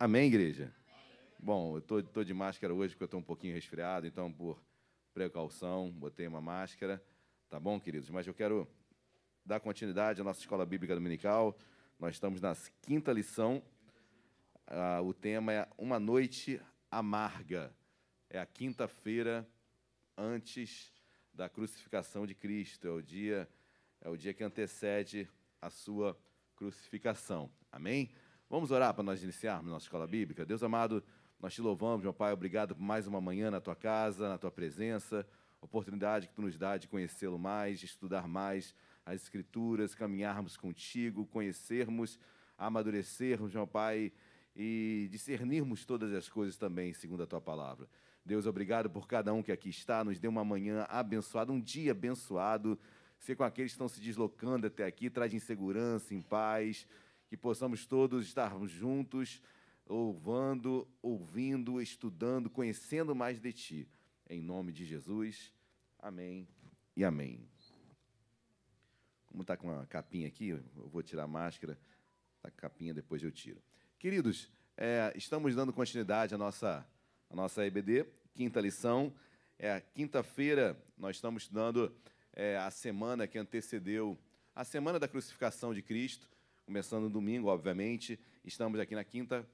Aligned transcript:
Amém, 0.00 0.28
igreja? 0.28 0.72
Bom, 1.40 1.76
eu 1.76 1.80
tô, 1.80 2.00
tô 2.00 2.22
de 2.22 2.32
máscara 2.32 2.72
hoje 2.72 2.94
porque 2.94 3.02
eu 3.02 3.06
estou 3.06 3.18
um 3.18 3.22
pouquinho 3.22 3.52
resfriado, 3.52 4.06
então, 4.06 4.32
por 4.32 4.62
precaução, 5.12 5.90
botei 5.90 6.28
uma 6.28 6.40
máscara. 6.40 7.02
Tá 7.50 7.58
bom, 7.58 7.80
queridos? 7.80 8.08
Mas 8.08 8.24
eu 8.24 8.32
quero 8.32 8.68
dar 9.44 9.58
continuidade 9.58 10.20
à 10.20 10.24
nossa 10.24 10.38
escola 10.38 10.64
bíblica 10.64 10.94
dominical. 10.94 11.58
Nós 11.98 12.14
estamos 12.14 12.40
na 12.40 12.56
quinta 12.80 13.12
lição. 13.12 13.60
Ah, 14.68 15.00
o 15.02 15.12
tema 15.12 15.52
é 15.52 15.68
Uma 15.76 15.98
Noite 15.98 16.62
Amarga. 16.88 17.74
É 18.30 18.38
a 18.38 18.46
quinta-feira 18.46 19.44
antes 20.16 20.92
da 21.34 21.48
crucificação 21.48 22.24
de 22.24 22.36
Cristo. 22.36 22.86
É 22.86 22.92
o 22.92 23.02
dia, 23.02 23.48
é 24.00 24.08
o 24.08 24.16
dia 24.16 24.32
que 24.32 24.44
antecede 24.44 25.28
a 25.60 25.70
sua 25.70 26.16
crucificação. 26.54 27.50
Amém? 27.72 28.12
Vamos 28.50 28.70
orar 28.70 28.94
para 28.94 29.04
nós 29.04 29.22
iniciarmos 29.22 29.70
nossa 29.70 29.84
escola 29.84 30.06
bíblica? 30.06 30.42
Deus 30.42 30.62
amado, 30.62 31.04
nós 31.38 31.52
te 31.52 31.60
louvamos, 31.60 32.02
meu 32.02 32.14
Pai, 32.14 32.32
obrigado 32.32 32.74
por 32.74 32.80
mais 32.80 33.06
uma 33.06 33.20
manhã 33.20 33.50
na 33.50 33.60
tua 33.60 33.76
casa, 33.76 34.26
na 34.26 34.38
tua 34.38 34.50
presença, 34.50 35.26
oportunidade 35.60 36.28
que 36.28 36.32
tu 36.32 36.40
nos 36.40 36.56
dá 36.56 36.78
de 36.78 36.88
conhecê-lo 36.88 37.38
mais, 37.38 37.78
de 37.78 37.84
estudar 37.84 38.26
mais 38.26 38.74
as 39.04 39.16
Escrituras, 39.16 39.94
caminharmos 39.94 40.56
contigo, 40.56 41.26
conhecermos, 41.26 42.18
amadurecermos, 42.56 43.52
meu 43.52 43.66
Pai, 43.66 44.10
e 44.56 45.08
discernirmos 45.10 45.84
todas 45.84 46.10
as 46.14 46.30
coisas 46.30 46.56
também, 46.56 46.94
segundo 46.94 47.24
a 47.24 47.26
tua 47.26 47.42
palavra. 47.42 47.86
Deus, 48.24 48.46
obrigado 48.46 48.88
por 48.88 49.06
cada 49.06 49.30
um 49.34 49.42
que 49.42 49.52
aqui 49.52 49.68
está, 49.68 50.02
nos 50.02 50.18
dê 50.18 50.26
uma 50.26 50.42
manhã 50.42 50.86
abençoada, 50.88 51.52
um 51.52 51.60
dia 51.60 51.92
abençoado. 51.92 52.78
Ser 53.18 53.36
com 53.36 53.44
aqueles 53.44 53.72
que 53.72 53.74
estão 53.74 53.88
se 53.88 54.00
deslocando 54.00 54.68
até 54.68 54.86
aqui, 54.86 55.10
traz 55.10 55.34
em 55.34 55.38
segurança, 55.38 56.14
em 56.14 56.22
paz, 56.22 56.86
que 57.28 57.36
possamos 57.36 57.86
todos 57.86 58.26
estarmos 58.26 58.70
juntos, 58.70 59.42
louvando, 59.86 60.88
ouvindo, 61.02 61.80
estudando, 61.80 62.50
conhecendo 62.50 63.14
mais 63.14 63.40
de 63.40 63.52
Ti. 63.52 63.88
Em 64.28 64.40
nome 64.40 64.72
de 64.72 64.84
Jesus. 64.84 65.52
Amém 65.98 66.48
e 66.96 67.04
amém. 67.04 67.48
Como 69.26 69.42
está 69.42 69.56
com 69.56 69.70
a 69.70 69.86
capinha 69.86 70.26
aqui, 70.26 70.48
eu 70.48 70.62
vou 70.88 71.02
tirar 71.02 71.24
a 71.24 71.28
máscara. 71.28 71.78
Com 72.40 72.48
a 72.48 72.50
capinha, 72.50 72.94
depois 72.94 73.22
eu 73.22 73.30
tiro. 73.30 73.62
Queridos, 73.98 74.50
é, 74.76 75.12
estamos 75.16 75.54
dando 75.54 75.72
continuidade 75.72 76.34
à 76.34 76.38
nossa, 76.38 76.86
à 77.28 77.36
nossa 77.36 77.66
EBD, 77.66 78.06
quinta 78.34 78.60
lição. 78.60 79.14
É, 79.58 79.80
Quinta-feira, 79.80 80.80
nós 80.96 81.16
estamos 81.16 81.42
estudando 81.42 81.92
é, 82.32 82.56
a 82.56 82.70
semana 82.70 83.26
que 83.26 83.36
antecedeu 83.38 84.16
a 84.54 84.64
semana 84.64 84.98
da 84.98 85.06
crucificação 85.06 85.72
de 85.72 85.82
Cristo, 85.82 86.28
começando 86.68 87.04
no 87.04 87.08
domingo, 87.08 87.48
obviamente. 87.48 88.20
Estamos 88.44 88.78
aqui 88.78 88.94
na 88.94 89.02
quinta. 89.02 89.48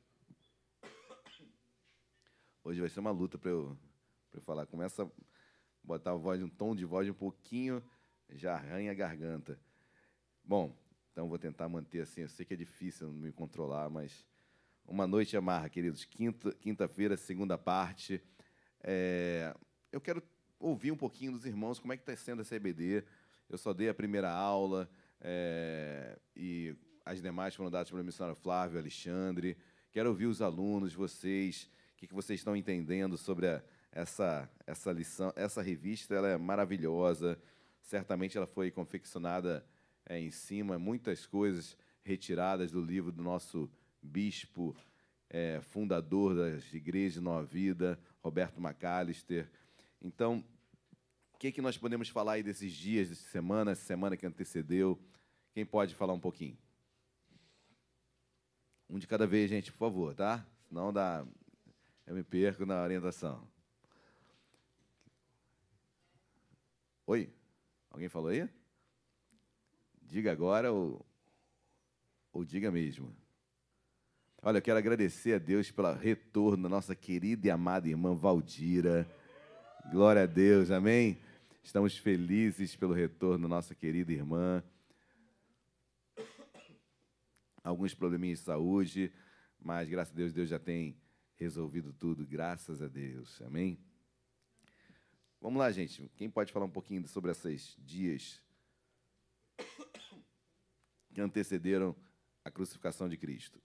Hoje 2.65 2.81
vai 2.81 2.91
ser 2.91 2.99
uma 2.99 3.13
luta 3.13 3.39
para 3.39 3.53
eu, 3.53 3.79
eu 4.33 4.41
falar. 4.41 4.67
Começa 4.67 5.05
a 5.05 5.09
botar 5.81 6.11
a 6.11 6.17
voz, 6.17 6.43
um 6.43 6.49
tom 6.49 6.75
de 6.75 6.85
voz 6.85 7.09
um 7.09 7.15
pouquinho, 7.15 7.81
já 8.31 8.55
arranha 8.55 8.91
a 8.91 8.95
garganta. 8.95 9.57
Bom, 10.43 10.77
então 11.13 11.29
vou 11.29 11.39
tentar 11.39 11.69
manter 11.69 12.01
assim. 12.01 12.23
Eu 12.23 12.29
sei 12.29 12.45
que 12.45 12.55
é 12.55 12.57
difícil 12.57 13.09
me 13.13 13.31
controlar, 13.31 13.89
mas 13.89 14.27
uma 14.85 15.07
noite 15.07 15.37
amarra, 15.37 15.69
queridos. 15.69 16.05
Quinta, 16.05 16.53
quinta-feira, 16.55 17.17
segunda 17.17 17.57
parte. 17.57 18.21
É, 18.83 19.55
eu 19.93 20.01
quero 20.01 20.21
ouvir 20.59 20.91
um 20.91 20.97
pouquinho 20.97 21.31
dos 21.31 21.47
irmãos 21.47 21.79
como 21.79 21.93
é 21.93 21.97
que 21.97 22.03
está 22.03 22.17
sendo 22.17 22.43
essa 22.43 22.57
EBD. 22.57 23.05
Eu 23.49 23.57
só 23.57 23.73
dei 23.73 23.89
a 23.89 23.95
primeira 23.95 24.33
aula 24.33 24.91
é, 25.21 26.19
e 26.35 26.75
as 27.05 27.21
demais 27.21 27.55
foram 27.55 27.71
dadas 27.71 27.91
pelo 27.91 28.03
missionário 28.03 28.41
Flávio, 28.41 28.79
Alexandre. 28.79 29.57
Quero 29.93 30.09
ouvir 30.09 30.27
os 30.27 30.41
alunos, 30.41 30.95
vocês, 30.95 31.71
o 31.93 31.97
que, 31.97 32.07
que 32.07 32.15
vocês 32.15 32.41
estão 32.41 32.57
entendendo 32.57 33.19
sobre 33.19 33.47
a, 33.47 33.63
essa, 33.93 34.51
essa 34.67 34.91
lição. 34.91 35.33
Essa 35.37 35.61
revista 35.61 36.15
ela 36.15 36.29
é 36.29 36.39
maravilhosa. 36.39 37.39
Certamente 37.83 38.39
ela 38.39 38.47
foi 38.47 38.71
confeccionada 38.71 39.65
é, 40.07 40.19
em 40.19 40.31
cima, 40.31 40.79
muitas 40.79 41.27
coisas 41.27 41.77
retiradas 42.03 42.71
do 42.73 42.83
livro 42.83 43.13
do 43.13 43.23
nosso 43.23 43.71
bispo, 44.03 44.75
é, 45.29 45.61
fundador 45.61 46.35
das 46.35 46.73
igrejas 46.73 47.23
Nova 47.23 47.45
Vida, 47.45 47.99
Roberto 48.23 48.61
McAllister. 48.61 49.51
Então, 50.01 50.43
o 51.35 51.39
que, 51.39 51.53
que 51.53 51.61
nós 51.61 51.77
podemos 51.77 52.09
falar 52.09 52.35
aí 52.35 52.43
desses 52.43 52.73
dias, 52.73 53.11
dessa 53.11 53.29
semana, 53.29 53.73
essa 53.73 53.85
semana 53.85 54.17
que 54.17 54.27
antecedeu? 54.27 54.99
Quem 55.53 55.67
pode 55.67 55.95
falar 55.95 56.15
um 56.15 56.21
pouquinho? 56.21 56.64
Um 58.89 58.99
de 58.99 59.07
cada 59.07 59.27
vez, 59.27 59.49
gente, 59.49 59.73
por 59.73 59.79
favor, 59.79 60.15
tá? 60.15 60.47
Senão 60.69 60.93
dá, 60.93 61.27
eu 62.07 62.15
me 62.15 62.23
perco 62.23 62.67
na 62.67 62.83
orientação. 62.83 63.47
Oi? 67.07 67.31
Alguém 67.91 68.09
falou 68.09 68.29
aí? 68.29 68.49
Diga 70.03 70.33
agora 70.33 70.73
ou, 70.73 71.05
ou 72.33 72.45
diga 72.45 72.71
mesmo. 72.71 73.15
Olha, 74.43 74.59
eu 74.59 74.63
quero 74.63 74.79
agradecer 74.79 75.35
a 75.35 75.39
Deus 75.39 75.71
pelo 75.71 75.93
retorno 75.95 76.65
da 76.65 76.69
nossa 76.69 76.95
querida 76.95 77.47
e 77.47 77.51
amada 77.51 77.89
irmã 77.89 78.15
Valdira. 78.15 79.09
Glória 79.91 80.25
a 80.25 80.27
Deus, 80.27 80.71
amém? 80.71 81.19
Estamos 81.63 81.97
felizes 81.97 82.77
pelo 82.77 82.93
retorno 82.93 83.49
da 83.49 83.55
nossa 83.55 83.75
querida 83.75 84.13
irmã. 84.13 84.63
Alguns 87.65 87.95
probleminhas 87.95 88.41
de 88.41 88.45
saúde, 88.45 89.11
mas 89.59 89.89
graças 89.89 90.13
a 90.13 90.17
Deus, 90.17 90.35
Deus 90.35 90.51
já 90.51 90.59
tem 90.59 91.01
resolvido 91.35 91.95
tudo, 91.95 92.27
graças 92.27 92.83
a 92.83 92.87
Deus, 92.87 93.41
amém? 93.41 93.83
Vamos 95.41 95.59
lá, 95.59 95.73
gente. 95.73 96.11
Quem 96.15 96.31
pode 96.31 96.53
falar 96.53 96.67
um 96.67 96.71
pouquinho 96.71 97.09
sobre 97.09 97.31
esses 97.31 97.75
dias 97.79 98.41
que 101.13 101.21
antecederam 101.21 101.97
a 102.45 102.51
crucificação 102.51 103.09
de 103.09 103.17
Cristo? 103.17 103.59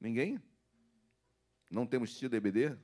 Ninguém? 0.00 0.40
Não 1.68 1.84
temos 1.84 2.16
tido 2.16 2.34
EBD? 2.34 2.78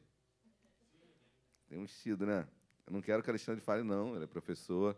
Temos 1.69 1.97
tido, 2.01 2.27
né? 2.27 2.49
Eu 2.85 2.93
não 2.93 3.01
quero 3.01 3.23
que 3.23 3.31
a 3.31 3.33
Alexandre 3.33 3.61
fale, 3.61 3.83
não. 3.85 4.15
Ele 4.15 4.25
é 4.25 4.29
professor. 4.29 4.97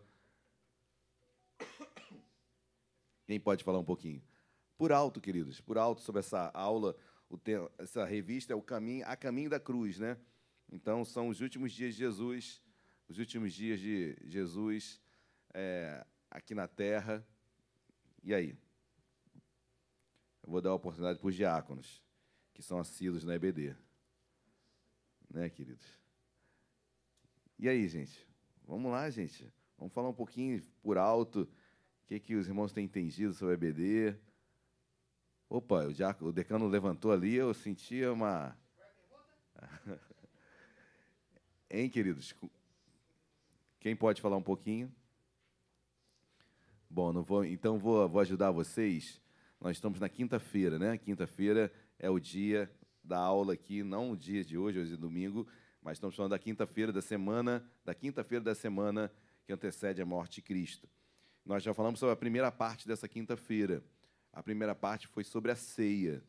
Quem 3.29 3.39
pode 3.39 3.63
falar 3.63 3.77
um 3.77 3.85
pouquinho? 3.85 4.23
Por 4.75 4.91
alto, 4.91 5.21
queridos, 5.21 5.61
por 5.61 5.77
alto 5.77 6.01
sobre 6.01 6.17
essa 6.17 6.49
aula, 6.51 6.97
essa 7.77 8.03
revista 8.03 8.53
é 8.53 8.55
o 8.55 8.61
caminho, 8.63 9.05
a 9.05 9.15
caminho 9.15 9.51
da 9.51 9.59
cruz, 9.59 9.99
né? 9.99 10.17
Então 10.67 11.05
são 11.05 11.27
os 11.27 11.39
últimos 11.39 11.71
dias 11.71 11.93
de 11.93 11.99
Jesus, 11.99 12.59
os 13.07 13.19
últimos 13.19 13.53
dias 13.53 13.79
de 13.79 14.17
Jesus 14.23 14.99
é, 15.53 16.03
aqui 16.31 16.55
na 16.55 16.67
Terra. 16.67 17.23
E 18.23 18.33
aí? 18.33 18.57
Eu 20.41 20.49
vou 20.49 20.59
dar 20.59 20.71
a 20.71 20.73
oportunidade 20.73 21.19
para 21.19 21.27
os 21.27 21.35
diáconos, 21.35 22.03
que 22.51 22.63
são 22.63 22.79
assíduos 22.79 23.23
na 23.23 23.35
EBD. 23.35 23.75
Né, 25.29 25.51
queridos? 25.51 25.85
E 27.59 27.69
aí, 27.69 27.87
gente? 27.87 28.27
Vamos 28.65 28.91
lá, 28.91 29.07
gente. 29.11 29.53
Vamos 29.77 29.93
falar 29.93 30.09
um 30.09 30.15
pouquinho 30.15 30.59
por 30.81 30.97
alto 30.97 31.47
que, 32.09 32.19
que 32.19 32.35
os 32.35 32.47
irmãos 32.47 32.73
têm 32.73 32.85
entendido 32.85 33.35
sobre 33.35 33.53
a 33.53 33.69
EBD. 33.69 34.15
Opa, 35.47 35.85
o, 35.85 35.93
diácono, 35.93 36.31
o 36.31 36.33
decano 36.33 36.67
levantou 36.67 37.11
ali, 37.11 37.35
eu 37.35 37.53
sentia 37.53 38.11
uma. 38.11 38.57
hein, 41.69 41.87
queridos? 41.87 42.33
Quem 43.79 43.95
pode 43.95 44.23
falar 44.23 44.37
um 44.37 44.41
pouquinho? 44.41 44.91
Bom, 46.89 47.13
não 47.13 47.21
vou, 47.21 47.45
então 47.45 47.77
vou, 47.77 48.09
vou 48.09 48.21
ajudar 48.21 48.49
vocês. 48.49 49.21
Nós 49.61 49.77
estamos 49.77 49.99
na 49.99 50.09
quinta-feira, 50.09 50.79
né? 50.79 50.97
Quinta-feira 50.97 51.71
é 51.99 52.09
o 52.09 52.17
dia 52.17 52.71
da 53.03 53.19
aula 53.19 53.53
aqui, 53.53 53.83
não 53.83 54.11
o 54.11 54.17
dia 54.17 54.43
de 54.43 54.57
hoje, 54.57 54.79
hoje 54.79 54.95
é 54.95 54.97
domingo, 54.97 55.47
mas 55.79 55.97
estamos 55.97 56.15
falando 56.15 56.31
da 56.31 56.39
quinta-feira 56.39 56.91
da 56.91 57.03
semana, 57.03 57.63
da 57.85 57.93
quinta-feira 57.93 58.43
da 58.43 58.55
semana 58.55 59.11
que 59.45 59.53
antecede 59.53 60.01
a 60.01 60.05
morte 60.07 60.35
de 60.35 60.41
Cristo. 60.41 60.89
Nós 61.49 61.63
já 61.63 61.73
falamos 61.73 61.99
sobre 61.99 62.13
a 62.13 62.15
primeira 62.15 62.51
parte 62.51 62.87
dessa 62.87 63.07
quinta-feira. 63.07 63.83
A 64.31 64.43
primeira 64.43 64.75
parte 64.75 65.07
foi 65.07 65.23
sobre 65.23 65.49
a 65.49 65.55
ceia, 65.55 66.23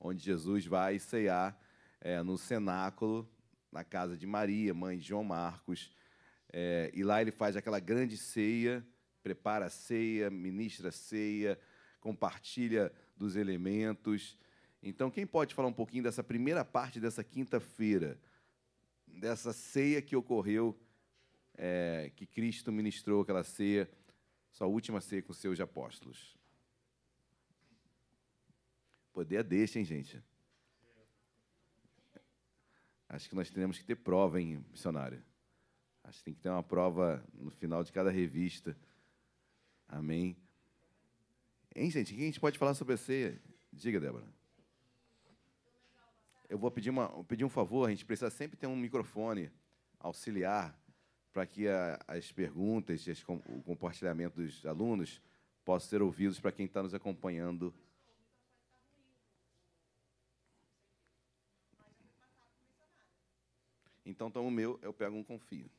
onde 0.00 0.20
Jesus 0.20 0.66
vai 0.66 0.98
cear 0.98 1.56
é, 2.00 2.20
no 2.20 2.36
cenáculo, 2.36 3.30
na 3.70 3.84
casa 3.84 4.16
de 4.16 4.26
Maria, 4.26 4.74
mãe 4.74 4.98
de 4.98 5.04
João 5.04 5.22
Marcos. 5.22 5.94
É, 6.52 6.90
e 6.92 7.04
lá 7.04 7.22
ele 7.22 7.30
faz 7.30 7.56
aquela 7.56 7.78
grande 7.78 8.16
ceia, 8.16 8.84
prepara 9.22 9.66
a 9.66 9.70
ceia, 9.70 10.30
ministra 10.30 10.88
a 10.88 10.92
ceia, 10.92 11.56
compartilha 12.00 12.92
dos 13.16 13.36
elementos. 13.36 14.36
Então, 14.82 15.12
quem 15.12 15.24
pode 15.24 15.54
falar 15.54 15.68
um 15.68 15.72
pouquinho 15.72 16.02
dessa 16.02 16.24
primeira 16.24 16.64
parte 16.64 16.98
dessa 16.98 17.22
quinta-feira? 17.22 18.18
dessa 19.06 19.52
ceia 19.52 20.02
que 20.02 20.16
ocorreu, 20.16 20.76
é, 21.56 22.10
que 22.16 22.26
Cristo 22.26 22.72
ministrou 22.72 23.22
aquela 23.22 23.44
ceia, 23.44 23.88
sua 24.56 24.66
última 24.66 25.02
ceia 25.02 25.20
com 25.20 25.34
seus 25.34 25.60
apóstolos. 25.60 26.34
Poder 29.12 29.36
é 29.36 29.42
deixa, 29.42 29.78
hein, 29.78 29.84
gente? 29.84 30.24
Acho 33.06 33.28
que 33.28 33.34
nós 33.34 33.50
teremos 33.50 33.78
que 33.78 33.84
ter 33.84 33.96
prova, 33.96 34.40
hein, 34.40 34.64
missionário? 34.70 35.22
Acho 36.02 36.20
que 36.20 36.24
tem 36.24 36.34
que 36.34 36.40
ter 36.40 36.48
uma 36.48 36.62
prova 36.62 37.22
no 37.34 37.50
final 37.50 37.84
de 37.84 37.92
cada 37.92 38.10
revista. 38.10 38.74
Amém. 39.86 40.34
Hein, 41.74 41.90
gente? 41.90 42.14
O 42.14 42.16
que 42.16 42.22
a 42.22 42.26
gente 42.26 42.40
pode 42.40 42.58
falar 42.58 42.72
sobre 42.72 42.94
a 42.94 42.96
ceia? 42.96 43.38
Diga, 43.70 44.00
Débora. 44.00 44.26
Eu 46.48 46.56
vou 46.56 46.70
pedir, 46.70 46.88
uma, 46.88 47.22
pedir 47.24 47.44
um 47.44 47.50
favor, 47.50 47.86
a 47.86 47.90
gente 47.90 48.06
precisa 48.06 48.30
sempre 48.30 48.56
ter 48.56 48.66
um 48.66 48.76
microfone 48.76 49.52
auxiliar 50.00 50.74
para 51.36 51.44
que 51.44 51.68
a, 51.68 52.00
as 52.08 52.32
perguntas, 52.32 53.06
as, 53.06 53.22
o 53.28 53.62
compartilhamento 53.62 54.40
dos 54.40 54.64
alunos 54.64 55.20
possam 55.66 55.90
ser 55.90 56.00
ouvidos 56.00 56.40
para 56.40 56.50
quem 56.50 56.64
está 56.64 56.82
nos 56.82 56.94
acompanhando. 56.94 57.74
Então, 64.06 64.28
então, 64.28 64.48
o 64.48 64.50
meu, 64.50 64.78
eu 64.80 64.94
pego 64.94 65.14
um 65.14 65.22
confio. 65.22 65.70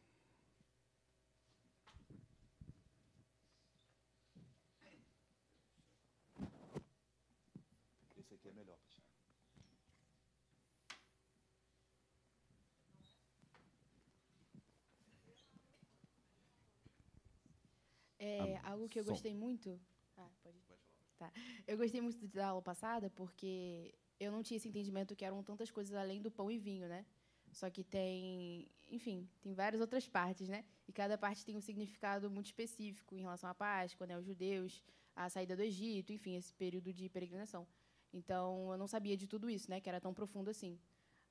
É, 18.28 18.60
algo 18.64 18.90
que 18.90 19.00
eu 19.00 19.06
gostei 19.06 19.34
muito. 19.34 19.80
Ah, 20.16 20.30
pode. 20.44 20.58
pode 20.68 20.82
falar. 21.18 21.32
Tá. 21.32 21.42
Eu 21.66 21.78
gostei 21.78 22.02
muito 22.02 22.28
da 22.28 22.48
aula 22.48 22.62
passada 22.62 23.10
porque 23.10 23.94
eu 24.20 24.32
não 24.32 24.44
tinha 24.44 24.58
esse 24.58 24.68
entendimento 24.68 25.16
que 25.16 25.26
eram 25.26 25.44
tantas 25.44 25.72
coisas 25.72 25.96
além 25.96 26.22
do 26.22 26.32
pão 26.32 26.50
e 26.52 26.58
vinho, 26.58 26.88
né? 26.88 27.06
Só 27.52 27.70
que 27.70 27.84
tem, 27.84 28.68
enfim, 28.90 29.28
tem 29.42 29.54
várias 29.54 29.82
outras 29.82 30.08
partes, 30.08 30.48
né? 30.48 30.66
E 30.88 30.92
cada 30.92 31.18
parte 31.18 31.46
tem 31.46 31.56
um 31.56 31.62
significado 31.62 32.30
muito 32.30 32.48
específico 32.48 33.16
em 33.16 33.22
relação 33.22 33.50
à 33.50 33.56
Páscoa, 33.56 34.06
né? 34.06 34.18
Os 34.18 34.26
judeus, 34.26 34.84
a 35.16 35.30
saída 35.30 35.56
do 35.56 35.64
Egito, 35.64 36.14
enfim, 36.14 36.36
esse 36.36 36.54
período 36.54 36.94
de 36.94 37.10
peregrinação. 37.10 37.68
Então, 38.14 38.72
eu 38.72 38.78
não 38.78 38.88
sabia 38.88 39.18
de 39.18 39.28
tudo 39.28 39.50
isso, 39.50 39.70
né? 39.70 39.80
Que 39.82 39.90
era 39.90 40.02
tão 40.02 40.14
profundo 40.14 40.50
assim. 40.50 40.80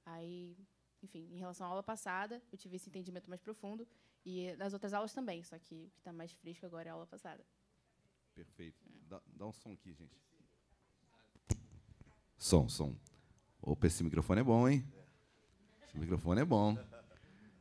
Aí, 0.04 0.56
enfim, 1.06 1.28
em 1.32 1.38
relação 1.38 1.66
à 1.66 1.70
aula 1.70 1.82
passada, 1.82 2.42
eu 2.52 2.58
tive 2.58 2.76
esse 2.76 2.88
entendimento 2.88 3.30
mais 3.30 3.40
profundo. 3.40 3.86
E 4.24 4.54
nas 4.56 4.72
outras 4.72 4.92
aulas 4.92 5.12
também, 5.12 5.42
só 5.42 5.56
que 5.58 5.86
o 5.86 5.90
que 5.90 5.98
está 6.00 6.12
mais 6.12 6.32
fresco 6.32 6.66
agora 6.66 6.88
é 6.88 6.90
a 6.90 6.94
aula 6.94 7.06
passada. 7.06 7.44
Perfeito. 8.34 8.84
Dá, 9.08 9.22
dá, 9.34 9.46
um 9.46 9.52
som 9.52 9.72
aqui, 9.72 9.94
gente. 9.94 10.20
Som, 12.36 12.68
som. 12.68 12.94
Opa, 13.62 13.86
esse 13.86 14.02
microfone 14.02 14.40
é 14.40 14.44
bom, 14.44 14.68
hein? 14.68 14.84
Esse 15.86 15.96
microfone 15.96 16.40
é 16.40 16.44
bom. 16.44 16.76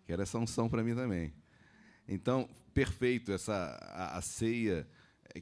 Quero 0.06 0.21
essa 0.24 0.38
unção 0.39 0.68
para 0.68 0.83
mim 0.83 0.95
também. 0.95 1.33
Então, 2.07 2.50
perfeito. 2.74 3.31
Essa, 3.31 3.53
a, 3.53 4.18
a, 4.18 4.21
ceia 4.21 4.88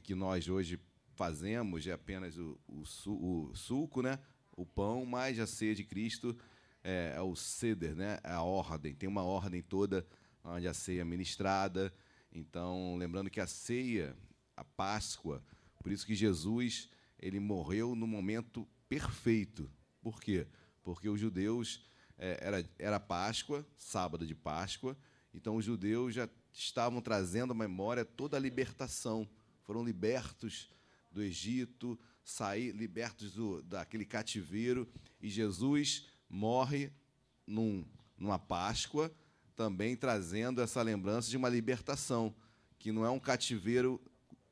que 0.02 0.14
nós 0.14 0.48
hoje 0.48 0.78
fazemos 1.14 1.86
é 1.86 1.92
apenas 1.92 2.36
o, 2.36 2.60
o, 2.68 2.84
su, 2.84 3.12
o 3.12 3.56
suco, 3.56 4.02
né? 4.02 4.18
o 4.56 4.64
pão, 4.64 5.04
mais 5.04 5.40
a 5.40 5.46
ceia 5.46 5.74
de 5.74 5.84
Cristo 5.84 6.36
é, 6.84 7.14
é 7.16 7.20
o 7.22 7.34
ceder, 7.34 7.96
né? 7.96 8.20
É 8.22 8.32
a 8.32 8.42
ordem. 8.42 8.94
Tem 8.94 9.08
uma 9.08 9.24
ordem 9.24 9.62
toda 9.62 10.06
onde 10.44 10.68
a 10.68 10.74
ceia 10.74 11.00
é 11.00 11.04
ministrada. 11.04 11.92
Então, 12.30 12.96
lembrando 12.96 13.30
que 13.30 13.40
a 13.40 13.46
ceia, 13.46 14.14
a 14.54 14.62
Páscoa, 14.62 15.42
por 15.82 15.90
isso 15.90 16.06
que 16.06 16.14
Jesus 16.14 16.90
ele 17.18 17.40
morreu 17.40 17.94
no 17.94 18.06
momento 18.06 18.68
perfeito. 18.88 19.70
Por 20.02 20.20
quê? 20.20 20.46
Porque 20.82 21.08
os 21.08 21.18
judeus 21.18 21.82
é, 22.18 22.38
era 22.40 22.70
era 22.78 23.00
Páscoa, 23.00 23.66
sábado 23.76 24.26
de 24.26 24.34
Páscoa, 24.34 24.96
então 25.32 25.56
os 25.56 25.64
judeus 25.64 26.14
já 26.14 26.28
estavam 26.52 27.00
trazendo 27.00 27.52
à 27.52 27.56
memória 27.56 28.04
toda 28.04 28.36
a 28.36 28.40
libertação, 28.40 29.28
foram 29.62 29.82
libertos 29.82 30.70
do 31.10 31.22
Egito, 31.22 31.98
sair 32.22 32.72
libertos 32.72 33.32
do, 33.32 33.62
daquele 33.62 34.04
cativeiro 34.04 34.88
e 35.20 35.28
Jesus 35.28 36.06
morre 36.34 36.92
num, 37.46 37.86
numa 38.18 38.40
Páscoa 38.40 39.14
também 39.54 39.94
trazendo 39.94 40.60
essa 40.60 40.82
lembrança 40.82 41.30
de 41.30 41.36
uma 41.36 41.48
libertação, 41.48 42.34
que 42.76 42.90
não 42.90 43.04
é 43.04 43.10
um 43.10 43.20
cativeiro 43.20 44.02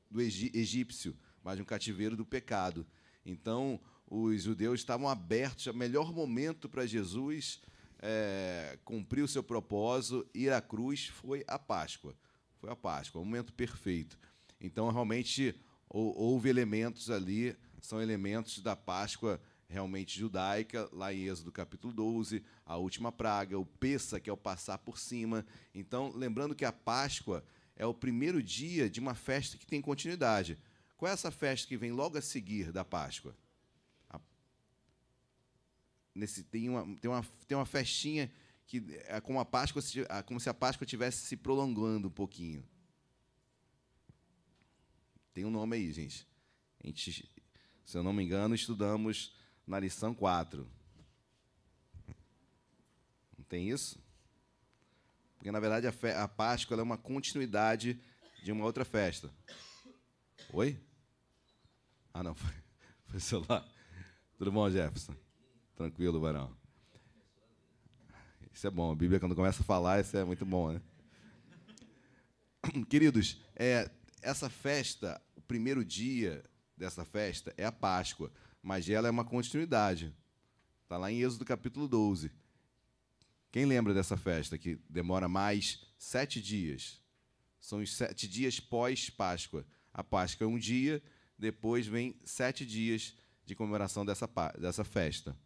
do 0.09 0.21
egípcio, 0.21 1.17
mas 1.43 1.59
um 1.59 1.65
cativeiro 1.65 2.17
do 2.17 2.25
pecado. 2.25 2.87
Então, 3.27 3.81
os 4.07 4.45
judeus 4.45 4.79
estavam 4.79 5.09
abertos, 5.09 5.67
o 5.67 5.75
melhor 5.75 6.13
momento 6.13 6.69
para 6.69 6.87
Jesus 6.87 7.61
é, 7.99 8.79
cumprir 8.85 9.23
o 9.23 9.29
seu 9.29 9.43
propósito, 9.43 10.25
ir 10.33 10.53
à 10.53 10.61
cruz, 10.61 11.09
foi 11.09 11.45
a 11.49 11.59
Páscoa. 11.59 12.15
Foi 12.61 12.71
a 12.71 12.77
Páscoa, 12.77 13.21
o 13.21 13.25
momento 13.25 13.53
perfeito. 13.53 14.17
Então, 14.61 14.89
realmente, 14.89 15.53
houve 15.89 16.49
elementos 16.49 17.11
ali, 17.11 17.57
são 17.81 18.01
elementos 18.01 18.61
da 18.61 18.77
Páscoa 18.77 19.41
realmente 19.73 20.19
judaica, 20.19 20.89
lá 20.93 21.13
em 21.13 21.25
Êxodo 21.25 21.51
capítulo 21.51 21.95
12, 21.95 22.45
a 22.65 22.77
última 22.77 23.11
praga, 23.11 23.59
o 23.59 23.65
Pessa, 23.65 24.21
que 24.21 24.29
é 24.29 24.33
o 24.33 24.37
passar 24.37 24.77
por 24.79 24.99
cima. 24.99 25.47
Então, 25.75 26.13
lembrando 26.15 26.55
que 26.55 26.65
a 26.65 26.71
Páscoa 26.71 27.43
é 27.75 27.87
o 27.87 27.95
primeiro 27.95 28.43
dia 28.43 28.91
de 28.91 29.01
uma 29.01 29.15
festa 29.15 29.57
que 29.57 29.67
tem 29.67 29.81
continuidade. 29.81 30.59
Qual 30.97 31.11
é 31.11 31.15
essa 31.15 31.31
festa 31.31 31.67
que 31.67 31.77
vem 31.77 31.91
logo 31.91 32.19
a 32.19 32.21
seguir 32.21 32.71
da 32.71 32.85
Páscoa? 32.85 33.35
A... 34.11 34.21
Nesse, 36.15 36.45
tem, 36.45 36.69
uma, 36.69 36.85
tem, 36.99 37.11
uma, 37.11 37.25
tem 37.49 37.57
uma 37.57 37.67
festinha 37.67 38.31
que 38.67 38.85
é 39.07 39.21
como, 39.23 39.41
a 39.41 39.45
Páscoa, 39.45 39.83
como 40.27 40.39
se 40.39 40.51
a 40.51 40.55
Páscoa 40.55 40.85
estivesse 40.85 41.27
se 41.27 41.37
prolongando 41.37 42.09
um 42.09 42.13
pouquinho. 42.13 42.63
Tem 45.33 45.47
um 45.47 45.51
nome 45.51 45.77
aí, 45.77 45.91
gente. 45.93 46.27
A 46.85 46.87
gente, 46.87 47.31
se 47.85 47.97
eu 47.97 48.03
não 48.03 48.13
me 48.13 48.23
engano, 48.23 48.55
estudamos 48.55 49.35
na 49.73 49.81
lição 49.81 50.15
4. 50.15 50.69
Não 53.39 53.45
tem 53.49 53.71
isso? 53.71 53.99
Porque, 55.39 55.51
na 55.51 55.59
verdade, 55.59 55.87
a, 55.87 56.23
a 56.25 56.29
Páscoa 56.29 56.79
é 56.79 56.83
uma 56.83 56.99
continuidade 56.99 57.99
de 58.43 58.53
uma 58.53 58.67
outra 58.67 58.85
festa. 58.85 59.31
Oi? 60.53 60.79
Ah, 62.13 62.23
não, 62.23 62.35
foi, 62.37 62.55
foi 63.07 63.21
celular. 63.21 63.67
Tudo 64.37 64.53
bom, 64.53 64.69
Jefferson? 64.69 65.17
Tranquilo, 65.75 66.21
varão. 66.21 66.55
Isso 68.53 68.67
é 68.67 68.71
bom. 68.71 68.93
A 68.93 68.95
Bíblia, 68.95 69.19
quando 69.19 69.35
começa 69.35 69.63
a 69.63 69.65
falar, 69.65 70.03
isso 70.03 70.15
é 70.19 70.23
muito 70.23 70.45
bom, 70.45 70.73
né? 70.73 70.83
Queridos, 72.91 73.41
é, 73.57 73.91
essa 74.21 74.51
festa, 74.51 75.19
o 75.35 75.41
primeiro 75.41 75.83
dia 75.83 76.45
dessa 76.77 77.07
festa 77.07 77.55
é 77.57 77.65
a 77.65 77.73
Páscoa 77.73 78.31
mas 78.63 78.89
ela 78.89 79.09
é 79.09 79.11
uma 79.11 79.25
continuidade. 79.25 80.15
Está 80.85 80.97
lá 80.97 81.11
em 81.11 81.21
Êxodo 81.21 81.45
capítulo 81.45 81.89
12. 81.89 82.31
Quem 83.51 83.67
lembra 83.67 83.93
dessa 83.93 84.17
festa 84.17 84.57
que 84.57 84.79
demora 84.89 85.29
mais 85.29 85.85
sete 85.99 86.41
dias? 86.41 87.03
São 87.61 87.81
os 87.81 87.95
sete 87.95 88.29
dias 88.29 88.61
pós-Páscoa. 88.61 89.67
A 89.93 90.03
Páscoa 90.03 90.45
é 90.45 90.49
um 90.49 90.59
dia, 90.59 91.03
depois 91.37 91.87
vem 91.87 92.19
sete 92.25 92.65
dias 92.65 93.15
de 93.45 93.55
comemoração 93.55 94.07
dessa, 94.07 94.29
dessa 94.59 94.85
festa. 94.85 95.37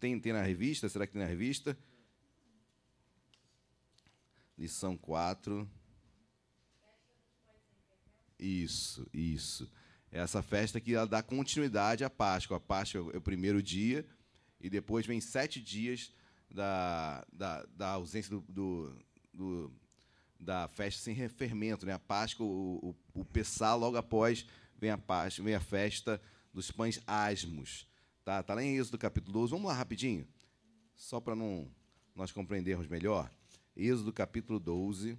Tem, 0.00 0.18
tem 0.18 0.32
na 0.32 0.42
revista? 0.42 0.88
Será 0.88 1.06
que 1.06 1.12
tem 1.12 1.20
na 1.22 1.28
revista? 1.28 1.76
Lição 4.56 4.96
4. 4.96 5.70
Isso, 8.38 9.06
isso. 9.12 9.70
É 10.12 10.18
essa 10.18 10.42
festa 10.42 10.80
que 10.80 10.94
ela 10.94 11.06
dá 11.06 11.22
continuidade 11.22 12.02
à 12.02 12.10
Páscoa. 12.10 12.56
A 12.56 12.60
Páscoa 12.60 13.12
é 13.14 13.16
o 13.16 13.20
primeiro 13.20 13.62
dia, 13.62 14.04
e 14.60 14.68
depois 14.68 15.06
vem 15.06 15.20
sete 15.20 15.60
dias 15.60 16.12
da, 16.50 17.24
da, 17.32 17.64
da 17.76 17.88
ausência 17.90 18.30
do, 18.30 18.40
do, 18.48 18.96
do, 19.32 19.72
da 20.38 20.66
festa 20.68 21.00
sem 21.00 21.28
fermento. 21.28 21.86
Né? 21.86 21.92
A 21.92 21.98
Páscoa, 21.98 22.44
o, 22.44 22.94
o, 23.14 23.20
o 23.20 23.24
Pessá, 23.24 23.74
logo 23.74 23.96
após, 23.96 24.44
vem 24.76 24.90
a, 24.90 24.98
Páscoa, 24.98 25.44
vem 25.44 25.54
a 25.54 25.60
festa 25.60 26.20
dos 26.52 26.70
pães 26.72 27.00
asmos. 27.06 27.86
Tá, 28.24 28.42
tá 28.42 28.54
lá 28.54 28.62
em 28.62 28.76
Êxodo 28.76 28.98
capítulo 28.98 29.32
12. 29.32 29.52
Vamos 29.52 29.68
lá 29.68 29.74
rapidinho, 29.74 30.26
só 30.96 31.20
para 31.20 31.36
não 31.36 31.70
nós 32.14 32.32
compreendermos 32.32 32.88
melhor. 32.88 33.30
Êxodo 33.76 34.12
capítulo 34.12 34.58
12. 34.58 35.16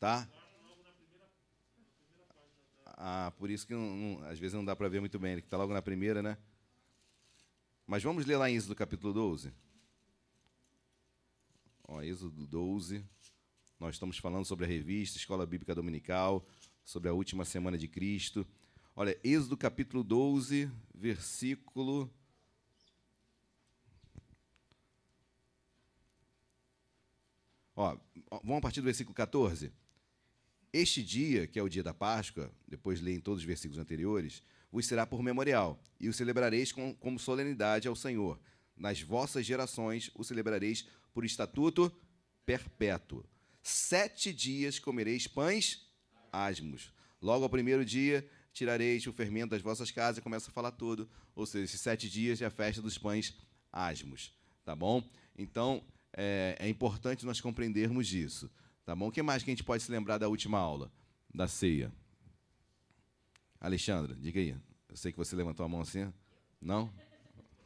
Tá? 0.00 0.28
Ah, 2.96 3.32
por 3.38 3.50
isso 3.50 3.66
que 3.66 3.74
não, 3.74 3.96
não, 3.96 4.24
às 4.28 4.38
vezes 4.38 4.54
não 4.54 4.64
dá 4.64 4.76
para 4.76 4.88
ver 4.88 5.00
muito 5.00 5.18
bem, 5.18 5.32
ele 5.32 5.40
está 5.40 5.56
logo 5.56 5.72
na 5.72 5.82
primeira, 5.82 6.22
né? 6.22 6.36
Mas 7.86 8.02
vamos 8.02 8.24
ler 8.24 8.36
lá 8.36 8.50
em 8.50 8.54
Êxodo 8.54 8.74
capítulo 8.74 9.12
12. 9.12 9.52
Ó, 11.88 12.00
Êxodo 12.02 12.46
12. 12.46 13.04
Nós 13.78 13.96
estamos 13.96 14.18
falando 14.18 14.44
sobre 14.44 14.64
a 14.64 14.68
revista 14.68 15.18
Escola 15.18 15.44
Bíblica 15.44 15.74
Dominical. 15.74 16.46
sobre 16.84 17.08
a 17.08 17.12
última 17.12 17.44
semana 17.44 17.78
de 17.78 17.86
Cristo. 17.86 18.46
Olha, 18.94 19.18
Êxodo 19.22 19.56
capítulo 19.56 20.02
12, 20.02 20.70
versículo. 20.94 22.10
Ó, 27.74 27.96
vamos 28.42 28.58
a 28.58 28.60
partir 28.60 28.80
do 28.80 28.84
versículo 28.84 29.14
14. 29.14 29.72
Este 30.72 31.02
dia, 31.02 31.46
que 31.46 31.58
é 31.58 31.62
o 31.62 31.68
dia 31.68 31.82
da 31.82 31.92
Páscoa, 31.92 32.50
depois 32.66 33.00
leem 33.00 33.20
todos 33.20 33.40
os 33.40 33.46
versículos 33.46 33.78
anteriores, 33.78 34.42
vos 34.70 34.86
será 34.86 35.04
por 35.04 35.22
memorial, 35.22 35.78
e 36.00 36.08
o 36.08 36.14
celebrareis 36.14 36.72
com, 36.72 36.94
como 36.94 37.18
solenidade 37.18 37.86
ao 37.86 37.94
Senhor. 37.94 38.40
Nas 38.74 39.02
vossas 39.02 39.44
gerações 39.44 40.10
o 40.14 40.24
celebrareis 40.24 40.88
por 41.12 41.26
estatuto 41.26 41.94
perpétuo. 42.46 43.22
Sete 43.62 44.32
dias 44.32 44.78
comereis 44.78 45.26
pães 45.26 45.86
asmos. 46.32 46.90
Logo 47.20 47.44
ao 47.44 47.50
primeiro 47.50 47.84
dia 47.84 48.26
tirareis 48.52 49.06
o 49.06 49.12
fermento 49.12 49.50
das 49.50 49.60
vossas 49.60 49.90
casas, 49.90 50.18
e 50.18 50.22
começa 50.22 50.50
a 50.50 50.54
falar 50.54 50.72
tudo. 50.72 51.06
Ou 51.34 51.44
seja, 51.44 51.64
esses 51.64 51.82
sete 51.82 52.08
dias 52.08 52.40
é 52.40 52.46
a 52.46 52.50
festa 52.50 52.80
dos 52.80 52.96
pães 52.96 53.36
asmos. 53.70 54.32
Tá 54.64 54.74
bom? 54.74 55.06
Então, 55.36 55.84
é, 56.14 56.56
é 56.58 56.68
importante 56.68 57.26
nós 57.26 57.42
compreendermos 57.42 58.12
isso. 58.14 58.50
Tá 58.84 58.96
bom? 58.96 59.08
O 59.08 59.12
que 59.12 59.22
mais 59.22 59.42
que 59.42 59.50
a 59.50 59.52
gente 59.52 59.64
pode 59.64 59.82
se 59.82 59.90
lembrar 59.90 60.18
da 60.18 60.28
última 60.28 60.58
aula? 60.58 60.90
Da 61.32 61.46
ceia. 61.46 61.92
Alexandra, 63.60 64.16
diga 64.16 64.40
aí. 64.40 64.56
Eu 64.88 64.96
sei 64.96 65.12
que 65.12 65.18
você 65.18 65.36
levantou 65.36 65.64
a 65.64 65.68
mão 65.68 65.80
assim. 65.80 66.12
Não? 66.60 66.92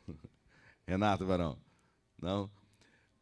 Renato 0.87 1.25
Varão. 1.25 1.59
Não? 2.21 2.51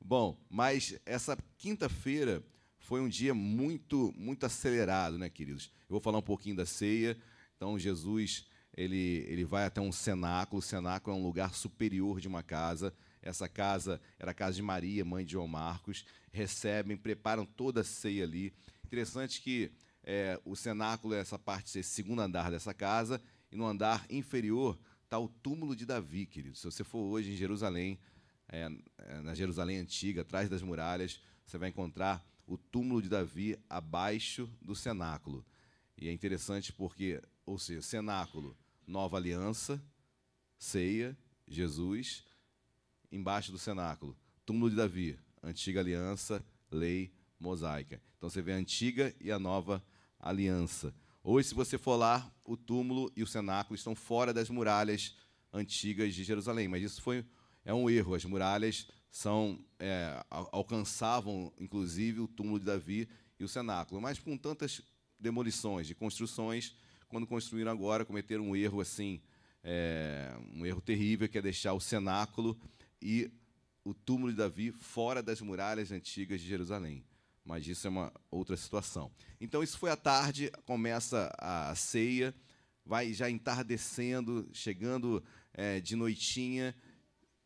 Bom, 0.04 0.38
mas 0.50 0.98
essa 1.06 1.38
quinta-feira 1.56 2.44
foi 2.78 3.00
um 3.00 3.08
dia 3.08 3.32
muito, 3.32 4.12
muito 4.16 4.44
acelerado, 4.44 5.16
né, 5.16 5.30
queridos? 5.30 5.70
Eu 5.82 5.92
vou 5.92 6.00
falar 6.00 6.18
um 6.18 6.22
pouquinho 6.22 6.56
da 6.56 6.66
ceia. 6.66 7.16
Então, 7.56 7.78
Jesus, 7.78 8.46
ele, 8.76 9.24
ele 9.28 9.44
vai 9.44 9.64
até 9.64 9.80
um 9.80 9.92
cenáculo. 9.92 10.58
O 10.58 10.62
cenáculo 10.62 11.16
é 11.16 11.18
um 11.18 11.22
lugar 11.22 11.54
superior 11.54 12.20
de 12.20 12.28
uma 12.28 12.42
casa. 12.42 12.92
Essa 13.24 13.48
casa 13.48 13.98
era 14.18 14.32
a 14.32 14.34
casa 14.34 14.54
de 14.54 14.62
Maria, 14.62 15.02
mãe 15.02 15.24
de 15.24 15.32
João 15.32 15.48
Marcos. 15.48 16.04
Recebem, 16.30 16.94
preparam 16.94 17.46
toda 17.46 17.80
a 17.80 17.84
ceia 17.84 18.22
ali. 18.22 18.52
Interessante 18.84 19.40
que 19.40 19.72
é, 20.02 20.38
o 20.44 20.54
cenáculo 20.54 21.14
é 21.14 21.20
essa 21.20 21.38
parte, 21.38 21.78
esse 21.78 21.88
segundo 21.88 22.20
andar 22.20 22.50
dessa 22.50 22.74
casa, 22.74 23.20
e 23.50 23.56
no 23.56 23.64
andar 23.64 24.04
inferior 24.10 24.78
está 25.04 25.18
o 25.18 25.26
túmulo 25.26 25.74
de 25.74 25.86
Davi, 25.86 26.26
querido. 26.26 26.54
Se 26.54 26.64
você 26.66 26.84
for 26.84 26.98
hoje 26.98 27.32
em 27.32 27.36
Jerusalém, 27.36 27.98
é, 28.46 28.70
é, 28.98 29.20
na 29.22 29.34
Jerusalém 29.34 29.78
antiga, 29.78 30.20
atrás 30.20 30.50
das 30.50 30.60
muralhas, 30.60 31.18
você 31.46 31.56
vai 31.56 31.70
encontrar 31.70 32.22
o 32.46 32.58
túmulo 32.58 33.00
de 33.00 33.08
Davi 33.08 33.58
abaixo 33.70 34.50
do 34.60 34.74
cenáculo. 34.74 35.46
E 35.96 36.08
é 36.08 36.12
interessante 36.12 36.74
porque, 36.74 37.22
ou 37.46 37.58
seja, 37.58 37.80
cenáculo, 37.80 38.54
nova 38.86 39.16
aliança, 39.16 39.82
ceia, 40.58 41.16
Jesus, 41.48 42.22
embaixo 43.14 43.52
do 43.52 43.58
cenáculo, 43.58 44.16
túmulo 44.44 44.68
de 44.68 44.76
Davi, 44.76 45.18
antiga 45.42 45.80
aliança, 45.80 46.44
lei 46.70 47.12
mosaica. 47.38 48.00
Então 48.16 48.28
você 48.28 48.42
vê 48.42 48.52
a 48.52 48.56
antiga 48.56 49.14
e 49.20 49.30
a 49.30 49.38
nova 49.38 49.82
aliança. 50.18 50.92
Hoje, 51.22 51.48
se 51.48 51.54
você 51.54 51.78
for 51.78 51.96
lá, 51.96 52.30
o 52.44 52.56
túmulo 52.56 53.10
e 53.16 53.22
o 53.22 53.26
cenáculo 53.26 53.76
estão 53.76 53.94
fora 53.94 54.34
das 54.34 54.50
muralhas 54.50 55.16
antigas 55.52 56.12
de 56.12 56.24
Jerusalém. 56.24 56.66
Mas 56.66 56.82
isso 56.82 57.00
foi 57.00 57.24
é 57.64 57.72
um 57.72 57.88
erro. 57.88 58.14
As 58.14 58.24
muralhas 58.24 58.88
são 59.10 59.64
é, 59.78 60.22
alcançavam, 60.28 61.52
inclusive, 61.58 62.20
o 62.20 62.28
túmulo 62.28 62.58
de 62.58 62.64
Davi 62.64 63.08
e 63.38 63.44
o 63.44 63.48
cenáculo. 63.48 64.00
Mas 64.00 64.18
com 64.18 64.36
tantas 64.36 64.82
demolições 65.18 65.86
de 65.86 65.94
construções, 65.94 66.74
quando 67.08 67.26
construíram 67.26 67.70
agora, 67.70 68.04
cometeram 68.04 68.48
um 68.48 68.56
erro 68.56 68.80
assim, 68.80 69.22
é, 69.62 70.36
um 70.52 70.66
erro 70.66 70.80
terrível, 70.80 71.28
que 71.28 71.38
é 71.38 71.42
deixar 71.42 71.72
o 71.72 71.80
cenáculo 71.80 72.58
e 73.00 73.30
o 73.84 73.92
túmulo 73.92 74.32
de 74.32 74.38
Davi 74.38 74.72
fora 74.72 75.22
das 75.22 75.40
muralhas 75.40 75.92
antigas 75.92 76.40
de 76.40 76.46
Jerusalém 76.46 77.04
mas 77.44 77.66
isso 77.66 77.86
é 77.86 77.90
uma 77.90 78.12
outra 78.30 78.56
situação. 78.56 79.12
Então, 79.40 79.62
isso 79.62 79.76
foi 79.76 79.90
à 79.90 79.96
tarde, 79.96 80.50
começa 80.64 81.30
a 81.38 81.74
ceia, 81.74 82.34
vai 82.84 83.12
já 83.12 83.28
entardecendo, 83.30 84.48
chegando 84.52 85.22
é, 85.52 85.78
de 85.80 85.94
noitinha, 85.94 86.74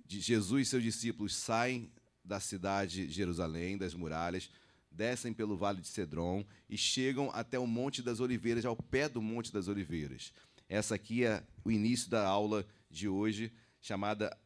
de 0.07 0.21
Jesus 0.21 0.69
e 0.69 0.71
seus 0.71 0.83
discípulos 0.83 1.35
saem 1.35 1.90
da 2.25 2.38
cidade 2.38 3.07
de 3.07 3.12
Jerusalém, 3.12 3.76
das 3.76 3.95
muralhas, 3.95 4.50
descem 4.90 5.33
pelo 5.33 5.57
vale 5.57 5.81
de 5.81 5.88
Cedron 5.88 6.45
e 6.69 6.76
chegam 6.78 7.31
até 7.33 7.59
o 7.59 7.67
Monte 7.67 8.00
das 8.00 8.21
Oliveiras, 8.21 8.64
ao 8.64 8.76
pé 8.76 9.09
do 9.09 9.21
Monte 9.21 9.52
das 9.52 9.69
Oliveiras. 9.69 10.33
Essa 10.69 10.95
aqui 10.95 11.25
é 11.25 11.43
o 11.64 11.71
início 11.71 12.09
da 12.09 12.26
aula 12.26 12.67
de 12.90 13.09
hoje, 13.09 13.52
chamada 13.81 14.37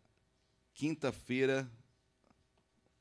Quinta-feira, 0.75 1.71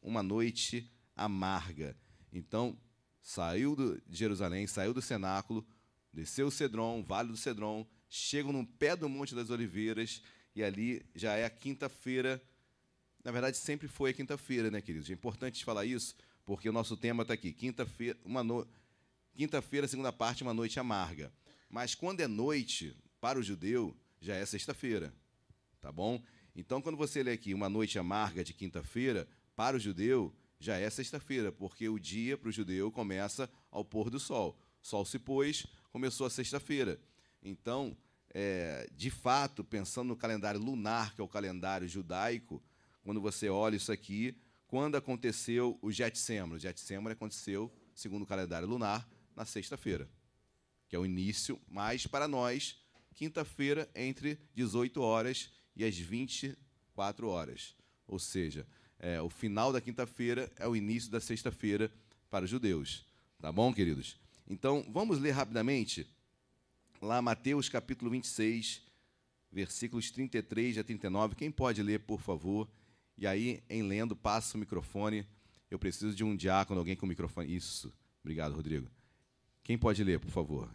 uma 0.02 0.22
noite 0.22 0.92
amarga. 1.16 1.96
Então, 2.32 2.78
saiu 3.22 3.76
de 3.76 4.18
Jerusalém, 4.18 4.68
saiu 4.68 4.94
do 4.94 5.02
cenáculo, 5.02 5.66
desceu 6.12 6.48
o 6.48 6.52
Cedron, 6.52 7.04
Vale 7.04 7.30
do 7.30 7.38
Cedron, 7.38 7.88
chegam 8.10 8.52
no 8.52 8.66
pé 8.66 8.96
do 8.96 9.08
Monte 9.08 9.34
das 9.34 9.50
Oliveiras, 9.50 10.22
e 10.56 10.64
ali 10.64 11.06
já 11.16 11.34
é 11.36 11.46
a 11.46 11.50
quinta-feira. 11.50 12.42
Na 13.24 13.32
verdade, 13.32 13.58
sempre 13.58 13.88
foi 13.88 14.10
a 14.10 14.14
quinta-feira, 14.14 14.70
né, 14.70 14.82
queridos? 14.82 15.10
É 15.10 15.14
importante 15.14 15.64
falar 15.64 15.86
isso, 15.86 16.16
porque 16.46 16.68
o 16.68 16.74
nosso 16.74 16.98
tema 16.98 17.22
está 17.22 17.34
aqui. 17.34 17.54
Quinta-feira, 17.54 18.20
uma 18.26 18.44
no... 18.44 18.68
quinta-feira, 19.34 19.88
segunda 19.88 20.12
parte, 20.12 20.44
uma 20.44 20.54
noite 20.54 20.80
amarga. 20.80 21.32
Mas 21.70 21.96
quando 21.96 22.20
é 22.20 22.28
noite, 22.28 22.96
para 23.22 23.40
o 23.40 23.44
judeu, 23.44 23.96
já 24.20 24.36
é 24.36 24.46
sexta-feira. 24.46 25.14
Tá 25.80 25.92
bom? 25.92 26.22
Então, 26.56 26.82
quando 26.82 26.98
você 26.98 27.24
lê 27.24 27.32
aqui 27.32 27.54
uma 27.54 27.70
noite 27.70 27.98
amarga 27.98 28.44
de 28.44 28.54
quinta-feira, 28.54 29.28
para 29.56 29.78
o 29.78 29.80
judeu, 29.80 30.34
já 30.60 30.78
é 30.78 30.90
sexta-feira, 30.90 31.52
porque 31.52 31.88
o 31.88 31.98
dia 31.98 32.38
para 32.38 32.50
o 32.50 32.52
judeu 32.52 32.92
começa 32.92 33.50
ao 33.70 33.84
pôr 33.84 34.10
do 34.10 34.20
sol. 34.20 34.58
Sol 34.82 35.06
se 35.06 35.18
pôs, 35.18 35.66
começou 35.92 36.28
a 36.28 36.30
sexta-feira. 36.30 37.00
Então, 37.42 37.98
é, 38.34 38.88
de 38.96 39.10
fato, 39.10 39.64
pensando 39.64 40.10
no 40.10 40.16
calendário 40.16 40.60
lunar, 40.60 41.16
que 41.16 41.22
é 41.22 41.24
o 41.24 41.28
calendário 41.28 41.88
judaico, 41.88 42.62
quando 43.02 43.20
você 43.20 43.50
olha 43.50 43.76
isso 43.76 43.92
aqui, 43.92 44.36
quando 44.68 44.96
aconteceu 44.96 45.78
o 45.82 45.92
Getsemane? 45.92 46.56
O 46.56 46.60
Getsemane 46.60 47.14
aconteceu, 47.14 47.72
segundo 47.94 48.24
o 48.24 48.28
calendário 48.28 48.68
lunar, 48.68 49.10
na 49.36 49.46
sexta-feira, 49.46 50.08
que 50.88 50.96
é 50.96 51.00
o 51.00 51.06
início, 51.06 51.60
mas 51.68 52.06
para 52.06 52.28
nós, 52.28 52.78
quinta-feira, 53.16 53.90
entre 53.96 54.40
18 54.54 55.02
horas 55.02 55.52
e 55.76 55.84
as 55.84 55.98
24 55.98 57.28
horas. 57.28 57.76
Ou 58.08 58.20
seja, 58.20 58.66
é, 59.00 59.22
o 59.22 59.30
final 59.30 59.72
da 59.72 59.82
quinta-feira 59.82 60.52
é 60.58 60.68
o 60.68 60.76
início 60.76 61.10
da 61.10 61.20
sexta-feira 61.20 61.92
para 62.30 62.46
os 62.46 62.52
judeus. 62.52 63.06
Tá 63.40 63.52
bom, 63.52 63.74
queridos? 63.74 64.20
Então, 64.48 64.86
vamos 64.90 65.20
ler 65.20 65.32
rapidamente 65.32 66.08
lá 67.02 67.22
Mateus 67.22 67.68
capítulo 67.68 68.12
26, 68.12 68.82
versículos 69.52 70.12
33 70.12 70.78
a 70.78 70.84
39. 70.84 71.36
Quem 71.36 71.50
pode 71.50 71.82
ler, 71.82 72.02
por 72.02 72.22
favor? 72.22 72.70
E 73.18 73.26
aí, 73.26 73.64
em 73.70 73.82
lendo, 73.82 74.16
passa 74.16 74.58
o 74.58 74.60
microfone. 74.60 75.26
Eu 75.70 75.80
preciso 75.80 76.16
de 76.16 76.24
um 76.24 76.36
diácono, 76.36 76.80
alguém 76.80 76.96
com 76.96 77.06
microfone. 77.06 77.56
Isso. 77.56 77.94
Obrigado, 78.22 78.54
Rodrigo. 78.54 78.88
Quem 79.64 79.78
pode 79.78 80.04
ler, 80.04 80.20
por 80.20 80.30
favor? 80.30 80.70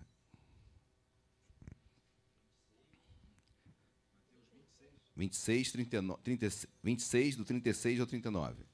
26, 5.17 5.73
39, 5.73 6.21
30, 6.23 6.49
26, 6.83 7.37
do 7.37 7.45
36 7.45 8.01
ao 8.01 8.07
39. 8.07 8.65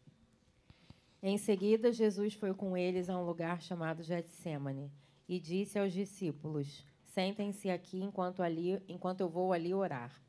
Em 1.22 1.38
seguida, 1.38 1.92
Jesus 1.92 2.34
foi 2.34 2.52
com 2.52 2.76
eles 2.76 3.08
a 3.08 3.16
um 3.16 3.24
lugar 3.24 3.62
chamado 3.62 4.02
Getsemane 4.02 4.90
e 5.28 5.38
disse 5.38 5.78
aos 5.78 5.92
discípulos: 5.92 6.84
Sentem-se 7.04 7.70
aqui 7.70 8.02
enquanto, 8.02 8.42
ali, 8.42 8.82
enquanto 8.88 9.20
eu 9.20 9.28
vou 9.28 9.52
ali 9.52 9.72
orar. 9.72 10.20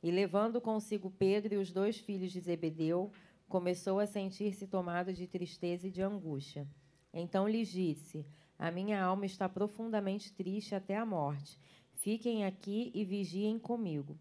E 0.00 0.12
levando 0.12 0.60
consigo 0.60 1.10
Pedro 1.10 1.54
e 1.54 1.56
os 1.56 1.72
dois 1.72 1.98
filhos 1.98 2.30
de 2.30 2.38
Zebedeu, 2.38 3.10
começou 3.48 3.98
a 3.98 4.06
sentir-se 4.06 4.68
tomado 4.68 5.12
de 5.12 5.26
tristeza 5.26 5.88
e 5.88 5.90
de 5.90 6.02
angústia. 6.02 6.68
Então 7.12 7.48
lhes 7.48 7.66
disse: 7.66 8.24
A 8.56 8.70
minha 8.70 9.02
alma 9.02 9.26
está 9.26 9.48
profundamente 9.48 10.32
triste 10.32 10.72
até 10.72 10.96
a 10.96 11.04
morte. 11.04 11.58
Fiquem 11.94 12.44
aqui 12.44 12.92
e 12.94 13.04
vigiem 13.04 13.58
comigo. 13.58 14.16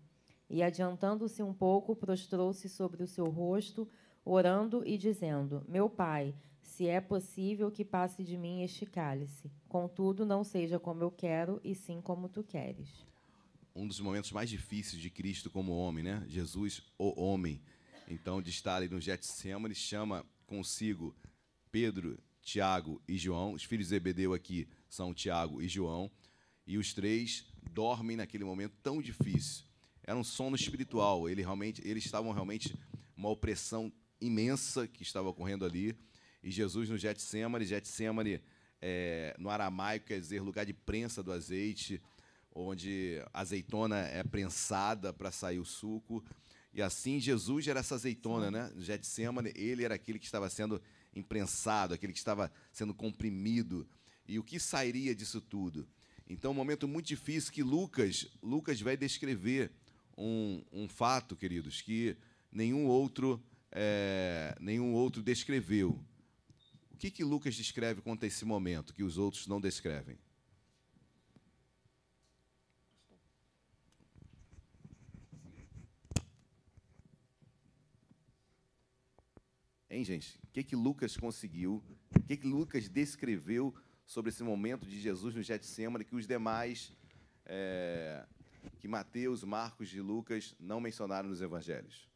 E, 0.49 0.63
adiantando-se 0.63 1.43
um 1.43 1.53
pouco, 1.53 1.95
prostrou-se 1.95 2.69
sobre 2.69 3.03
o 3.03 3.07
seu 3.07 3.29
rosto, 3.29 3.87
orando 4.23 4.83
e 4.85 4.97
dizendo: 4.97 5.63
Meu 5.67 5.89
pai, 5.89 6.33
se 6.61 6.87
é 6.87 7.01
possível 7.01 7.71
que 7.71 7.83
passe 7.83 8.23
de 8.23 8.37
mim 8.37 8.61
este 8.61 8.85
cálice. 8.85 9.51
Contudo, 9.67 10.25
não 10.25 10.43
seja 10.43 10.79
como 10.79 11.01
eu 11.01 11.11
quero, 11.11 11.59
e 11.63 11.73
sim 11.73 12.01
como 12.01 12.29
tu 12.29 12.43
queres. 12.43 13.05
Um 13.75 13.87
dos 13.87 13.99
momentos 13.99 14.31
mais 14.31 14.49
difíceis 14.49 15.01
de 15.01 15.09
Cristo 15.09 15.49
como 15.49 15.75
homem, 15.75 16.03
né? 16.03 16.23
Jesus, 16.27 16.81
o 16.97 17.19
homem. 17.21 17.61
Então, 18.07 18.41
de 18.41 18.49
estar 18.49 18.77
ali 18.77 18.87
no 18.87 18.99
Getsemane, 18.99 19.75
chama 19.75 20.25
consigo 20.45 21.15
Pedro, 21.71 22.17
Tiago 22.41 23.01
e 23.07 23.17
João. 23.17 23.53
Os 23.53 23.63
filhos 23.63 23.87
de 23.87 23.89
Zebedeu 23.89 24.33
aqui 24.33 24.67
são 24.89 25.13
Tiago 25.13 25.61
e 25.61 25.67
João. 25.67 26.09
E 26.65 26.77
os 26.77 26.93
três 26.93 27.45
dormem 27.71 28.17
naquele 28.17 28.43
momento 28.43 28.75
tão 28.81 29.01
difícil. 29.01 29.66
Era 30.07 30.17
um 30.17 30.23
sono 30.23 30.55
espiritual. 30.55 31.29
Ele 31.29 31.41
realmente, 31.41 31.85
eles 31.85 32.05
estavam 32.05 32.31
realmente 32.31 32.73
uma 33.15 33.29
opressão 33.29 33.91
imensa 34.21 34.87
que 34.87 35.03
estava 35.03 35.27
ocorrendo 35.27 35.65
ali. 35.65 35.93
E 36.41 36.49
Jesus 36.49 36.89
no 36.89 36.97
Getsemane, 36.97 37.65
Getsemane 37.65 38.41
é, 38.81 39.35
no 39.37 39.49
aramaico 39.49 40.07
quer 40.07 40.19
dizer 40.19 40.41
lugar 40.41 40.65
de 40.65 40.73
prensa 40.73 41.21
do 41.21 41.33
azeite, 41.33 42.01
onde 42.55 43.21
a 43.33 43.41
azeitona 43.41 43.97
é 43.97 44.23
prensada 44.23 45.11
para 45.11 45.29
sair 45.29 45.59
o 45.59 45.65
suco. 45.65 46.23
E 46.73 46.81
assim 46.81 47.19
Jesus 47.19 47.67
era 47.67 47.81
essa 47.81 47.95
azeitona, 47.95 48.49
né? 48.49 48.71
No 48.73 48.81
Getsemane, 48.81 49.51
ele 49.55 49.83
era 49.83 49.95
aquele 49.95 50.19
que 50.19 50.25
estava 50.25 50.49
sendo 50.49 50.81
imprensado, 51.13 51.93
aquele 51.93 52.13
que 52.13 52.19
estava 52.19 52.49
sendo 52.71 52.93
comprimido. 52.93 53.85
E 54.25 54.39
o 54.39 54.43
que 54.43 54.57
sairia 54.57 55.13
disso 55.13 55.41
tudo? 55.41 55.85
Então, 56.29 56.51
um 56.51 56.55
momento 56.55 56.87
muito 56.87 57.07
difícil 57.07 57.51
que 57.51 57.63
Lucas, 57.63 58.27
Lucas 58.41 58.79
vai 58.79 58.95
descrever 58.95 59.71
um, 60.17 60.63
um 60.71 60.87
fato, 60.87 61.35
queridos, 61.35 61.81
que 61.81 62.17
nenhum 62.51 62.87
outro, 62.87 63.41
é, 63.71 64.55
nenhum 64.59 64.93
outro 64.93 65.21
descreveu. 65.21 66.03
O 66.91 66.97
que, 66.97 67.11
que 67.11 67.23
Lucas 67.23 67.55
descreve 67.55 68.01
quanto 68.01 68.23
a 68.23 68.27
esse 68.27 68.43
momento 68.43 68.93
que 68.93 69.03
os 69.03 69.17
outros 69.17 69.45
não 69.45 69.61
descrevem? 69.61 70.17
Hein, 79.89 80.03
gente? 80.03 80.37
O 80.43 80.51
que, 80.51 80.63
que 80.63 80.75
Lucas 80.75 81.15
conseguiu? 81.15 81.83
O 82.15 82.23
que, 82.23 82.37
que 82.37 82.47
Lucas 82.47 82.89
descreveu 82.89 83.73
sobre 84.05 84.29
esse 84.29 84.43
momento 84.43 84.87
de 84.87 84.99
Jesus 84.99 85.33
no 85.33 85.41
Getsemane 85.41 86.05
que 86.05 86.15
os 86.15 86.27
demais, 86.27 86.93
é, 87.45 88.25
que 88.79 88.87
Mateus, 88.87 89.43
Marcos 89.43 89.93
e 89.93 90.01
Lucas 90.01 90.55
não 90.59 90.79
mencionaram 90.79 91.29
nos 91.29 91.41
evangelhos? 91.41 92.07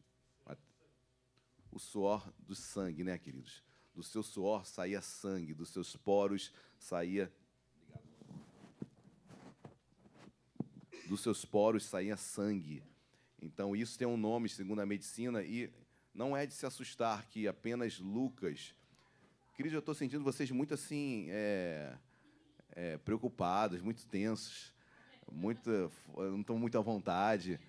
O 1.71 1.79
suor 1.79 2.33
do 2.39 2.53
sangue, 2.53 3.03
né, 3.03 3.17
queridos? 3.17 3.63
Do 3.95 4.03
seu 4.03 4.21
suor 4.21 4.65
saía 4.65 5.01
sangue, 5.01 5.53
dos 5.53 5.69
seus 5.69 5.95
poros 5.95 6.51
saía. 6.77 7.31
Dos 11.07 11.21
seus 11.21 11.45
poros 11.45 11.85
saía 11.85 12.17
sangue. 12.17 12.83
Então, 13.41 13.75
isso 13.75 13.97
tem 13.97 14.07
um 14.07 14.17
nome, 14.17 14.49
segundo 14.49 14.81
a 14.81 14.85
medicina, 14.85 15.41
e 15.41 15.71
não 16.13 16.35
é 16.35 16.45
de 16.45 16.53
se 16.53 16.65
assustar 16.65 17.25
que 17.27 17.47
apenas 17.47 17.99
Lucas. 17.99 18.75
Querido, 19.55 19.75
eu 19.75 19.79
estou 19.79 19.95
sentindo 19.95 20.23
vocês 20.23 20.51
muito 20.51 20.73
assim, 20.73 21.27
é, 21.29 21.97
é, 22.71 22.97
preocupados, 22.97 23.81
muito 23.81 24.05
tensos, 24.07 24.73
muito, 25.31 25.91
não 26.15 26.41
estão 26.41 26.57
muito 26.57 26.77
à 26.77 26.81
vontade. 26.81 27.59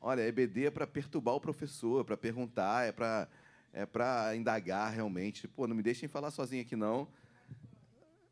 Olha, 0.00 0.26
EBD 0.26 0.66
é 0.66 0.70
para 0.70 0.86
perturbar 0.86 1.34
o 1.34 1.40
professor, 1.40 2.04
para 2.04 2.16
perguntar, 2.16 2.86
é 2.86 2.92
para 2.92 3.28
é 3.72 3.86
para 3.86 4.34
indagar 4.34 4.92
realmente. 4.92 5.46
Pô, 5.46 5.66
não 5.66 5.76
me 5.76 5.82
deixem 5.82 6.08
falar 6.08 6.30
sozinho 6.30 6.62
aqui, 6.62 6.76
não. 6.76 7.08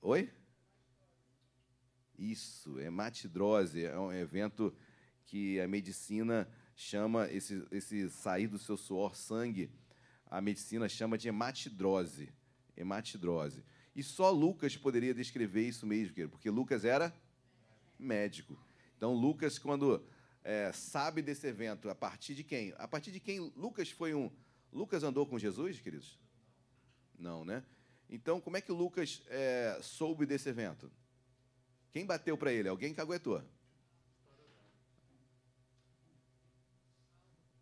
Oi? 0.03 0.31
Isso, 2.19 2.79
hematidrose. 2.81 3.85
É 3.85 3.99
um 3.99 4.13
evento 4.13 4.75
que 5.25 5.61
a 5.61 5.69
medicina 5.69 6.49
chama 6.75 7.31
esse, 7.31 7.65
esse 7.71 8.09
sair 8.11 8.47
do 8.47 8.59
seu 8.59 8.77
suor 8.77 9.15
sangue, 9.15 9.71
a 10.27 10.41
medicina 10.41 10.89
chama 10.89 11.17
de 11.17 11.29
hematidrose. 11.29 12.33
Hematidrose. 12.77 13.65
E 13.95 14.03
só 14.03 14.31
Lucas 14.31 14.77
poderia 14.77 15.15
descrever 15.15 15.67
isso 15.69 15.87
mesmo, 15.87 16.29
porque 16.29 16.51
Lucas 16.51 16.85
era 16.85 17.13
médico. 17.99 18.57
Então, 18.99 19.15
Lucas, 19.15 19.61
quando 19.61 20.05
é, 20.43 20.73
sabe 20.73 21.23
desse 21.23 21.47
evento, 21.47 21.89
a 21.89 21.95
partir 21.95 22.35
de 22.35 22.43
quem? 22.43 22.75
A 22.77 22.89
partir 22.89 23.13
de 23.13 23.21
quem 23.21 23.39
Lucas 23.57 23.93
foi 23.93 24.13
um. 24.13 24.29
Lucas 24.73 25.05
andou 25.05 25.25
com 25.25 25.39
Jesus, 25.39 25.81
queridos? 25.81 26.19
Não, 27.17 27.45
né? 27.45 27.65
Então, 28.11 28.41
como 28.41 28.57
é 28.57 28.61
que 28.61 28.73
Lucas 28.73 29.23
é, 29.29 29.79
soube 29.81 30.27
desse 30.27 30.49
evento? 30.49 30.91
Quem 31.93 32.05
bateu 32.05 32.37
para 32.37 32.53
ele? 32.53 32.69
Alguém 32.69 32.93
que 32.93 33.01
aguentou. 33.01 33.41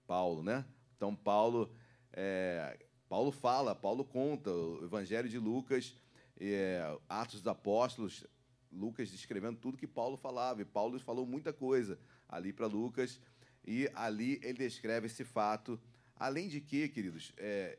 Paulo, 0.06 0.42
né? 0.42 0.64
Então 0.96 1.14
Paulo, 1.14 1.70
é, 2.14 2.78
Paulo 3.10 3.30
fala, 3.30 3.74
Paulo 3.74 4.06
conta 4.06 4.50
o 4.50 4.82
Evangelho 4.82 5.28
de 5.28 5.38
Lucas, 5.38 5.94
é, 6.40 6.98
Atos 7.06 7.42
dos 7.42 7.46
Apóstolos, 7.46 8.26
Lucas 8.76 9.10
descrevendo 9.10 9.58
tudo 9.58 9.78
que 9.78 9.86
Paulo 9.86 10.16
falava. 10.16 10.60
E 10.60 10.64
Paulo 10.64 10.98
falou 11.00 11.26
muita 11.26 11.52
coisa 11.52 11.98
ali 12.28 12.52
para 12.52 12.66
Lucas 12.66 13.18
e 13.66 13.90
ali 13.94 14.38
ele 14.42 14.58
descreve 14.58 15.06
esse 15.06 15.24
fato. 15.24 15.80
Além 16.14 16.48
de 16.48 16.60
que, 16.60 16.88
queridos, 16.88 17.32
é, 17.36 17.78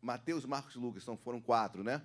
Mateus, 0.00 0.44
Marcos 0.44 0.74
e 0.74 0.78
Lucas 0.78 1.02
são, 1.02 1.16
foram 1.16 1.40
quatro, 1.40 1.82
né? 1.82 2.02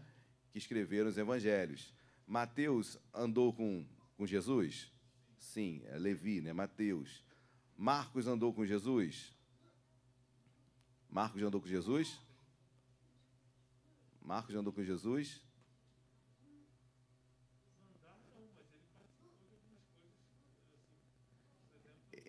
Que 0.52 0.58
escreveram 0.58 1.10
os 1.10 1.18
Evangelhos. 1.18 1.94
Mateus 2.26 2.98
andou 3.14 3.54
com, 3.54 3.86
com 4.18 4.26
Jesus? 4.26 4.92
Sim, 5.38 5.82
é 5.86 5.98
Levi, 5.98 6.42
né? 6.42 6.54
Mateus. 6.54 7.24
Marcos 7.78 8.28
andou 8.28 8.54
com 8.54 8.66
Jesus? 8.66 9.36
Marcos 11.10 11.44
andou 11.44 11.62
com 11.62 11.68
Jesus? 11.68 12.20
Marcos 14.22 14.56
andou 14.56 14.74
com 14.74 14.84
Jesus? 14.84 15.43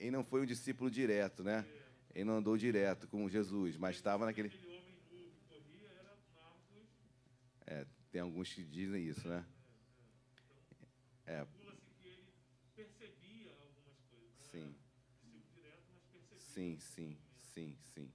Ele 0.05 0.11
não 0.11 0.23
foi 0.23 0.43
um 0.43 0.45
discípulo 0.45 0.91
direto, 0.91 1.43
né? 1.43 1.65
Ele 2.15 2.25
não 2.25 2.37
andou 2.37 2.59
direto 2.59 3.09
com 3.09 3.27
Jesus, 3.27 3.79
mas 3.79 3.97
estava 3.97 4.27
naquele. 4.27 4.53
É, 7.67 7.87
tem 8.13 8.21
alguns 8.21 8.53
que 8.53 8.63
dizem 8.63 9.03
isso, 9.03 9.27
né? 9.27 9.43
É. 11.25 11.47
Sim. 14.51 14.75
Sim, 16.39 16.79
sim, 16.79 17.19
sim, 17.41 17.77
sim 17.95 18.13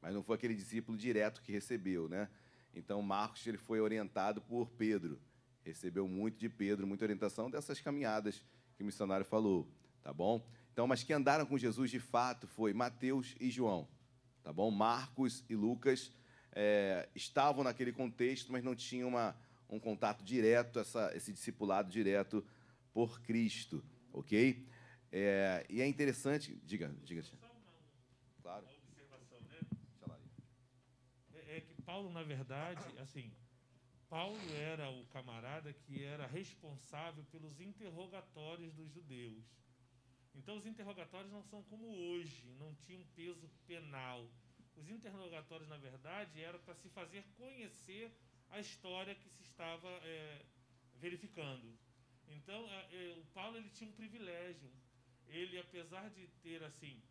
mas 0.00 0.14
não 0.14 0.22
foi 0.22 0.36
aquele 0.36 0.54
discípulo 0.54 0.96
direto 0.96 1.42
que 1.42 1.52
recebeu, 1.52 2.08
né? 2.08 2.30
Então 2.72 3.02
Marcos 3.02 3.46
ele 3.46 3.58
foi 3.58 3.80
orientado 3.80 4.40
por 4.40 4.70
Pedro, 4.70 5.20
recebeu 5.64 6.08
muito 6.08 6.38
de 6.38 6.48
Pedro, 6.48 6.86
muita 6.86 7.04
orientação 7.04 7.50
dessas 7.50 7.80
caminhadas 7.80 8.42
que 8.76 8.82
o 8.82 8.86
missionário 8.86 9.26
falou, 9.26 9.68
tá 10.02 10.14
bom? 10.14 10.42
Então, 10.76 10.86
mas 10.86 11.02
quem 11.02 11.16
andaram 11.16 11.46
com 11.46 11.56
Jesus 11.56 11.90
de 11.90 11.98
fato 11.98 12.46
foi 12.46 12.74
Mateus 12.74 13.34
e 13.40 13.50
João, 13.50 13.88
tá 14.44 14.52
bom? 14.52 14.70
Marcos 14.70 15.42
e 15.48 15.56
Lucas 15.56 16.12
é, 16.52 17.08
estavam 17.14 17.64
naquele 17.64 17.94
contexto, 17.94 18.52
mas 18.52 18.62
não 18.62 18.74
tinham 18.74 19.08
uma, 19.08 19.34
um 19.70 19.80
contato 19.80 20.22
direto, 20.22 20.78
essa, 20.78 21.10
esse 21.16 21.32
discipulado 21.32 21.90
direto 21.90 22.46
por 22.92 23.22
Cristo, 23.22 23.82
ok? 24.12 24.68
É, 25.10 25.64
e 25.70 25.80
é 25.80 25.86
interessante, 25.86 26.54
diga, 26.66 26.94
diga. 27.02 27.22
Claro. 28.42 28.66
Paulo, 31.86 32.12
na 32.12 32.22
verdade, 32.22 32.82
assim, 32.98 33.32
Paulo 34.10 34.38
era 34.54 34.90
o 34.90 35.06
camarada 35.06 35.72
que 35.72 36.04
era 36.04 36.26
responsável 36.26 37.24
pelos 37.32 37.62
interrogatórios 37.62 38.74
dos 38.74 38.92
judeus. 38.92 39.56
Então, 40.36 40.56
os 40.56 40.66
interrogatórios 40.66 41.32
não 41.32 41.42
são 41.42 41.62
como 41.64 41.86
hoje, 41.86 42.44
não 42.58 42.74
tinham 42.74 43.02
peso 43.16 43.48
penal. 43.66 44.28
Os 44.76 44.88
interrogatórios, 44.88 45.68
na 45.68 45.78
verdade, 45.78 46.40
eram 46.40 46.58
para 46.60 46.74
se 46.74 46.88
fazer 46.90 47.24
conhecer 47.36 48.12
a 48.50 48.60
história 48.60 49.14
que 49.14 49.28
se 49.28 49.42
estava 49.42 49.88
é, 50.02 50.44
verificando. 50.96 51.76
Então, 52.28 52.68
é, 52.70 53.14
o 53.18 53.24
Paulo 53.32 53.56
ele 53.56 53.70
tinha 53.70 53.88
um 53.90 53.94
privilégio. 53.94 54.70
Ele, 55.28 55.58
apesar 55.58 56.08
de 56.10 56.26
ter 56.42 56.62
assim 56.62 57.02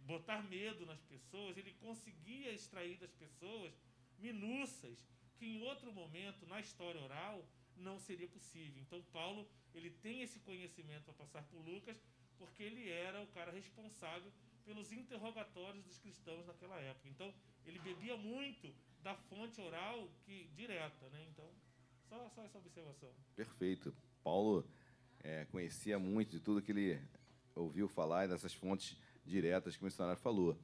botar 0.00 0.42
medo 0.42 0.86
nas 0.86 1.02
pessoas, 1.02 1.56
ele 1.56 1.72
conseguia 1.74 2.52
extrair 2.52 2.96
das 2.98 3.12
pessoas 3.12 3.72
minúcias 4.18 5.04
que 5.36 5.46
em 5.46 5.62
outro 5.62 5.92
momento 5.92 6.46
na 6.46 6.60
história 6.60 7.00
oral 7.00 7.44
não 7.76 7.98
seria 7.98 8.28
possível. 8.28 8.80
Então 8.82 9.02
Paulo 9.12 9.48
ele 9.74 9.90
tem 9.90 10.22
esse 10.22 10.38
conhecimento 10.40 11.04
para 11.04 11.14
passar 11.14 11.42
por 11.44 11.60
Lucas 11.60 11.96
porque 12.38 12.62
ele 12.62 12.88
era 12.88 13.20
o 13.22 13.26
cara 13.28 13.50
responsável 13.50 14.30
pelos 14.64 14.92
interrogatórios 14.92 15.84
dos 15.84 15.98
cristãos 15.98 16.46
naquela 16.46 16.78
época. 16.80 17.08
Então 17.08 17.32
ele 17.64 17.78
bebia 17.78 18.16
muito 18.16 18.74
da 19.02 19.14
fonte 19.14 19.60
oral 19.60 20.08
que 20.24 20.48
direta, 20.56 21.08
né? 21.10 21.26
Então 21.30 21.48
só, 22.08 22.28
só 22.30 22.44
essa 22.44 22.58
observação. 22.58 23.10
Perfeito. 23.34 23.94
Paulo 24.22 24.68
é, 25.22 25.44
conhecia 25.46 25.98
muito 25.98 26.30
de 26.30 26.40
tudo 26.40 26.62
que 26.62 26.72
ele 26.72 27.00
ouviu 27.54 27.88
falar 27.88 28.24
e 28.24 28.28
dessas 28.28 28.52
fontes 28.52 28.96
diretas 29.24 29.76
que 29.76 29.82
o 29.82 29.84
missionário 29.84 30.20
falou. 30.20 30.58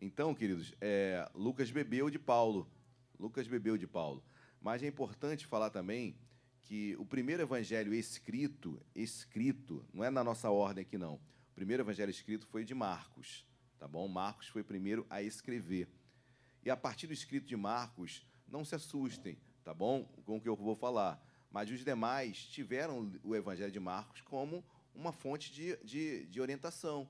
Então, 0.00 0.34
queridos, 0.34 0.74
é, 0.80 1.28
Lucas 1.34 1.70
bebeu 1.70 2.10
de 2.10 2.18
Paulo. 2.18 2.68
Lucas 3.18 3.46
bebeu 3.46 3.76
de 3.76 3.86
Paulo. 3.86 4.22
Mas 4.60 4.82
é 4.82 4.86
importante 4.86 5.46
falar 5.46 5.70
também 5.70 6.16
que 6.62 6.96
o 6.98 7.04
primeiro 7.04 7.42
evangelho 7.42 7.92
escrito, 7.92 8.80
escrito, 8.94 9.84
não 9.92 10.02
é 10.02 10.10
na 10.10 10.24
nossa 10.24 10.50
ordem 10.50 10.82
aqui 10.82 10.96
não. 10.96 11.14
O 11.14 11.54
primeiro 11.54 11.82
evangelho 11.82 12.10
escrito 12.10 12.46
foi 12.46 12.64
de 12.64 12.74
Marcos, 12.74 13.44
tá 13.78 13.86
bom? 13.86 14.06
Marcos 14.08 14.48
foi 14.48 14.62
o 14.62 14.64
primeiro 14.64 15.06
a 15.10 15.22
escrever. 15.22 15.88
E 16.64 16.70
a 16.70 16.76
partir 16.76 17.06
do 17.06 17.12
escrito 17.12 17.46
de 17.46 17.56
Marcos, 17.56 18.26
não 18.48 18.64
se 18.64 18.74
assustem, 18.74 19.36
tá 19.64 19.74
bom? 19.74 20.04
Com 20.24 20.36
o 20.36 20.40
que 20.40 20.48
eu 20.48 20.56
vou 20.56 20.76
falar. 20.76 21.22
Mas 21.50 21.70
os 21.70 21.84
demais 21.84 22.38
tiveram 22.46 23.12
o 23.22 23.34
evangelho 23.34 23.72
de 23.72 23.80
Marcos 23.80 24.20
como 24.22 24.64
uma 24.94 25.12
fonte 25.12 25.52
de, 25.52 25.76
de, 25.84 26.26
de 26.26 26.40
orientação, 26.40 27.08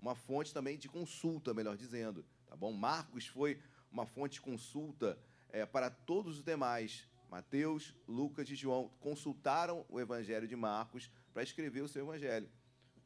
uma 0.00 0.14
fonte 0.14 0.54
também 0.54 0.78
de 0.78 0.88
consulta, 0.88 1.52
melhor 1.52 1.76
dizendo, 1.76 2.24
tá 2.46 2.56
bom? 2.56 2.72
Marcos 2.72 3.26
foi 3.26 3.60
uma 3.90 4.06
fonte 4.06 4.34
de 4.34 4.40
consulta 4.40 5.18
é, 5.50 5.66
para 5.66 5.90
todos 5.90 6.38
os 6.38 6.44
demais. 6.44 7.06
Mateus, 7.32 7.94
Lucas 8.06 8.46
e 8.50 8.54
João 8.54 8.90
consultaram 9.00 9.86
o 9.88 9.98
Evangelho 9.98 10.46
de 10.46 10.54
Marcos 10.54 11.10
para 11.32 11.42
escrever 11.42 11.80
o 11.80 11.88
seu 11.88 12.02
Evangelho. 12.04 12.46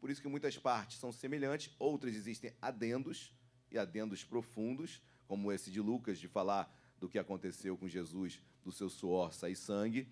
Por 0.00 0.10
isso 0.10 0.20
que 0.20 0.26
muitas 0.26 0.58
partes 0.58 0.98
são 0.98 1.12
semelhantes, 1.12 1.72
outras 1.78 2.12
existem 2.16 2.52
adendos, 2.60 3.32
e 3.70 3.78
adendos 3.78 4.24
profundos, 4.24 5.00
como 5.28 5.52
esse 5.52 5.70
de 5.70 5.80
Lucas, 5.80 6.18
de 6.18 6.26
falar 6.26 6.76
do 6.98 7.08
que 7.08 7.20
aconteceu 7.20 7.76
com 7.76 7.86
Jesus, 7.86 8.40
do 8.64 8.72
seu 8.72 8.88
suor 8.90 9.32
sair 9.32 9.54
sangue. 9.54 10.08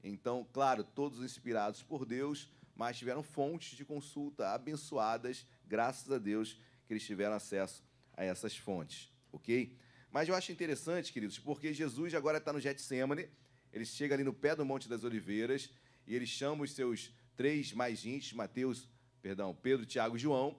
Então, 0.00 0.46
claro, 0.52 0.84
todos 0.84 1.24
inspirados 1.24 1.82
por 1.82 2.06
Deus, 2.06 2.48
mas 2.72 2.96
tiveram 2.96 3.24
fontes 3.24 3.76
de 3.76 3.84
consulta 3.84 4.50
abençoadas, 4.50 5.44
graças 5.66 6.08
a 6.12 6.18
Deus 6.18 6.56
que 6.86 6.92
eles 6.92 7.04
tiveram 7.04 7.34
acesso 7.34 7.82
a 8.16 8.22
essas 8.22 8.56
fontes, 8.56 9.10
ok? 9.32 9.76
Mas 10.12 10.28
eu 10.28 10.36
acho 10.36 10.52
interessante, 10.52 11.12
queridos, 11.12 11.36
porque 11.36 11.74
Jesus 11.74 12.14
agora 12.14 12.38
está 12.38 12.52
no 12.52 12.60
Getsemane, 12.60 13.28
ele 13.72 13.84
chega 13.84 14.14
ali 14.14 14.24
no 14.24 14.32
pé 14.32 14.54
do 14.54 14.64
Monte 14.64 14.88
das 14.88 15.04
Oliveiras 15.04 15.70
e 16.06 16.14
ele 16.14 16.26
chama 16.26 16.64
os 16.64 16.72
seus 16.72 17.12
três 17.36 17.72
mais 17.72 18.04
íntimos, 18.04 18.32
Mateus, 18.32 18.88
perdão, 19.20 19.54
Pedro, 19.54 19.84
Tiago 19.84 20.16
e 20.16 20.18
João, 20.18 20.58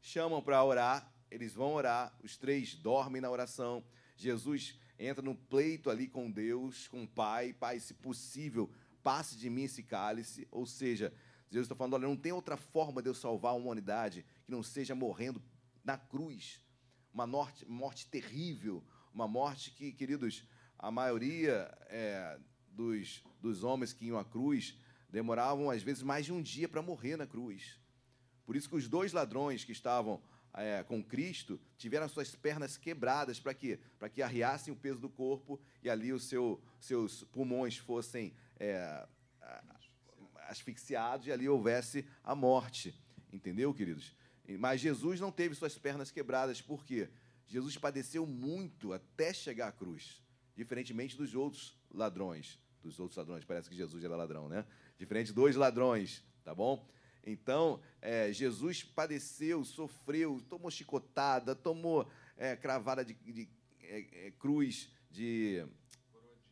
chamam 0.00 0.42
para 0.42 0.62
orar, 0.64 1.12
eles 1.30 1.54
vão 1.54 1.74
orar, 1.74 2.16
os 2.22 2.36
três 2.36 2.74
dormem 2.74 3.20
na 3.20 3.30
oração. 3.30 3.84
Jesus 4.16 4.78
entra 4.98 5.22
no 5.22 5.34
pleito 5.34 5.90
ali 5.90 6.06
com 6.06 6.30
Deus, 6.30 6.88
com 6.88 7.02
o 7.02 7.08
Pai, 7.08 7.52
Pai, 7.52 7.80
se 7.80 7.94
possível, 7.94 8.70
passe 9.02 9.36
de 9.36 9.50
mim 9.50 9.64
esse 9.64 9.82
cálice, 9.82 10.46
ou 10.50 10.66
seja, 10.66 11.12
Jesus 11.50 11.66
está 11.66 11.74
falando, 11.74 11.94
olha, 11.94 12.08
não 12.08 12.16
tem 12.16 12.32
outra 12.32 12.56
forma 12.56 13.02
de 13.02 13.08
eu 13.08 13.14
salvar 13.14 13.52
a 13.52 13.56
humanidade 13.56 14.24
que 14.44 14.50
não 14.50 14.62
seja 14.62 14.94
morrendo 14.94 15.42
na 15.84 15.98
cruz, 15.98 16.60
uma 17.12 17.26
morte, 17.26 17.64
morte 17.66 18.08
terrível, 18.08 18.82
uma 19.12 19.28
morte 19.28 19.70
que, 19.70 19.92
queridos, 19.92 20.44
a 20.84 20.90
maioria 20.90 21.72
é, 21.88 22.38
dos, 22.68 23.24
dos 23.40 23.64
homens 23.64 23.94
que 23.94 24.04
iam 24.04 24.18
à 24.18 24.24
cruz 24.24 24.76
demoravam, 25.08 25.70
às 25.70 25.82
vezes, 25.82 26.02
mais 26.02 26.26
de 26.26 26.32
um 26.32 26.42
dia 26.42 26.68
para 26.68 26.82
morrer 26.82 27.16
na 27.16 27.26
cruz. 27.26 27.80
Por 28.44 28.54
isso 28.54 28.68
que 28.68 28.76
os 28.76 28.86
dois 28.86 29.10
ladrões 29.10 29.64
que 29.64 29.72
estavam 29.72 30.20
é, 30.52 30.82
com 30.82 31.02
Cristo 31.02 31.58
tiveram 31.78 32.06
suas 32.06 32.34
pernas 32.34 32.76
quebradas 32.76 33.40
para 33.40 33.54
quê? 33.54 33.80
Para 33.98 34.10
que 34.10 34.20
arriassem 34.20 34.74
o 34.74 34.76
peso 34.76 34.98
do 34.98 35.08
corpo 35.08 35.58
e 35.82 35.88
ali 35.88 36.12
os 36.12 36.24
seu, 36.24 36.62
seus 36.78 37.24
pulmões 37.24 37.78
fossem 37.78 38.34
é, 38.60 39.06
asfixiados 40.48 41.26
e 41.26 41.32
ali 41.32 41.48
houvesse 41.48 42.06
a 42.22 42.34
morte. 42.34 42.94
Entendeu, 43.32 43.72
queridos? 43.72 44.14
Mas 44.58 44.82
Jesus 44.82 45.18
não 45.18 45.32
teve 45.32 45.54
suas 45.54 45.78
pernas 45.78 46.10
quebradas, 46.10 46.60
por 46.60 46.84
quê? 46.84 47.08
Jesus 47.46 47.78
padeceu 47.78 48.26
muito 48.26 48.92
até 48.92 49.32
chegar 49.32 49.68
à 49.68 49.72
cruz, 49.72 50.22
diferentemente 50.56 51.16
dos 51.16 51.34
outros 51.34 51.78
ladrões. 51.90 52.58
Dos 52.82 53.00
outros 53.00 53.16
ladrões, 53.16 53.44
parece 53.44 53.68
que 53.68 53.76
Jesus 53.76 54.04
era 54.04 54.14
ladrão, 54.14 54.48
né? 54.48 54.66
Diferente 54.98 55.32
dos 55.32 55.56
ladrões, 55.56 56.22
tá 56.44 56.54
bom? 56.54 56.86
Então, 57.26 57.80
é, 58.02 58.30
Jesus 58.32 58.82
padeceu, 58.82 59.64
sofreu, 59.64 60.42
tomou 60.48 60.70
chicotada, 60.70 61.54
tomou 61.54 62.10
é, 62.36 62.54
cravada 62.54 63.04
de, 63.04 63.14
de 63.14 63.48
é, 63.80 64.26
é 64.26 64.30
cruz, 64.32 64.90
de 65.10 65.66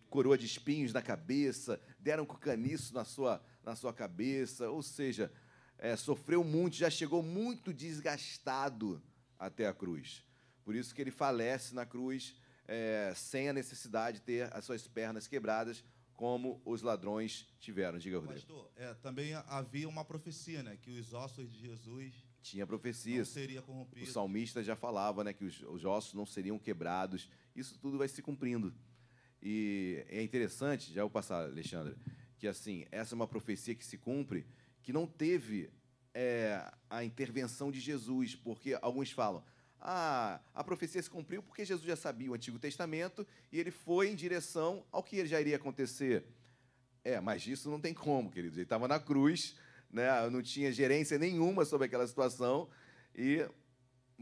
coroa 0.09 0.37
de 0.37 0.47
espinhos 0.47 0.93
na 0.93 1.03
cabeça, 1.03 1.81
deram 1.99 2.25
com 2.25 2.37
caniço 2.37 2.95
na 2.95 3.05
sua, 3.05 3.43
na 3.63 3.75
sua 3.75 3.93
cabeça, 3.93 4.71
ou 4.71 4.83
seja, 4.83 5.33
é, 5.79 5.97
sofreu 5.97 6.45
muito, 6.45 6.77
já 6.77 6.91
chegou 6.91 7.23
muito 7.23 7.73
desgastado 7.73 9.03
até 9.39 9.67
a 9.67 9.75
cruz. 9.75 10.23
Por 10.65 10.75
isso 10.75 10.95
que 10.95 11.01
ele 11.01 11.11
falece 11.11 11.75
na 11.75 11.85
cruz 11.85 12.37
é, 12.67 13.13
sem 13.15 13.49
a 13.49 13.53
necessidade 13.53 14.19
de 14.19 14.25
ter 14.25 14.55
as 14.55 14.65
suas 14.65 14.87
pernas 14.87 15.27
quebradas, 15.27 15.85
como 16.15 16.61
os 16.65 16.83
ladrões 16.83 17.49
tiveram. 17.59 17.99
Diga, 17.99 18.19
Rodrigo. 18.19 18.41
Pastor, 18.41 18.71
é, 18.77 18.95
também 18.95 19.35
havia 19.35 19.89
uma 19.89 20.05
profecia, 20.05 20.63
né? 20.63 20.79
Que 20.81 20.91
os 20.91 21.13
ossos 21.13 21.51
de 21.51 21.59
Jesus 21.59 22.15
tinha 22.43 22.67
profecias. 22.67 23.29
Não 23.29 23.35
seria 23.35 23.63
corrompido. 23.63 24.05
O 24.05 24.07
salmista 24.07 24.63
já 24.63 24.77
falava, 24.77 25.25
né, 25.25 25.33
que 25.33 25.45
os, 25.45 25.63
os, 25.63 25.85
ossos 25.85 26.15
não 26.15 26.27
seriam 26.27 26.59
quebrados. 26.59 27.29
Isso 27.55 27.79
tudo 27.79 27.99
vai 27.99 28.09
se 28.09 28.21
cumprindo. 28.21 28.75
E 29.41 30.05
é 30.09 30.23
interessante, 30.23 30.93
já 30.93 31.03
vou 31.03 31.11
passar, 31.11 31.45
Alexandre, 31.45 31.97
que 32.39 32.47
assim 32.47 32.87
essa 32.93 33.15
é 33.15 33.17
uma 33.17 33.27
profecia 33.27 33.75
que 33.75 33.85
se 33.85 33.99
cumpre, 33.99 34.47
que 34.83 34.93
não 34.93 35.07
teve 35.07 35.71
é, 36.15 36.71
a 36.89 37.03
intervenção 37.05 37.71
de 37.71 37.81
Jesus, 37.81 38.37
porque 38.37 38.79
alguns 38.81 39.11
falam, 39.11 39.43
a, 39.85 40.41
a 40.55 40.63
profecia 40.63 41.03
se 41.03 41.11
cumpriu 41.11 41.43
porque 41.43 41.65
Jesus 41.65 41.85
já 41.85 41.97
sabia 41.97 42.31
o 42.31 42.35
Antigo 42.35 42.59
Testamento 42.59 43.27
e 43.51 43.59
ele 43.59 43.73
foi 43.73 44.09
em 44.09 44.15
direção 44.15 44.87
ao 44.93 45.03
que 45.03 45.27
já 45.27 45.41
iria 45.41 45.57
acontecer. 45.57 46.25
É, 47.05 47.21
mas 47.21 47.45
isso 47.49 47.69
não 47.69 47.81
tem 47.81 47.93
como, 47.93 48.31
queridos. 48.31 48.57
Ele 48.57 48.65
estava 48.65 48.87
na 48.87 49.01
cruz, 49.01 49.57
né? 49.91 50.09
não 50.31 50.41
tinha 50.41 50.71
gerência 50.71 51.19
nenhuma 51.19 51.65
sobre 51.65 51.87
aquela 51.87 52.07
situação 52.07 52.69
e 53.13 53.45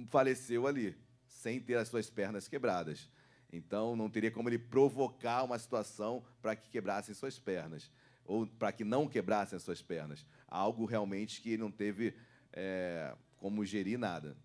faleceu 0.09 0.67
ali, 0.67 0.97
sem 1.27 1.61
ter 1.61 1.77
as 1.77 1.89
suas 1.89 2.09
pernas 2.09 2.49
quebradas. 2.49 3.11
Então, 3.53 3.95
não 3.95 4.09
teria 4.09 4.31
como 4.31 4.49
ele 4.49 4.59
provocar 4.59 5.43
uma 5.43 5.59
situação 5.59 6.25
para 6.41 6.57
que 6.57 6.71
quebrassem 6.71 7.15
suas 7.15 7.39
pernas, 7.39 7.91
ou 8.25 8.47
para 8.47 8.73
que 8.73 8.85
não 8.85 9.07
quebrassem 9.07 9.57
as 9.57 9.63
suas 9.63 9.83
pernas. 9.83 10.25
Algo 10.49 10.87
realmente 10.87 11.43
que 11.43 11.51
ele 11.51 11.63
não 11.63 11.71
teve 11.71 12.15
é, 12.51 13.15
como 13.37 13.63
gerir 13.65 13.99
nada. 13.99 14.37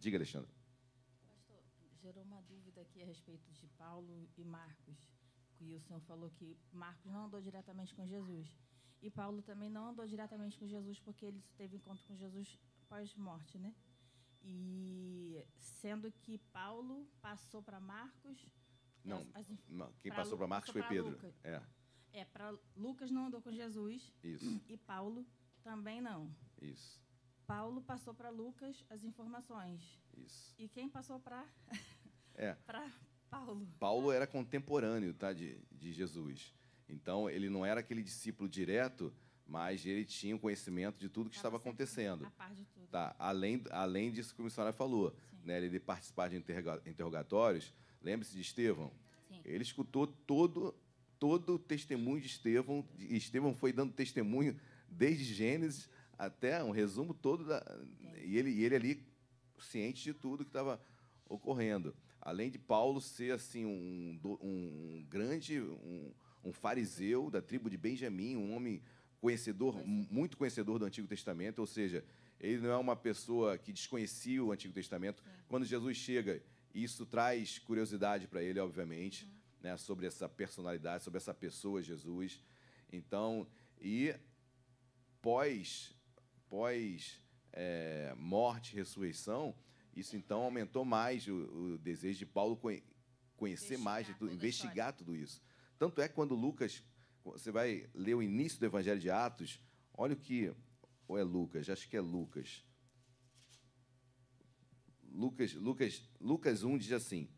Diga, 0.00 0.16
Alexandre. 0.16 0.50
Pastor, 1.28 1.62
gerou 2.00 2.24
uma 2.24 2.40
dúvida 2.42 2.80
aqui 2.80 3.02
a 3.02 3.04
respeito 3.04 3.52
de 3.52 3.66
Paulo 3.76 4.26
e 4.34 4.42
Marcos, 4.42 4.98
que 5.52 5.76
o 5.76 5.80
senhor 5.80 6.00
falou 6.00 6.30
que 6.30 6.56
Marcos 6.72 7.12
não 7.12 7.26
andou 7.26 7.40
diretamente 7.40 7.94
com 7.94 8.06
Jesus. 8.06 8.50
E 9.02 9.10
Paulo 9.10 9.42
também 9.42 9.68
não 9.68 9.90
andou 9.90 10.06
diretamente 10.06 10.58
com 10.58 10.66
Jesus 10.66 10.98
porque 11.00 11.26
ele 11.26 11.44
teve 11.54 11.76
encontro 11.76 12.02
com 12.06 12.16
Jesus 12.16 12.58
pós-morte, 12.88 13.58
né? 13.58 13.74
E 14.42 15.44
sendo 15.58 16.10
que 16.10 16.38
Paulo 16.38 17.06
passou 17.20 17.62
para 17.62 17.78
Marcos. 17.78 18.50
Não, 19.04 19.26
as, 19.34 19.50
as, 19.50 19.96
quem 19.98 20.12
passou 20.12 20.38
para 20.38 20.46
Marcos 20.46 20.70
foi 20.70 20.82
Pedro. 20.84 21.10
Lucas. 21.10 21.38
É. 21.44 21.62
É, 22.12 22.24
para 22.24 22.56
Lucas 22.74 23.10
não 23.10 23.26
andou 23.26 23.42
com 23.42 23.52
Jesus. 23.52 24.10
Isso. 24.22 24.60
E 24.66 24.78
Paulo 24.78 25.26
também 25.62 26.00
não. 26.00 26.34
Isso. 26.60 26.98
Paulo 27.50 27.82
passou 27.82 28.14
para 28.14 28.30
Lucas 28.30 28.84
as 28.88 29.02
informações. 29.02 29.82
Isso. 30.16 30.54
E 30.56 30.68
quem 30.68 30.88
passou 30.88 31.18
para 31.18 31.44
é. 32.36 32.52
para 32.64 32.88
Paulo? 33.28 33.66
Paulo 33.80 34.12
era 34.12 34.24
contemporâneo, 34.24 35.12
tá, 35.12 35.32
de, 35.32 35.58
de 35.72 35.92
Jesus. 35.92 36.54
Então 36.88 37.28
ele 37.28 37.50
não 37.50 37.66
era 37.66 37.80
aquele 37.80 38.04
discípulo 38.04 38.48
direto, 38.48 39.12
mas 39.48 39.84
ele 39.84 40.04
tinha 40.04 40.36
o 40.36 40.38
conhecimento 40.38 40.96
de 41.00 41.08
tudo 41.08 41.28
que 41.28 41.34
estava 41.34 41.56
acontecendo. 41.56 42.24
A 42.24 42.30
par 42.30 42.54
de 42.54 42.64
tudo. 42.66 42.86
Tá, 42.86 43.16
além 43.18 43.64
além 43.72 44.12
disso 44.12 44.32
que 44.32 44.40
o 44.40 44.44
missionário 44.44 44.76
falou, 44.76 45.10
Sim. 45.10 45.46
né, 45.46 45.56
ele 45.56 45.70
de 45.70 45.80
participar 45.80 46.28
de 46.28 46.36
interrogatórios, 46.36 47.74
lembre-se 48.00 48.32
de 48.32 48.42
Estevão. 48.42 48.92
Sim. 49.26 49.40
Ele 49.44 49.64
escutou 49.64 50.06
todo 50.06 50.72
todo 51.18 51.56
o 51.56 51.58
testemunho 51.58 52.20
de 52.20 52.28
Estevão, 52.28 52.88
Estevão 52.96 53.56
foi 53.56 53.72
dando 53.72 53.92
testemunho 53.92 54.56
desde 54.88 55.24
Gênesis 55.34 55.88
até 56.20 56.62
um 56.62 56.70
resumo 56.70 57.14
todo 57.14 57.44
da, 57.44 57.64
e 58.22 58.36
ele 58.36 58.50
e 58.50 58.62
ele 58.62 58.76
ali 58.76 59.06
ciente 59.58 60.02
de 60.04 60.12
tudo 60.12 60.44
que 60.44 60.50
estava 60.50 60.80
ocorrendo. 61.26 61.94
Além 62.20 62.50
de 62.50 62.58
Paulo 62.58 63.00
ser 63.00 63.32
assim 63.32 63.64
um, 63.64 64.20
um 64.42 65.06
grande 65.08 65.60
um, 65.60 66.12
um, 66.44 66.52
fariseu 66.52 67.30
da 67.30 67.40
tribo 67.40 67.70
de 67.70 67.78
Benjamim, 67.78 68.36
um 68.36 68.54
homem 68.54 68.82
conhecedor 69.18 69.82
muito 69.86 70.36
conhecedor 70.36 70.78
do 70.78 70.84
Antigo 70.84 71.08
Testamento, 71.08 71.60
ou 71.60 71.66
seja, 71.66 72.04
ele 72.38 72.58
não 72.58 72.70
é 72.70 72.76
uma 72.76 72.96
pessoa 72.96 73.56
que 73.56 73.72
desconhecia 73.72 74.44
o 74.44 74.52
Antigo 74.52 74.74
Testamento. 74.74 75.22
Quando 75.48 75.64
Jesus 75.64 75.96
chega, 75.96 76.42
isso 76.74 77.06
traz 77.06 77.58
curiosidade 77.58 78.26
para 78.26 78.42
ele, 78.42 78.60
obviamente, 78.60 79.24
uhum. 79.24 79.30
né, 79.62 79.76
sobre 79.78 80.06
essa 80.06 80.28
personalidade, 80.28 81.04
sobre 81.04 81.16
essa 81.18 81.32
pessoa 81.32 81.82
Jesus. 81.82 82.42
Então, 82.92 83.46
e 83.80 84.14
pós 85.22 85.94
pós 86.50 87.18
é, 87.52 88.12
morte 88.18 88.72
e 88.72 88.76
ressurreição, 88.76 89.54
isso 89.96 90.16
então 90.16 90.42
aumentou 90.42 90.84
mais 90.84 91.26
o, 91.26 91.34
o 91.34 91.78
desejo 91.78 92.18
de 92.18 92.26
Paulo 92.26 92.60
conhecer 93.36 93.74
investigar 93.74 93.84
mais 93.84 94.06
de 94.06 94.14
tudo, 94.14 94.34
investigar 94.34 94.92
tudo 94.92 95.16
isso. 95.16 95.40
Tanto 95.78 96.02
é 96.02 96.08
que 96.08 96.14
quando 96.14 96.34
Lucas 96.34 96.84
você 97.24 97.50
vai 97.50 97.88
ler 97.94 98.14
o 98.14 98.22
início 98.22 98.58
do 98.58 98.66
Evangelho 98.66 99.00
de 99.00 99.10
Atos, 99.10 99.60
olha 99.94 100.14
o 100.14 100.16
que. 100.16 100.52
Ou 101.06 101.18
é 101.18 101.22
Lucas? 101.22 101.68
Acho 101.68 101.88
que 101.88 101.96
é 101.96 102.00
Lucas. 102.00 102.64
Lucas, 105.12 105.54
Lucas, 105.54 106.08
Lucas 106.20 106.62
1 106.62 106.78
diz 106.78 106.92
assim: 106.92 107.28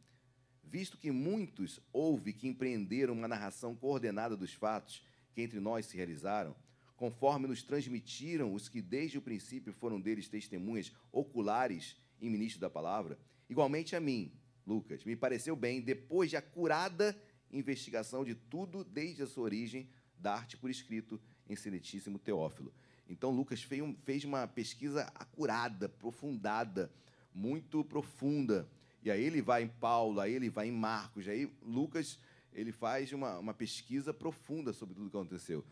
Visto 0.63 0.97
que 0.97 1.11
muitos 1.11 1.81
houve 1.93 2.33
que 2.33 2.47
empreenderam 2.47 3.15
uma 3.15 3.29
narração 3.29 3.75
coordenada 3.75 4.37
dos 4.37 4.53
fatos 4.53 5.03
que 5.33 5.43
entre 5.43 5.59
nós 5.59 5.87
se 5.87 5.97
realizaram, 5.97 6.55
conforme 7.03 7.49
nos 7.49 7.65
transmitiram 7.65 8.55
os 8.55 8.69
que 8.69 8.81
desde 8.81 9.19
o 9.19 9.21
princípio 9.21 9.73
foram 9.73 10.01
deles 10.01 10.29
testemunhas 10.29 10.93
oculares 11.11 11.97
e 12.21 12.31
ministros 12.31 12.61
da 12.61 12.71
palavra, 12.71 13.19
igualmente 13.51 13.97
a 13.97 14.01
mim, 14.01 14.31
Lucas, 14.65 15.05
me 15.05 15.17
pareceu 15.17 15.57
bem, 15.57 15.81
depois 15.81 16.31
de 16.31 16.37
acurada 16.37 17.21
investigação 17.51 18.25
de 18.25 18.37
tudo 18.37 18.85
desde 18.85 19.25
a 19.25 19.27
sua 19.27 19.43
origem, 19.43 19.89
dar-te 20.17 20.57
por 20.57 20.71
escrito 20.71 21.21
em 21.49 21.57
Seletíssimo 21.57 22.21
Teófilo. 22.21 22.73
Então, 23.09 23.33
Lucas 23.33 23.61
fez 24.05 24.23
uma 24.23 24.47
pesquisa 24.47 25.03
acurada, 25.13 25.87
aprofundada, 25.87 26.89
muito 27.35 27.83
profunda. 27.83 28.71
E 29.03 29.11
aí 29.11 29.25
ele 29.25 29.43
vai 29.43 29.65
em 29.65 29.69
Paulo, 29.69 30.21
aí 30.21 30.35
ele 30.35 30.49
vai 30.49 30.69
em 30.69 30.73
Marcos, 30.73 31.27
aí 31.27 31.53
Lucas 31.63 32.17
ele 32.55 32.71
faz 32.71 33.13
uma, 33.13 33.39
uma 33.39 33.55
pesquisa 33.55 34.15
profunda 34.15 34.73
sobre 34.73 34.95
tudo 34.95 35.09
o 35.09 35.11
que 35.11 35.17
aconteceu. 35.17 35.65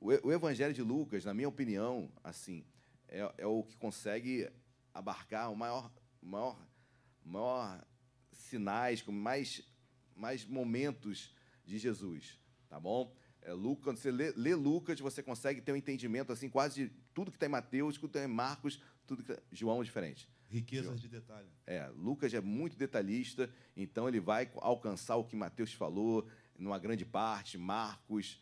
O, 0.00 0.32
Evangelho 0.32 0.72
de 0.72 0.82
Lucas, 0.82 1.24
na 1.24 1.34
minha 1.34 1.48
opinião, 1.48 2.10
assim, 2.22 2.64
é, 3.08 3.32
é 3.38 3.46
o 3.46 3.64
que 3.64 3.76
consegue 3.76 4.48
abarcar 4.94 5.50
o 5.50 5.56
maior, 5.56 5.92
maior, 6.22 6.68
maior 7.24 7.84
sinais, 8.32 9.02
com 9.02 9.10
mais, 9.10 9.62
mais 10.14 10.44
momentos 10.44 11.34
de 11.64 11.78
Jesus, 11.78 12.38
tá 12.68 12.78
bom? 12.78 13.12
É, 13.42 13.52
Lucas, 13.52 13.84
quando 13.84 13.96
você 13.98 14.10
lê, 14.10 14.32
lê, 14.36 14.54
Lucas, 14.54 15.00
você 15.00 15.22
consegue 15.22 15.60
ter 15.60 15.72
um 15.72 15.76
entendimento 15.76 16.32
assim 16.32 16.48
quase 16.48 16.84
de 16.86 16.92
tudo 17.12 17.30
que 17.30 17.36
está 17.36 17.46
em 17.46 17.50
Mateus, 17.50 17.96
tudo 17.96 18.10
que 18.10 18.18
está 18.18 18.28
em 18.28 18.32
Marcos, 18.32 18.80
tudo 19.06 19.22
que 19.22 19.34
tá, 19.34 19.42
João 19.50 19.80
é 19.80 19.84
diferente. 19.84 20.28
Riquezas 20.48 21.00
de 21.00 21.08
detalhe. 21.08 21.48
É, 21.66 21.88
Lucas 21.88 22.32
é 22.32 22.40
muito 22.40 22.76
detalhista, 22.76 23.50
então 23.76 24.08
ele 24.08 24.20
vai 24.20 24.50
alcançar 24.56 25.16
o 25.16 25.24
que 25.24 25.36
Mateus 25.36 25.72
falou, 25.72 26.26
numa 26.58 26.78
grande 26.78 27.04
parte, 27.04 27.58
Marcos. 27.58 28.40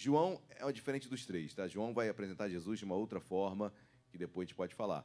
João 0.00 0.40
é 0.48 0.70
diferente 0.70 1.08
dos 1.08 1.26
três, 1.26 1.52
tá? 1.52 1.66
João 1.66 1.92
vai 1.92 2.08
apresentar 2.08 2.48
Jesus 2.48 2.78
de 2.78 2.84
uma 2.84 2.94
outra 2.94 3.20
forma, 3.20 3.72
que 4.10 4.16
depois 4.16 4.44
a 4.44 4.46
gente 4.46 4.56
pode 4.56 4.74
falar. 4.74 5.04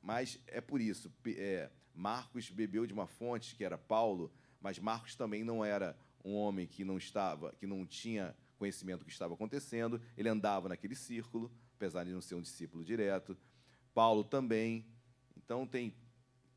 Mas 0.00 0.38
é 0.46 0.60
por 0.60 0.80
isso, 0.80 1.12
é, 1.26 1.68
Marcos 1.92 2.48
bebeu 2.48 2.86
de 2.86 2.92
uma 2.92 3.06
fonte 3.06 3.56
que 3.56 3.64
era 3.64 3.76
Paulo, 3.76 4.32
mas 4.60 4.78
Marcos 4.78 5.16
também 5.16 5.42
não 5.42 5.64
era 5.64 5.98
um 6.24 6.34
homem 6.34 6.66
que 6.66 6.84
não 6.84 6.96
estava, 6.96 7.52
que 7.54 7.66
não 7.66 7.84
tinha 7.84 8.36
conhecimento 8.56 9.00
do 9.00 9.04
que 9.06 9.10
estava 9.10 9.34
acontecendo, 9.34 10.00
ele 10.16 10.28
andava 10.28 10.68
naquele 10.68 10.94
círculo, 10.94 11.50
apesar 11.74 12.04
de 12.04 12.12
não 12.12 12.20
ser 12.20 12.34
um 12.36 12.42
discípulo 12.42 12.84
direto. 12.84 13.36
Paulo 13.92 14.22
também. 14.22 14.86
Então 15.36 15.66
tem 15.66 15.92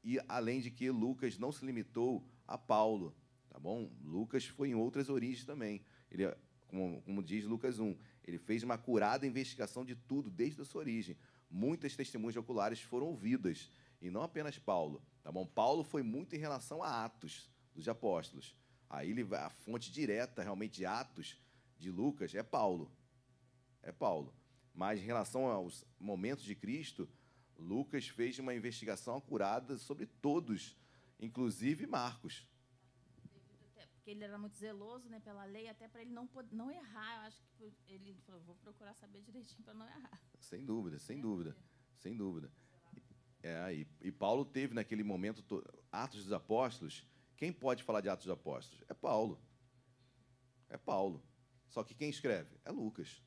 e 0.03 0.19
além 0.27 0.59
de 0.59 0.69
que 0.69 0.91
Lucas 0.91 1.37
não 1.37 1.51
se 1.51 1.65
limitou 1.65 2.27
a 2.45 2.57
Paulo, 2.57 3.15
tá 3.49 3.57
bom? 3.57 3.89
Lucas 4.03 4.45
foi 4.45 4.69
em 4.69 4.75
outras 4.75 5.09
origens 5.09 5.45
também. 5.45 5.81
Ele, 6.11 6.25
como, 6.73 7.01
como 7.03 7.21
diz 7.21 7.45
Lucas 7.45 7.79
1, 7.79 7.95
ele 8.25 8.39
fez 8.39 8.63
uma 8.63 8.79
curada 8.79 9.27
investigação 9.27 9.85
de 9.85 9.95
tudo 9.95 10.31
desde 10.31 10.59
a 10.61 10.65
sua 10.65 10.81
origem. 10.81 11.15
Muitas 11.49 11.95
testemunhas 11.95 12.35
oculares 12.35 12.81
foram 12.81 13.07
ouvidas 13.07 13.69
e 14.01 14.09
não 14.09 14.23
apenas 14.23 14.57
Paulo, 14.57 15.01
tá 15.21 15.31
bom? 15.31 15.45
Paulo 15.45 15.83
foi 15.83 16.01
muito 16.01 16.35
em 16.35 16.39
relação 16.39 16.81
a 16.81 17.05
Atos 17.05 17.47
dos 17.75 17.87
apóstolos. 17.87 18.55
Aí 18.89 19.11
ele 19.11 19.23
a 19.35 19.49
fonte 19.49 19.91
direta 19.91 20.41
realmente 20.41 20.77
de 20.77 20.85
Atos 20.85 21.37
de 21.77 21.91
Lucas 21.91 22.33
é 22.33 22.41
Paulo. 22.41 22.91
É 23.83 23.91
Paulo. 23.91 24.33
Mas 24.73 24.99
em 24.99 25.05
relação 25.05 25.45
aos 25.45 25.85
momentos 25.99 26.43
de 26.43 26.55
Cristo, 26.55 27.07
Lucas 27.55 28.07
fez 28.07 28.39
uma 28.39 28.55
investigação 28.55 29.17
acurada 29.17 29.77
sobre 29.77 30.07
todos, 30.07 30.75
inclusive 31.19 31.85
Marcos. 31.85 32.47
Porque 34.03 34.11
ele 34.11 34.25
era 34.25 34.37
muito 34.37 34.57
zeloso 34.57 35.07
né, 35.07 35.21
pela 35.21 35.45
lei, 35.45 35.69
até 35.69 35.87
para 35.87 36.01
ele 36.01 36.11
não, 36.11 36.29
não 36.51 36.69
errar. 36.69 37.15
Eu 37.15 37.21
acho 37.21 37.41
que 37.55 37.73
ele 37.87 38.13
falou, 38.25 38.41
vou 38.41 38.55
procurar 38.55 38.93
saber 38.95 39.21
direitinho 39.21 39.63
para 39.63 39.73
não 39.73 39.87
errar. 39.87 40.21
Sem 40.41 40.65
dúvida, 40.65 40.99
sem 40.99 41.21
dúvida, 41.21 41.55
sem 41.95 42.17
dúvida. 42.17 42.51
É, 43.41 43.73
e, 43.73 43.87
e, 44.01 44.11
Paulo 44.11 44.43
teve 44.43 44.73
naquele 44.73 45.03
momento 45.03 45.41
Atos 45.89 46.25
dos 46.25 46.33
Apóstolos. 46.33 47.07
Quem 47.37 47.53
pode 47.53 47.81
falar 47.81 48.01
de 48.01 48.09
Atos 48.09 48.25
dos 48.25 48.33
Apóstolos? 48.33 48.83
É 48.89 48.93
Paulo. 48.93 49.41
É 50.67 50.77
Paulo. 50.77 51.23
Só 51.69 51.81
que 51.81 51.95
quem 51.95 52.09
escreve? 52.09 52.57
É 52.65 52.71
Lucas. 52.71 53.23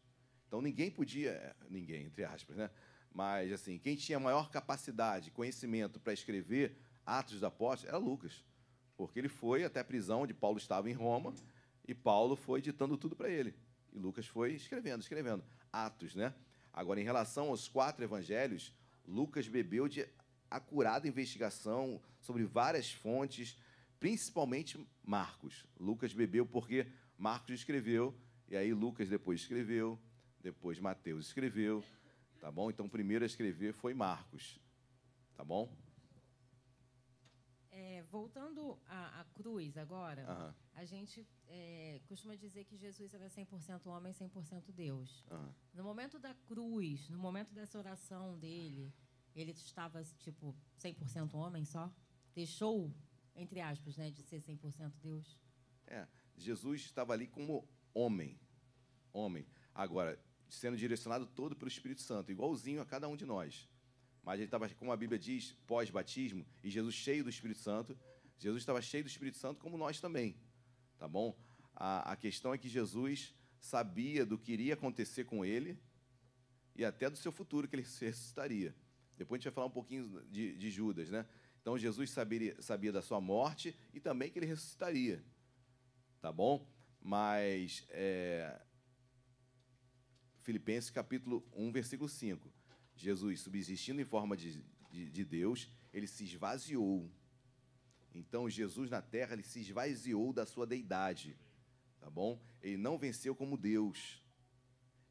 Então 0.46 0.60
ninguém 0.60 0.90
podia, 0.90 1.30
é, 1.30 1.56
ninguém, 1.70 2.04
entre 2.04 2.22
aspas, 2.22 2.54
né? 2.54 2.70
Mas 3.10 3.50
assim, 3.50 3.78
quem 3.78 3.96
tinha 3.96 4.20
maior 4.20 4.50
capacidade, 4.50 5.30
conhecimento 5.30 5.98
para 5.98 6.12
escrever 6.12 6.76
Atos 7.06 7.32
dos 7.32 7.44
Apóstolos 7.44 7.88
era 7.88 7.96
Lucas. 7.96 8.44
Porque 8.96 9.18
ele 9.18 9.28
foi 9.28 9.64
até 9.64 9.80
a 9.80 9.84
prisão 9.84 10.22
onde 10.22 10.32
Paulo 10.34 10.58
estava 10.58 10.88
em 10.90 10.94
Roma 10.94 11.34
e 11.86 11.94
Paulo 11.94 12.36
foi 12.36 12.60
ditando 12.60 12.96
tudo 12.96 13.14
para 13.14 13.28
ele. 13.28 13.54
E 13.92 13.98
Lucas 13.98 14.26
foi 14.26 14.54
escrevendo, 14.54 15.00
escrevendo. 15.00 15.44
Atos, 15.72 16.14
né? 16.14 16.34
Agora, 16.72 17.00
em 17.00 17.04
relação 17.04 17.48
aos 17.48 17.68
quatro 17.68 18.04
evangelhos, 18.04 18.72
Lucas 19.06 19.48
bebeu 19.48 19.88
de 19.88 20.06
acurada 20.50 21.08
investigação 21.08 22.00
sobre 22.20 22.44
várias 22.44 22.92
fontes, 22.92 23.56
principalmente 23.98 24.78
Marcos. 25.04 25.64
Lucas 25.78 26.12
bebeu 26.12 26.44
porque 26.44 26.86
Marcos 27.16 27.54
escreveu, 27.54 28.14
e 28.48 28.56
aí 28.56 28.72
Lucas 28.74 29.08
depois 29.08 29.40
escreveu, 29.40 29.98
depois 30.40 30.78
Mateus 30.78 31.26
escreveu, 31.26 31.82
tá 32.40 32.50
bom? 32.50 32.70
Então, 32.70 32.86
o 32.86 32.90
primeiro 32.90 33.24
a 33.24 33.26
escrever 33.26 33.72
foi 33.72 33.94
Marcos, 33.94 34.60
tá 35.34 35.44
bom? 35.44 35.68
É, 37.78 38.02
voltando 38.04 38.80
à, 38.86 39.20
à, 39.20 39.24
cruz 39.34 39.76
agora, 39.76 40.24
a 40.72 40.84
gente 40.86 41.28
é, 41.46 42.00
costuma 42.06 42.34
dizer 42.34 42.64
que 42.64 42.74
Jesus 42.74 43.12
era 43.12 43.28
100% 43.28 43.84
homem, 43.84 44.14
100% 44.14 44.72
Deus. 44.72 45.22
No 45.74 45.84
momento 45.84 46.18
da 46.18 46.32
cruz, 46.46 47.06
no 47.10 47.18
momento 47.18 47.52
dessa 47.52 47.76
oração 47.76 48.38
dele, 48.38 48.94
ele 49.34 49.50
estava, 49.50 50.02
tipo, 50.20 50.56
100% 50.80 51.34
homem 51.34 51.66
só? 51.66 51.92
Deixou, 52.34 52.90
entre 53.34 53.60
aspas, 53.60 53.94
né, 53.98 54.10
de 54.10 54.22
ser 54.22 54.40
100% 54.40 54.94
Deus? 55.02 55.38
É, 55.86 56.08
Jesus 56.34 56.80
estava 56.80 57.12
ali 57.12 57.26
como 57.26 57.68
homem. 57.92 58.40
Homem. 59.12 59.46
Agora, 59.74 60.18
sendo 60.48 60.78
direcionado 60.78 61.26
todo 61.26 61.54
pelo 61.54 61.68
Espírito 61.68 62.00
Santo, 62.00 62.32
igualzinho 62.32 62.80
a 62.80 62.86
cada 62.86 63.06
um 63.06 63.16
de 63.16 63.26
nós. 63.26 63.68
Mas 64.26 64.40
ele 64.40 64.46
estava, 64.46 64.68
como 64.70 64.90
a 64.90 64.96
Bíblia 64.96 65.20
diz, 65.20 65.52
pós-batismo, 65.68 66.44
e 66.64 66.68
Jesus 66.68 66.96
cheio 66.96 67.22
do 67.22 67.30
Espírito 67.30 67.60
Santo. 67.60 67.96
Jesus 68.36 68.60
estava 68.60 68.82
cheio 68.82 69.04
do 69.04 69.06
Espírito 69.06 69.38
Santo, 69.38 69.60
como 69.60 69.78
nós 69.78 70.00
também. 70.00 70.36
Tá 70.98 71.06
bom? 71.06 71.38
A, 71.72 72.10
a 72.10 72.16
questão 72.16 72.52
é 72.52 72.58
que 72.58 72.68
Jesus 72.68 73.32
sabia 73.60 74.26
do 74.26 74.36
que 74.36 74.52
iria 74.52 74.74
acontecer 74.74 75.24
com 75.24 75.44
ele 75.44 75.78
e 76.74 76.84
até 76.84 77.08
do 77.08 77.16
seu 77.16 77.30
futuro, 77.30 77.68
que 77.68 77.76
ele 77.76 77.82
ressuscitaria. 77.82 78.74
Depois 79.16 79.38
a 79.38 79.40
gente 79.40 79.44
vai 79.44 79.54
falar 79.54 79.68
um 79.68 79.70
pouquinho 79.70 80.20
de, 80.28 80.56
de 80.56 80.70
Judas, 80.72 81.08
né? 81.08 81.24
Então 81.62 81.78
Jesus 81.78 82.10
sabia, 82.10 82.60
sabia 82.60 82.90
da 82.92 83.02
sua 83.02 83.20
morte 83.20 83.76
e 83.94 84.00
também 84.00 84.28
que 84.28 84.40
ele 84.40 84.46
ressuscitaria. 84.46 85.24
Tá 86.20 86.32
bom? 86.32 86.68
Mas 87.00 87.86
é, 87.90 88.60
Filipenses 90.40 90.90
capítulo 90.90 91.48
1, 91.54 91.70
versículo 91.70 92.08
5. 92.08 92.55
Jesus, 92.96 93.40
subsistindo 93.40 94.00
em 94.00 94.04
forma 94.04 94.36
de, 94.36 94.64
de, 94.90 95.10
de 95.10 95.24
Deus, 95.24 95.68
ele 95.92 96.06
se 96.06 96.24
esvaziou. 96.24 97.10
Então, 98.14 98.48
Jesus 98.48 98.90
na 98.90 99.02
terra, 99.02 99.34
ele 99.34 99.42
se 99.42 99.60
esvaziou 99.60 100.32
da 100.32 100.46
sua 100.46 100.66
deidade. 100.66 101.36
Tá 102.00 102.08
bom? 102.08 102.40
Ele 102.62 102.76
não 102.76 102.98
venceu 102.98 103.34
como 103.34 103.56
Deus. 103.56 104.22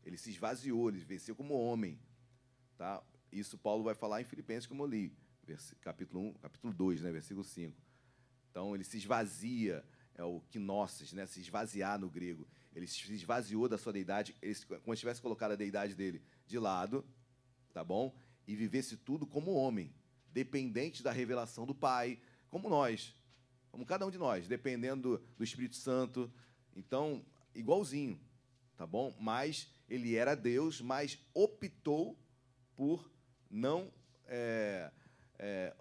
Ele 0.03 0.17
se 0.17 0.31
esvaziou, 0.31 0.89
ele 0.89 0.99
venceu 0.99 1.35
como 1.35 1.53
homem. 1.53 1.99
Tá? 2.77 3.03
Isso 3.31 3.57
Paulo 3.57 3.83
vai 3.83 3.93
falar 3.93 4.21
em 4.21 4.25
Filipenses, 4.25 4.67
como 4.67 4.83
eu 4.83 4.87
li, 4.87 5.17
capítulo 5.81 6.29
1, 6.29 6.33
capítulo 6.35 6.73
2, 6.73 7.01
né, 7.01 7.11
versículo 7.11 7.43
5. 7.43 7.75
Então, 8.49 8.73
ele 8.73 8.83
se 8.83 8.97
esvazia, 8.97 9.85
é 10.15 10.23
o 10.23 10.41
knossos, 10.51 11.13
né, 11.13 11.25
se 11.25 11.41
esvaziar 11.41 11.99
no 11.99 12.09
grego. 12.09 12.47
Ele 12.73 12.87
se 12.87 13.13
esvaziou 13.13 13.67
da 13.67 13.77
sua 13.77 13.93
deidade, 13.93 14.35
ele, 14.41 14.55
como 14.83 14.95
se 14.95 14.99
tivesse 14.99 15.21
colocado 15.21 15.51
a 15.51 15.55
deidade 15.55 15.93
dele 15.95 16.21
de 16.47 16.57
lado, 16.57 17.05
tá 17.75 17.83
bom? 17.83 18.15
E 18.47 18.55
vivesse 18.55 18.95
tudo 18.95 19.27
como 19.27 19.53
homem, 19.53 19.93
dependente 20.31 21.03
da 21.03 21.11
revelação 21.11 21.65
do 21.65 21.75
Pai, 21.75 22.17
como 22.49 22.69
nós, 22.69 23.13
como 23.69 23.85
cada 23.85 24.07
um 24.07 24.09
de 24.09 24.17
nós, 24.17 24.47
dependendo 24.47 25.21
do 25.37 25.43
Espírito 25.43 25.75
Santo. 25.75 26.31
Então, 26.73 27.21
igualzinho, 27.53 28.17
tá 28.77 28.87
bom? 28.87 29.13
Mas 29.19 29.67
ele 29.89 30.15
era 30.15 30.35
Deus, 30.35 30.79
mas 30.79 31.19
optou 31.33 32.17
por 32.77 33.11
não 33.51 33.91
é, 34.25 34.89
é, 35.37 35.75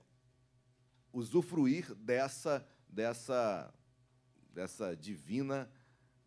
usufruir 1.12 1.94
dessa, 1.94 2.66
dessa, 2.88 3.72
dessa 4.52 4.96
divina 4.96 5.70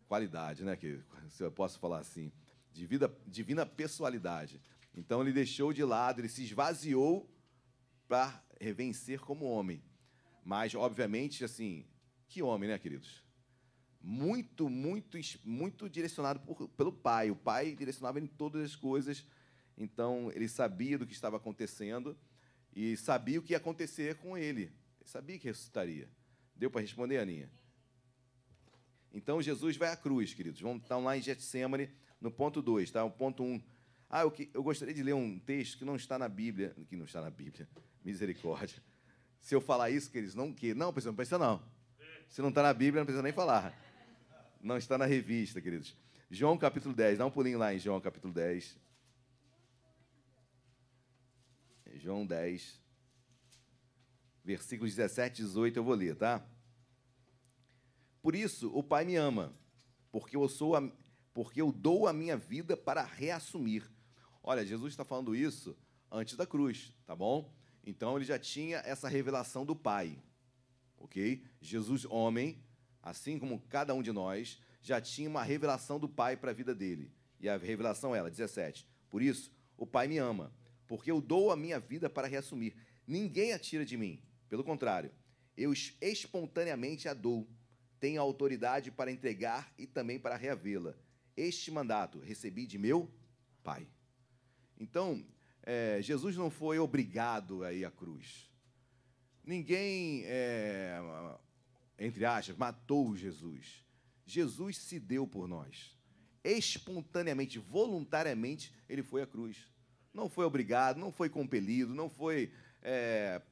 qualidade, 0.06 0.64
né? 0.64 0.76
Que, 0.76 1.02
se 1.28 1.42
eu 1.42 1.52
posso 1.52 1.78
falar 1.78 1.98
assim, 1.98 2.32
divina, 2.72 3.12
divina 3.26 3.66
pessoalidade. 3.66 4.58
Então 4.98 5.22
ele 5.22 5.32
deixou 5.32 5.72
de 5.72 5.84
lado, 5.84 6.20
ele 6.20 6.28
se 6.28 6.42
esvaziou 6.42 7.30
para 8.08 8.42
revencer 8.60 9.20
como 9.20 9.44
homem. 9.44 9.80
Mas, 10.44 10.74
obviamente, 10.74 11.44
assim, 11.44 11.86
que 12.26 12.42
homem, 12.42 12.68
né, 12.68 12.78
queridos? 12.80 13.22
Muito, 14.00 14.68
muito, 14.68 15.16
muito 15.44 15.88
direcionado 15.88 16.40
por, 16.40 16.68
pelo 16.70 16.92
pai. 16.92 17.30
O 17.30 17.36
pai 17.36 17.76
direcionava 17.76 18.18
em 18.18 18.26
todas 18.26 18.64
as 18.64 18.74
coisas. 18.74 19.24
Então, 19.76 20.32
ele 20.34 20.48
sabia 20.48 20.98
do 20.98 21.06
que 21.06 21.12
estava 21.12 21.36
acontecendo 21.36 22.18
e 22.74 22.96
sabia 22.96 23.38
o 23.38 23.42
que 23.42 23.52
ia 23.52 23.58
acontecer 23.58 24.16
com 24.16 24.36
ele. 24.36 24.62
Ele 25.00 25.08
sabia 25.08 25.38
que 25.38 25.46
ressuscitaria. 25.46 26.10
Deu 26.56 26.72
para 26.72 26.80
responder, 26.80 27.18
Aninha? 27.18 27.48
Então, 29.12 29.40
Jesus 29.40 29.76
vai 29.76 29.92
à 29.92 29.96
cruz, 29.96 30.34
queridos. 30.34 30.60
Vamos 30.60 30.82
estar 30.82 30.96
lá 30.96 31.16
em 31.16 31.22
Getsemane, 31.22 31.88
no 32.20 32.32
ponto 32.32 32.60
2, 32.60 32.90
tá? 32.90 33.04
O 33.04 33.10
ponto 33.12 33.44
1. 33.44 33.46
Um. 33.46 33.77
Ah, 34.10 34.22
eu, 34.22 34.34
eu 34.54 34.62
gostaria 34.62 34.94
de 34.94 35.02
ler 35.02 35.14
um 35.14 35.38
texto 35.38 35.78
que 35.78 35.84
não 35.84 35.96
está 35.96 36.18
na 36.18 36.28
Bíblia, 36.28 36.74
que 36.88 36.96
não 36.96 37.04
está 37.04 37.20
na 37.20 37.30
Bíblia, 37.30 37.68
misericórdia. 38.04 38.82
Se 39.40 39.54
eu 39.54 39.60
falar 39.60 39.90
isso, 39.90 40.10
que 40.10 40.18
eles 40.18 40.34
não 40.34 40.52
que 40.52 40.74
não 40.74 40.92
precisa, 40.92 41.10
não 41.10 41.16
precisa 41.16 41.38
não. 41.38 41.62
Se 42.28 42.40
não 42.40 42.48
está 42.48 42.62
na 42.62 42.72
Bíblia, 42.72 43.00
não 43.00 43.06
precisa 43.06 43.22
nem 43.22 43.32
falar. 43.32 43.74
Não 44.60 44.76
está 44.76 44.96
na 44.98 45.06
revista, 45.06 45.60
queridos. 45.60 45.96
João 46.30 46.58
capítulo 46.58 46.94
10, 46.94 47.18
dá 47.18 47.26
um 47.26 47.30
pulinho 47.30 47.58
lá 47.58 47.72
em 47.72 47.78
João 47.78 48.00
capítulo 48.00 48.34
10. 48.34 48.76
João 51.96 52.26
10, 52.26 52.80
versículos 54.44 54.94
17 54.94 55.42
e 55.42 55.44
18 55.44 55.76
eu 55.76 55.84
vou 55.84 55.94
ler, 55.94 56.16
tá? 56.16 56.46
Por 58.22 58.34
isso 58.34 58.70
o 58.74 58.82
Pai 58.82 59.04
me 59.04 59.16
ama, 59.16 59.54
porque 60.10 60.36
eu 60.36 60.48
sou 60.48 60.76
a, 60.76 60.92
porque 61.32 61.60
eu 61.60 61.72
dou 61.72 62.06
a 62.06 62.12
minha 62.12 62.36
vida 62.36 62.76
para 62.76 63.02
reassumir. 63.02 63.90
Olha, 64.48 64.64
Jesus 64.64 64.94
está 64.94 65.04
falando 65.04 65.36
isso 65.36 65.76
antes 66.10 66.34
da 66.34 66.46
cruz, 66.46 66.90
tá 67.04 67.14
bom? 67.14 67.52
Então 67.84 68.16
ele 68.16 68.24
já 68.24 68.38
tinha 68.38 68.78
essa 68.78 69.06
revelação 69.06 69.62
do 69.62 69.76
Pai, 69.76 70.18
ok? 70.96 71.44
Jesus, 71.60 72.06
homem, 72.06 72.58
assim 73.02 73.38
como 73.38 73.60
cada 73.68 73.92
um 73.92 74.00
de 74.00 74.10
nós, 74.10 74.58
já 74.80 75.02
tinha 75.02 75.28
uma 75.28 75.42
revelação 75.42 76.00
do 76.00 76.08
Pai 76.08 76.34
para 76.34 76.50
a 76.50 76.54
vida 76.54 76.74
dele. 76.74 77.12
E 77.38 77.46
a 77.46 77.58
revelação 77.58 78.14
é 78.14 78.20
ela, 78.20 78.30
17. 78.30 78.88
Por 79.10 79.20
isso, 79.20 79.52
o 79.76 79.86
Pai 79.86 80.08
me 80.08 80.16
ama, 80.16 80.50
porque 80.86 81.10
eu 81.10 81.20
dou 81.20 81.52
a 81.52 81.56
minha 81.56 81.78
vida 81.78 82.08
para 82.08 82.26
reassumir. 82.26 82.74
Ninguém 83.06 83.52
a 83.52 83.58
tira 83.58 83.84
de 83.84 83.98
mim. 83.98 84.18
Pelo 84.48 84.64
contrário, 84.64 85.10
eu 85.58 85.74
espontaneamente 86.00 87.06
a 87.06 87.12
dou. 87.12 87.46
Tenho 88.00 88.18
autoridade 88.22 88.90
para 88.90 89.12
entregar 89.12 89.70
e 89.76 89.86
também 89.86 90.18
para 90.18 90.36
reavê-la. 90.36 90.94
Este 91.36 91.70
mandato 91.70 92.18
recebi 92.18 92.66
de 92.66 92.78
meu 92.78 93.12
Pai. 93.62 93.86
Então, 94.78 95.24
é, 95.62 96.00
Jesus 96.00 96.36
não 96.36 96.50
foi 96.50 96.78
obrigado 96.78 97.64
a 97.64 97.72
ir 97.72 97.84
à 97.84 97.90
cruz. 97.90 98.48
Ninguém, 99.44 100.22
é, 100.24 100.98
entre 101.98 102.24
aspas, 102.24 102.56
matou 102.56 103.16
Jesus. 103.16 103.84
Jesus 104.24 104.78
se 104.78 105.00
deu 105.00 105.26
por 105.26 105.48
nós. 105.48 105.96
Espontaneamente, 106.44 107.58
voluntariamente, 107.58 108.72
ele 108.88 109.02
foi 109.02 109.22
à 109.22 109.26
cruz. 109.26 109.68
Não 110.14 110.28
foi 110.28 110.44
obrigado, 110.44 110.98
não 110.98 111.10
foi 111.10 111.28
compelido, 111.28 111.94
não 111.94 112.08
foi. 112.08 112.52
É, 112.82 113.42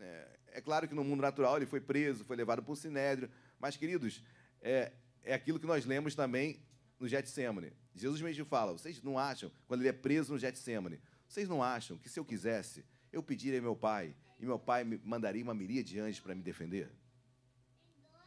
é, 0.00 0.28
é 0.54 0.60
claro 0.60 0.86
que 0.86 0.94
no 0.94 1.04
mundo 1.04 1.22
natural 1.22 1.56
ele 1.56 1.66
foi 1.66 1.80
preso, 1.80 2.24
foi 2.24 2.36
levado 2.36 2.62
para 2.62 2.72
o 2.72 2.76
sinédrio, 2.76 3.30
mas, 3.58 3.76
queridos, 3.76 4.22
é, 4.60 4.92
é 5.22 5.34
aquilo 5.34 5.58
que 5.58 5.66
nós 5.66 5.84
lemos 5.84 6.14
também 6.14 6.60
no 6.98 7.08
Getsemane. 7.08 7.72
Jesus 7.94 8.20
mesmo 8.20 8.44
fala: 8.44 8.72
vocês 8.72 9.02
não 9.02 9.18
acham, 9.18 9.50
quando 9.66 9.80
ele 9.80 9.88
é 9.88 9.92
preso 9.92 10.32
no 10.32 10.38
Getsemane, 10.38 11.00
vocês 11.28 11.48
não 11.48 11.62
acham 11.62 11.96
que 11.96 12.08
se 12.08 12.18
eu 12.18 12.24
quisesse, 12.24 12.84
eu 13.12 13.22
pediria 13.22 13.60
meu 13.60 13.76
pai 13.76 14.14
e 14.38 14.44
meu 14.44 14.58
pai 14.58 14.84
me 14.84 15.00
mandaria 15.04 15.42
uma 15.42 15.54
miríade 15.54 15.90
de 15.90 16.00
anjos 16.00 16.20
para 16.20 16.34
me 16.34 16.42
defender? 16.42 16.90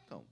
Então, 0.05 0.25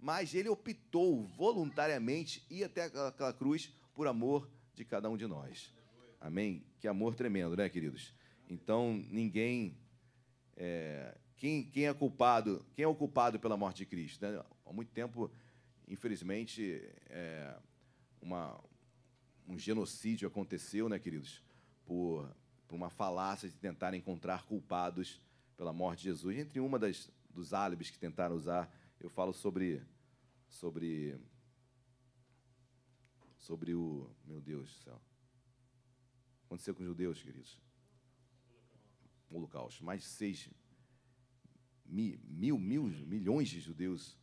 mas 0.00 0.34
ele 0.34 0.48
optou 0.48 1.26
voluntariamente 1.26 2.44
ir 2.50 2.64
até 2.64 2.84
aquela 2.84 3.32
cruz 3.32 3.72
por 3.94 4.06
amor 4.06 4.50
de 4.74 4.84
cada 4.84 5.08
um 5.08 5.16
de 5.16 5.26
nós. 5.26 5.72
Amém? 6.20 6.64
Que 6.80 6.88
amor 6.88 7.14
tremendo, 7.14 7.56
né, 7.56 7.68
queridos? 7.68 8.14
Então, 8.48 8.94
ninguém. 9.10 9.76
É, 10.56 11.16
quem, 11.36 11.64
quem, 11.64 11.86
é 11.86 11.92
culpado? 11.94 12.64
Quem 12.74 12.84
é 12.84 12.88
o 12.88 12.94
culpado 12.94 13.38
pela 13.38 13.56
morte 13.56 13.78
de 13.78 13.86
Cristo? 13.86 14.24
Né? 14.24 14.42
Há 14.64 14.72
muito 14.72 14.90
tempo, 14.92 15.30
infelizmente, 15.86 16.82
é, 17.10 17.56
uma, 18.24 18.60
um 19.46 19.58
genocídio 19.58 20.26
aconteceu, 20.26 20.88
né, 20.88 20.98
queridos? 20.98 21.42
por, 21.84 22.28
por 22.66 22.74
uma 22.74 22.90
falácia 22.90 23.48
de 23.48 23.56
tentar 23.56 23.94
encontrar 23.94 24.44
culpados 24.44 25.20
pela 25.56 25.72
morte 25.72 25.98
de 26.00 26.04
Jesus. 26.04 26.36
Entre 26.36 26.60
uma 26.60 26.78
das 26.78 27.10
dos 27.30 27.52
álibis 27.52 27.90
que 27.90 27.98
tentaram 27.98 28.36
usar, 28.36 28.72
eu 29.00 29.10
falo 29.10 29.32
sobre 29.32 29.82
sobre 30.48 31.18
sobre 33.38 33.74
o 33.74 34.08
meu 34.24 34.40
Deus 34.40 34.68
do 34.68 34.82
céu. 34.84 35.00
Aconteceu 36.46 36.74
com 36.74 36.82
os 36.82 36.88
judeus, 36.88 37.20
queridos. 37.20 37.58
Holocausto. 39.30 39.84
Mais 39.84 40.02
de 40.02 40.06
seis 40.06 40.48
mil, 41.84 42.18
mil, 42.24 42.58
mil 42.58 42.84
milhões 42.84 43.48
de 43.48 43.60
judeus 43.60 44.16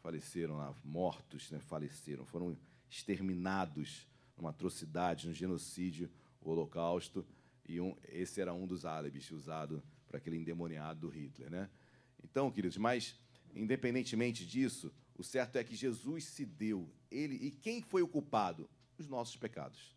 faleceram 0.00 0.56
lá, 0.56 0.74
mortos, 0.82 1.50
né, 1.50 1.60
faleceram, 1.60 2.24
foram 2.24 2.56
exterminados 2.88 4.06
numa 4.36 4.50
atrocidade, 4.50 5.26
num 5.26 5.34
genocídio 5.34 6.10
o 6.40 6.50
Holocausto, 6.50 7.26
e 7.68 7.80
um, 7.80 7.96
esse 8.08 8.40
era 8.40 8.54
um 8.54 8.66
dos 8.66 8.84
álibis 8.84 9.30
usado 9.30 9.82
para 10.06 10.18
aquele 10.18 10.36
endemoniado 10.36 11.00
do 11.00 11.08
Hitler. 11.08 11.50
Né? 11.50 11.68
Então, 12.22 12.50
queridos, 12.50 12.76
mas, 12.76 13.18
independentemente 13.54 14.46
disso, 14.46 14.92
o 15.16 15.24
certo 15.24 15.56
é 15.56 15.64
que 15.64 15.74
Jesus 15.74 16.24
se 16.24 16.44
deu. 16.44 16.88
Ele, 17.10 17.34
e 17.36 17.50
quem 17.50 17.82
foi 17.82 18.02
o 18.02 18.08
culpado? 18.08 18.68
Os 18.98 19.08
nossos 19.08 19.36
pecados. 19.36 19.94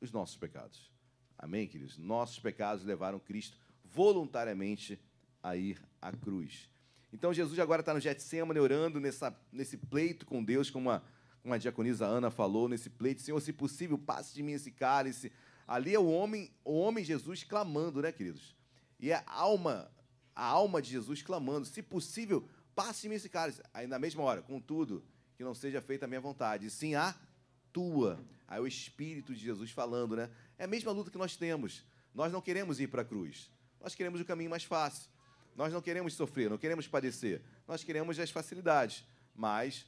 Os 0.00 0.10
nossos 0.10 0.36
pecados. 0.36 0.90
Amém, 1.36 1.66
queridos? 1.66 1.98
Nossos 1.98 2.38
pecados 2.38 2.84
levaram 2.84 3.18
Cristo 3.18 3.58
voluntariamente 3.84 4.98
a 5.42 5.56
ir 5.56 5.80
à 6.00 6.12
cruz. 6.12 6.70
Então, 7.12 7.32
Jesus 7.32 7.58
agora 7.58 7.80
está 7.80 7.92
no 7.92 8.00
Getsemane 8.00 8.60
orando 8.60 9.00
nessa, 9.00 9.34
nesse 9.52 9.76
pleito 9.76 10.24
com 10.24 10.42
Deus, 10.42 10.70
como 10.70 10.88
uma 10.88 11.02
como 11.42 11.54
a 11.54 11.58
diaconisa 11.58 12.06
Ana 12.06 12.30
falou 12.30 12.68
nesse 12.68 12.90
pleito, 12.90 13.22
Senhor, 13.22 13.40
se 13.40 13.52
possível, 13.52 13.98
passe 13.98 14.34
de 14.34 14.42
mim 14.42 14.52
esse 14.52 14.70
cálice. 14.70 15.32
Ali 15.66 15.94
é 15.94 15.98
o 15.98 16.06
homem, 16.06 16.50
o 16.64 16.78
homem 16.78 17.04
Jesus 17.04 17.44
clamando, 17.44 18.02
né, 18.02 18.12
queridos? 18.12 18.54
E 18.98 19.10
é 19.10 19.14
a 19.14 19.32
alma, 19.32 19.90
a 20.34 20.44
alma 20.44 20.82
de 20.82 20.90
Jesus 20.90 21.22
clamando, 21.22 21.66
se 21.66 21.82
possível, 21.82 22.46
passe 22.74 23.02
de 23.02 23.08
mim 23.08 23.14
esse 23.14 23.28
cálice. 23.28 23.62
Aí 23.72 23.86
na 23.86 23.98
mesma 23.98 24.22
hora, 24.22 24.42
contudo, 24.42 25.02
que 25.36 25.44
não 25.44 25.54
seja 25.54 25.80
feita 25.80 26.04
a 26.04 26.08
minha 26.08 26.20
vontade, 26.20 26.68
sim 26.70 26.94
a 26.94 27.14
tua. 27.72 28.20
Aí 28.46 28.60
o 28.60 28.66
Espírito 28.66 29.34
de 29.34 29.40
Jesus 29.40 29.70
falando, 29.70 30.16
né? 30.16 30.28
É 30.58 30.64
a 30.64 30.66
mesma 30.66 30.92
luta 30.92 31.10
que 31.10 31.18
nós 31.18 31.36
temos. 31.36 31.84
Nós 32.12 32.32
não 32.32 32.42
queremos 32.42 32.80
ir 32.80 32.88
para 32.88 33.02
a 33.02 33.04
cruz. 33.04 33.50
Nós 33.80 33.94
queremos 33.94 34.20
o 34.20 34.24
caminho 34.24 34.50
mais 34.50 34.64
fácil. 34.64 35.08
Nós 35.56 35.72
não 35.72 35.80
queremos 35.80 36.14
sofrer, 36.14 36.48
não 36.48 36.58
queremos 36.58 36.86
padecer. 36.86 37.42
Nós 37.66 37.84
queremos 37.84 38.18
as 38.18 38.30
facilidades. 38.30 39.04
Mas 39.34 39.86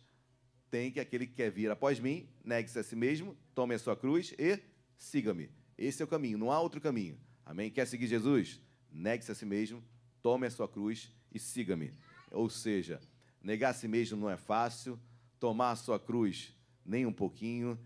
tem 0.70 0.90
que 0.90 1.01
aquele 1.01 1.27
que 1.27 1.35
quer 1.35 1.51
vir 1.51 1.70
após 1.70 2.01
mim, 2.01 2.29
negue-se 2.44 2.79
a 2.79 2.83
si 2.83 2.96
mesmo, 2.96 3.37
tome 3.55 3.75
a 3.75 3.79
sua 3.79 3.96
cruz 3.96 4.35
e 4.38 4.59
siga-me. 4.96 5.51
Esse 5.77 6.03
é 6.03 6.05
o 6.05 6.09
caminho, 6.09 6.38
não 6.38 6.51
há 6.51 6.61
outro 6.61 6.81
caminho. 6.81 7.18
Amém? 7.44 7.70
Quer 7.70 7.87
seguir 7.87 8.07
Jesus? 8.07 8.61
Negue-se 8.90 9.31
a 9.31 9.35
si 9.35 9.44
mesmo, 9.44 9.85
tome 10.22 10.46
a 10.46 10.51
sua 10.51 10.68
cruz 10.68 11.12
e 11.31 11.38
siga-me. 11.38 11.92
Ou 12.31 12.48
seja, 12.48 13.01
negar 13.42 13.70
a 13.70 13.75
si 13.75 13.88
mesmo 13.88 14.18
não 14.18 14.31
é 14.31 14.37
fácil, 14.37 14.98
tomar 15.38 15.73
a 15.73 15.77
sua 15.77 15.98
cruz 15.98 16.54
nem 16.85 17.04
um 17.06 17.13
pouquinho, 17.13 17.79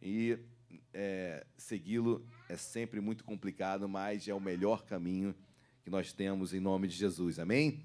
e 0.00 0.38
é, 0.92 1.44
segui-lo 1.56 2.24
é 2.48 2.56
sempre 2.56 3.00
muito 3.00 3.24
complicado, 3.24 3.88
mas 3.88 4.26
é 4.28 4.34
o 4.34 4.40
melhor 4.40 4.84
caminho 4.84 5.34
que 5.88 5.92
nós 5.92 6.12
temos 6.12 6.52
em 6.52 6.60
nome 6.60 6.86
de 6.86 6.94
Jesus. 6.94 7.38
Amém? 7.38 7.82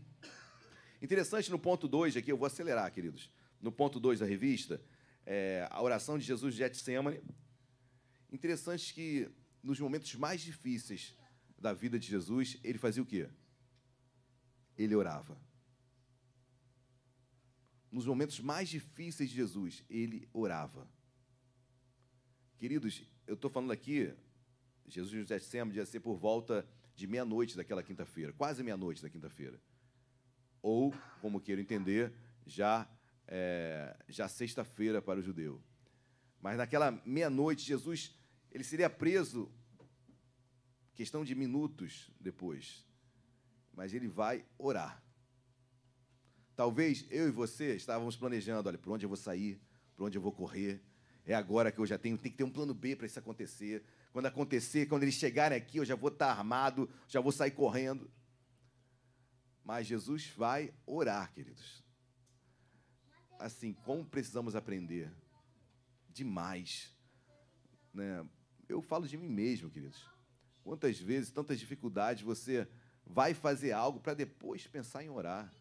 Interessante 1.02 1.50
no 1.50 1.58
ponto 1.58 1.88
2 1.88 2.18
aqui, 2.18 2.34
eu 2.34 2.38
vou 2.38 2.46
acelerar, 2.46 2.92
queridos 2.92 3.32
no 3.62 3.72
ponto 3.72 3.98
2 3.98 4.20
da 4.20 4.26
revista, 4.26 4.84
é, 5.26 5.66
a 5.72 5.82
oração 5.82 6.18
de 6.18 6.26
Jesus 6.26 6.54
de 6.54 6.60
Getsemane. 6.60 7.22
Interessante 8.30 8.94
que 8.94 9.32
nos 9.64 9.80
momentos 9.80 10.14
mais 10.16 10.42
difíceis 10.42 11.16
da 11.58 11.72
vida 11.72 11.98
de 11.98 12.06
Jesus, 12.06 12.58
ele 12.62 12.78
fazia 12.78 13.02
o 13.02 13.06
quê? 13.06 13.30
Ele 14.78 14.94
orava. 14.94 15.38
Nos 17.90 18.06
momentos 18.06 18.42
mais 18.42 18.68
difíceis 18.68 19.30
de 19.30 19.36
Jesus, 19.38 19.82
ele 19.90 20.28
orava. 20.34 20.86
Queridos, 22.58 23.02
eu 23.26 23.36
estou 23.36 23.50
falando 23.50 23.72
aqui, 23.72 24.14
Jesus 24.90 25.26
de 25.26 25.30
Getsemane 25.30 25.78
ia 25.78 25.86
ser 25.86 26.02
por 26.02 26.18
volta 26.18 26.68
de 26.96 27.08
meia-noite 27.08 27.56
daquela 27.56 27.84
quinta-feira, 27.84 28.34
quase 28.34 28.64
meia-noite 28.64 29.02
da 29.02 29.10
quinta-feira. 29.10 29.60
Ou, 30.62 30.94
como 31.22 31.42
queiro 31.42 31.62
entender, 31.62 32.14
já 32.46 32.88
é, 33.28 33.96
já 34.08 34.28
sexta-feira 34.28 35.02
para 35.02 35.20
o 35.20 35.24
judeu. 35.24 35.62
Mas 36.42 36.58
naquela 36.58 36.92
meia-noite, 37.06 37.64
Jesus 37.64 38.14
ele 38.54 38.64
seria 38.64 38.90
preso, 38.90 39.52
questão 40.94 41.26
de 41.26 41.34
minutos 41.34 42.12
depois. 42.20 42.86
Mas 43.74 43.94
ele 43.94 44.08
vai 44.08 44.46
orar. 44.60 45.04
Talvez 46.56 47.06
eu 47.10 47.28
e 47.28 47.32
você 47.32 47.76
estávamos 47.76 48.16
planejando, 48.16 48.70
olha, 48.70 48.78
por 48.78 48.92
onde 48.92 49.04
eu 49.04 49.10
vou 49.10 49.18
sair, 49.18 49.60
por 49.96 50.06
onde 50.06 50.18
eu 50.18 50.22
vou 50.22 50.32
correr. 50.32 50.84
É 51.26 51.34
agora 51.34 51.72
que 51.72 51.80
eu 51.80 51.86
já 51.86 51.98
tenho, 51.98 52.16
tem 52.16 52.32
que 52.32 52.38
ter 52.38 52.44
um 52.44 52.52
plano 52.52 52.76
B 52.76 52.96
para 52.96 53.08
isso 53.08 53.18
acontecer. 53.18 53.84
Quando 54.14 54.28
acontecer, 54.28 54.86
quando 54.86 55.02
eles 55.02 55.16
chegarem 55.16 55.58
aqui, 55.58 55.78
eu 55.78 55.86
já 55.86 55.96
vou 55.96 56.10
estar 56.10 56.30
armado, 56.30 56.88
já 57.08 57.20
vou 57.20 57.32
sair 57.32 57.50
correndo. 57.50 58.10
Mas 59.66 59.88
Jesus 59.88 60.28
vai 60.28 60.72
orar, 60.86 61.34
queridos. 61.34 61.84
Assim, 63.40 63.74
como 63.74 64.06
precisamos 64.06 64.56
aprender? 64.56 65.12
Demais. 66.10 66.96
Né? 67.92 68.24
Eu 68.70 68.84
falo 68.84 69.08
de 69.08 69.18
mim 69.18 69.30
mesmo, 69.30 69.72
queridos. 69.72 70.08
Quantas 70.64 71.00
vezes, 71.00 71.32
tantas 71.32 71.60
dificuldades, 71.60 72.22
você 72.22 72.68
vai 73.04 73.34
fazer 73.34 73.72
algo 73.72 74.00
para 74.00 74.14
depois 74.14 74.68
pensar 74.68 75.04
em 75.04 75.10
orar. 75.10 75.52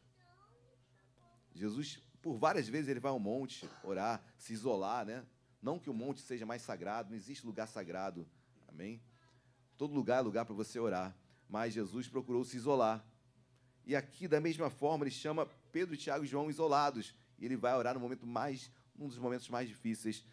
Jesus, 1.54 2.02
por 2.20 2.36
várias 2.36 2.68
vezes, 2.68 2.88
ele 2.88 3.00
vai 3.00 3.10
ao 3.10 3.18
monte 3.18 3.66
orar, 3.82 4.22
se 4.36 4.52
isolar, 4.52 5.06
né? 5.06 5.24
Não 5.62 5.78
que 5.78 5.88
o 5.88 5.94
monte 5.94 6.20
seja 6.20 6.44
mais 6.44 6.60
sagrado, 6.60 7.08
não 7.08 7.16
existe 7.16 7.46
lugar 7.46 7.66
sagrado. 7.66 8.28
Amém? 8.72 9.00
Todo 9.76 9.94
lugar 9.94 10.18
é 10.18 10.22
lugar 10.22 10.44
para 10.44 10.54
você 10.54 10.78
orar. 10.78 11.16
Mas 11.48 11.74
Jesus 11.74 12.08
procurou 12.08 12.44
se 12.44 12.56
isolar. 12.56 13.04
E 13.84 13.94
aqui, 13.94 14.26
da 14.26 14.40
mesma 14.40 14.70
forma, 14.70 15.04
ele 15.04 15.10
chama 15.10 15.46
Pedro, 15.70 15.96
Tiago 15.96 16.24
e 16.24 16.28
João 16.28 16.48
isolados. 16.48 17.14
E 17.38 17.44
ele 17.44 17.56
vai 17.56 17.74
orar 17.74 17.94
no 17.94 18.00
momento 18.00 18.26
mais, 18.26 18.70
um 18.98 19.08
dos 19.08 19.18
momentos 19.18 19.48
mais 19.48 19.68
difíceis 19.68 20.24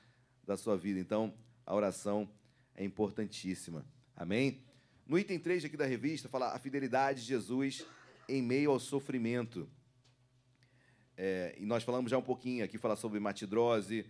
da 0.45 0.55
sua 0.55 0.77
vida. 0.77 0.99
Então, 0.99 1.33
a 1.65 1.75
oração 1.75 2.29
é 2.75 2.83
importantíssima. 2.83 3.85
Amém? 4.15 4.63
No 5.05 5.17
item 5.17 5.39
3 5.39 5.65
aqui 5.65 5.75
da 5.75 5.85
revista, 5.85 6.29
fala 6.29 6.53
a 6.53 6.59
fidelidade 6.59 7.21
de 7.21 7.27
Jesus 7.27 7.85
em 8.27 8.41
meio 8.41 8.71
ao 8.71 8.79
sofrimento. 8.79 9.67
É, 11.17 11.55
e 11.57 11.65
nós 11.65 11.83
falamos 11.83 12.11
já 12.11 12.17
um 12.17 12.21
pouquinho 12.21 12.63
aqui, 12.63 12.77
falar 12.77 12.95
sobre 12.95 13.19
matidrose, 13.19 14.05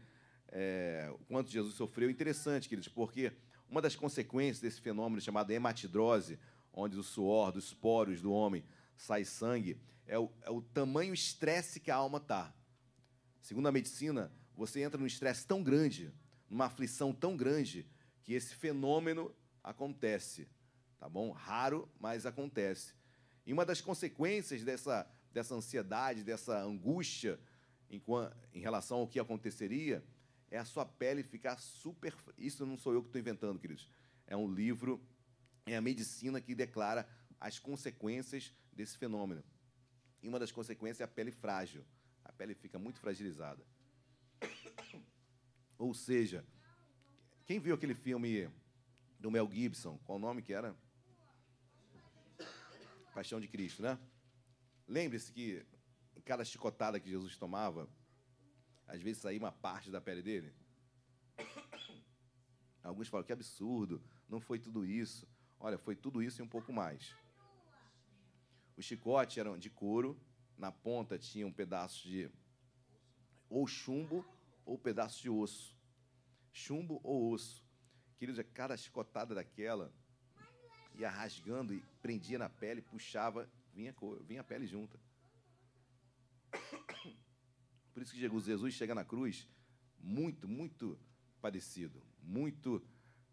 é, 0.49 1.09
o 1.13 1.17
quanto 1.25 1.49
Jesus 1.49 1.73
sofreu. 1.75 2.09
Interessante, 2.09 2.67
queridos, 2.67 2.88
porque 2.88 3.32
uma 3.70 3.82
das 3.82 3.95
consequências 3.95 4.59
desse 4.59 4.82
fenômeno 4.82 5.22
chamado 5.22 5.51
hematidrose, 5.51 6.39
onde 6.74 6.97
o 6.97 7.03
suor 7.03 7.51
dos 7.51 7.74
poros 7.74 8.22
do 8.22 8.32
homem 8.32 8.63
sai 8.97 9.24
sangue, 9.24 9.80
é 10.05 10.17
o, 10.17 10.32
é 10.41 10.49
o 10.49 10.61
tamanho 10.61 11.13
estresse 11.13 11.80
que 11.80 11.91
a 11.91 11.95
alma 11.95 12.17
está. 12.17 12.53
Segundo 13.41 13.67
a 13.67 13.72
medicina, 13.72 14.32
você 14.55 14.82
entra 14.82 14.99
num 14.99 15.05
estresse 15.05 15.45
tão 15.45 15.63
grande, 15.63 16.11
numa 16.49 16.65
aflição 16.65 17.13
tão 17.13 17.38
grande, 17.38 17.86
que 18.24 18.34
esse 18.34 18.55
fenômeno 18.55 19.34
acontece. 19.63 20.47
Tá 20.99 21.07
bom? 21.07 21.32
Raro, 21.32 21.88
mas 21.99 22.26
acontece. 22.26 22.93
E 23.45 23.53
uma 23.53 23.65
das 23.65 23.82
consequências 23.82 24.63
dessa, 24.63 25.09
dessa 25.32 25.55
ansiedade, 25.55 26.24
dessa 26.24 26.59
angústia 26.59 27.39
em, 27.89 28.01
em 28.53 28.59
relação 28.59 28.99
ao 28.99 29.07
que 29.07 29.20
aconteceria, 29.20 30.03
é 30.51 30.57
a 30.57 30.65
sua 30.65 30.85
pele 30.85 31.23
ficar 31.23 31.57
super. 31.59 32.13
Isso 32.37 32.65
não 32.65 32.77
sou 32.77 32.93
eu 32.93 33.01
que 33.01 33.09
estou 33.09 33.19
inventando, 33.19 33.59
queridos. 33.59 33.89
É 34.25 34.35
um 34.35 34.51
livro, 34.51 35.01
é 35.65 35.75
a 35.75 35.81
medicina 35.81 36.41
que 36.41 36.55
declara 36.55 37.07
as 37.39 37.59
consequências 37.59 38.53
desse 38.71 38.97
fenômeno. 38.97 39.43
E 40.21 40.27
uma 40.27 40.39
das 40.39 40.51
consequências 40.51 41.01
é 41.01 41.03
a 41.03 41.07
pele 41.07 41.31
frágil. 41.31 41.85
A 42.23 42.31
pele 42.31 42.53
fica 42.53 42.77
muito 42.77 42.99
fragilizada. 42.99 43.63
Ou 45.77 45.93
seja, 45.93 46.45
quem 47.45 47.59
viu 47.59 47.75
aquele 47.75 47.95
filme 47.95 48.49
do 49.19 49.31
Mel 49.31 49.49
Gibson? 49.51 49.97
Qual 50.05 50.17
o 50.17 50.21
nome 50.21 50.41
que 50.41 50.53
era? 50.53 50.75
Paixão 53.13 53.39
de 53.39 53.47
Cristo, 53.47 53.81
né? 53.81 53.97
Lembre-se 54.87 55.31
que 55.31 55.65
cada 56.25 56.43
chicotada 56.43 56.99
que 56.99 57.09
Jesus 57.09 57.37
tomava, 57.37 57.89
às 58.89 59.01
vezes 59.01 59.21
saía 59.21 59.39
uma 59.39 59.51
parte 59.51 59.91
da 59.91 60.01
pele 60.01 60.21
dele. 60.21 60.51
Alguns 62.83 63.07
falam 63.07 63.25
que 63.25 63.31
absurdo, 63.31 64.01
não 64.27 64.41
foi 64.41 64.57
tudo 64.57 64.83
isso. 64.83 65.27
Olha, 65.59 65.77
foi 65.77 65.95
tudo 65.95 66.23
isso 66.23 66.41
e 66.41 66.43
um 66.43 66.47
pouco 66.47 66.73
mais. 66.73 67.15
Os 68.75 68.85
chicotes 68.85 69.37
eram 69.37 69.57
de 69.57 69.69
couro, 69.69 70.19
na 70.57 70.71
ponta 70.71 71.19
tinha 71.19 71.45
um 71.45 71.53
pedaço 71.53 72.07
de 72.07 72.31
ou 73.47 73.67
chumbo 73.67 74.25
ou 74.65 74.77
pedaço 74.77 75.21
de 75.21 75.29
osso. 75.29 75.77
Chumbo 76.51 76.99
ou 77.03 77.31
osso. 77.31 77.63
Queridos, 78.17 78.43
cada 78.53 78.75
chicotada 78.75 79.35
daquela 79.35 79.93
ia 80.95 81.09
rasgando 81.09 81.73
e 81.75 81.79
prendia 82.01 82.39
na 82.39 82.49
pele, 82.49 82.81
puxava, 82.81 83.47
vinha, 83.71 83.93
vinha 84.25 84.41
a 84.41 84.43
pele 84.43 84.65
junta. 84.65 84.99
Por 87.99 88.03
isso 88.03 88.13
que 88.13 88.19
Jesus 88.21 88.73
chega 88.75 88.95
na 88.95 89.03
cruz 89.03 89.45
muito, 89.99 90.47
muito 90.47 90.97
parecido, 91.41 92.01
muito, 92.23 92.81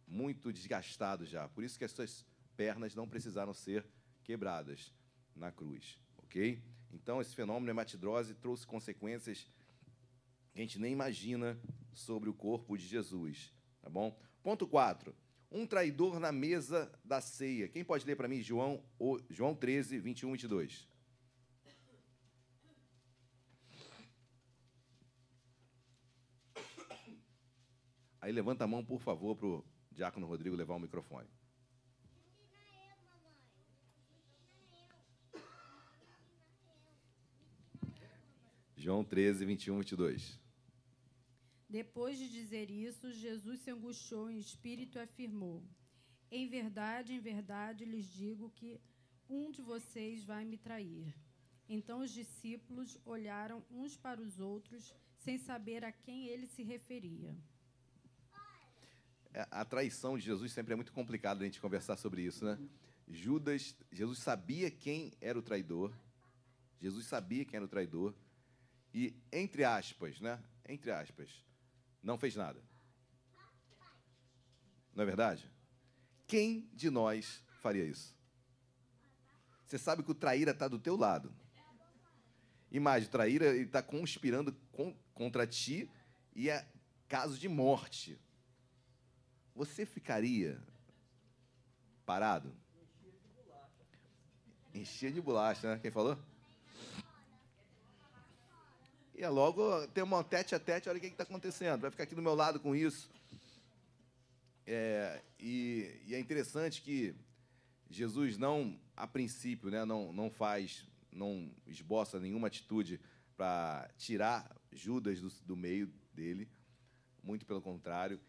muito 0.04 0.52
desgastado 0.52 1.24
já. 1.24 1.46
Por 1.46 1.62
isso 1.62 1.78
que 1.78 1.84
as 1.84 1.92
suas 1.92 2.26
pernas 2.56 2.92
não 2.92 3.06
precisaram 3.06 3.54
ser 3.54 3.86
quebradas 4.24 4.92
na 5.36 5.52
cruz, 5.52 6.00
ok? 6.16 6.60
Então, 6.92 7.20
esse 7.20 7.32
fenômeno 7.32 7.70
hematidrose 7.70 8.34
trouxe 8.34 8.66
consequências 8.66 9.48
que 10.52 10.58
a 10.58 10.62
gente 10.62 10.80
nem 10.80 10.92
imagina 10.92 11.56
sobre 11.92 12.28
o 12.28 12.34
corpo 12.34 12.76
de 12.76 12.88
Jesus, 12.88 13.54
tá 13.80 13.88
bom? 13.88 14.18
Ponto 14.42 14.66
4. 14.66 15.14
Um 15.48 15.64
traidor 15.64 16.18
na 16.18 16.32
mesa 16.32 16.90
da 17.04 17.20
ceia. 17.20 17.68
Quem 17.68 17.84
pode 17.84 18.04
ler 18.04 18.16
para 18.16 18.26
mim 18.26 18.42
João, 18.42 18.82
João 19.30 19.54
13, 19.54 20.00
21 20.00 20.30
e 20.30 20.32
22? 20.32 20.95
Aí 28.27 28.33
levanta 28.33 28.64
a 28.64 28.66
mão, 28.66 28.85
por 28.85 29.01
favor, 29.01 29.37
para 29.37 29.47
o 29.47 29.64
Diácono 29.93 30.27
Rodrigo 30.27 30.57
levar 30.57 30.74
o 30.74 30.81
microfone. 30.81 31.29
João 38.77 39.05
13, 39.05 39.45
21 39.45 39.74
e 39.74 39.79
22. 39.79 40.41
Depois 41.68 42.18
de 42.18 42.29
dizer 42.29 42.68
isso, 42.68 43.12
Jesus 43.12 43.61
se 43.61 43.70
angustiou 43.70 44.29
em 44.29 44.41
espírito 44.41 44.99
e 44.99 45.03
afirmou: 45.03 45.62
Em 46.29 46.49
verdade, 46.49 47.14
em 47.14 47.20
verdade 47.20 47.85
lhes 47.85 48.09
digo 48.12 48.51
que 48.51 48.81
um 49.31 49.53
de 49.53 49.62
vocês 49.62 50.24
vai 50.24 50.45
me 50.45 50.59
trair. 50.59 51.14
Então 51.68 52.01
os 52.01 52.11
discípulos 52.11 52.99
olharam 53.05 53.64
uns 53.70 53.97
para 53.97 54.20
os 54.20 54.41
outros, 54.41 54.93
sem 55.16 55.39
saber 55.39 55.85
a 55.85 55.93
quem 55.93 56.27
ele 56.27 56.49
se 56.49 56.64
referia. 56.64 57.33
É, 59.37 59.47
a 59.51 59.66
traição 59.66 60.16
de 60.16 60.24
Jesus 60.24 60.51
sempre 60.51 60.72
é 60.72 60.76
muito 60.76 60.93
complicado 60.93 61.43
a 61.43 61.45
gente 61.45 61.61
conversar 61.61 61.99
sobre 61.99 62.22
isso, 62.22 62.43
né? 62.43 62.59
Judas, 63.07 63.76
Jesus 63.93 64.20
sabia 64.20 64.70
quem 64.70 65.12
era 65.20 65.39
o 65.39 65.43
traidor. 65.43 65.93
Jesus 66.80 67.05
sabia 67.05 67.45
quem 67.45 67.59
era 67.59 67.66
o 67.66 67.68
traidor 67.68 68.14
e, 68.95 69.14
entre 69.30 69.62
aspas, 69.62 70.22
né? 70.22 70.43
Entre 70.66 70.91
aspas, 70.91 71.28
não 72.03 72.16
fez 72.16 72.34
nada. 72.34 72.59
Não 74.95 75.03
é 75.03 75.07
verdade? 75.07 75.53
Quem 76.26 76.70
de 76.72 76.89
nós 76.89 77.45
faria 77.61 77.84
isso? 77.84 78.16
Você 79.66 79.76
sabe 79.76 80.03
que 80.03 80.11
o 80.11 80.14
traíra 80.14 80.53
está 80.53 80.66
do 80.66 80.78
teu 80.78 80.97
lado. 80.97 81.30
Imagina, 82.70 83.09
o 83.09 83.12
traíra 83.12 83.55
está 83.55 83.82
conspirando 83.82 84.57
contra 85.12 85.47
ti 85.47 85.91
e 86.34 86.49
é 86.49 86.66
caso 87.07 87.39
de 87.39 87.51
morte. 87.51 88.18
Você 89.57 89.86
ficaria 89.86 90.62
parado? 92.04 92.52
Enchia 94.74 95.11
de 95.11 95.18
bolacha, 95.18 95.66
né? 95.66 95.78
Quem 95.80 95.90
falou? 95.90 96.18
E 99.14 99.24
é 99.24 99.28
logo 99.30 99.86
ter 99.88 100.02
uma 100.02 100.22
tete 100.22 100.54
a 100.54 100.61
tete, 100.61 100.90
olha 100.90 100.98
o 100.98 101.00
que 101.00 101.07
está 101.07 101.22
acontecendo, 101.22 101.80
vai 101.80 101.90
ficar 101.90 102.02
aqui 102.02 102.14
do 102.14 102.20
meu 102.20 102.34
lado 102.34 102.61
com 102.61 102.76
isso. 102.76 103.11
É, 104.66 105.22
e, 105.40 106.02
e, 106.07 106.14
é 106.14 106.20
interessante 106.20 106.82
que 106.82 107.14
Jesus 107.88 108.36
não, 108.36 108.78
a 108.94 109.07
princípio, 109.07 109.70
né, 109.70 109.86
não, 109.86 110.12
não 110.12 110.28
faz, 110.28 110.86
não 111.11 111.50
esboça 111.66 112.20
nenhuma 112.20 112.48
atitude 112.48 113.00
para 113.38 113.88
tirar 113.96 114.54
Judas 114.70 115.18
do, 115.18 115.30
do, 115.46 115.57
meio 115.57 115.90
dele, 116.12 116.46
muito 117.22 117.46
pelo 117.46 117.62
contrário. 117.62 118.20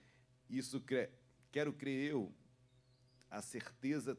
Isso 0.49 0.79
quero 1.51 1.73
crer 1.73 2.11
eu 2.11 2.33
a 3.29 3.41
certeza 3.41 4.17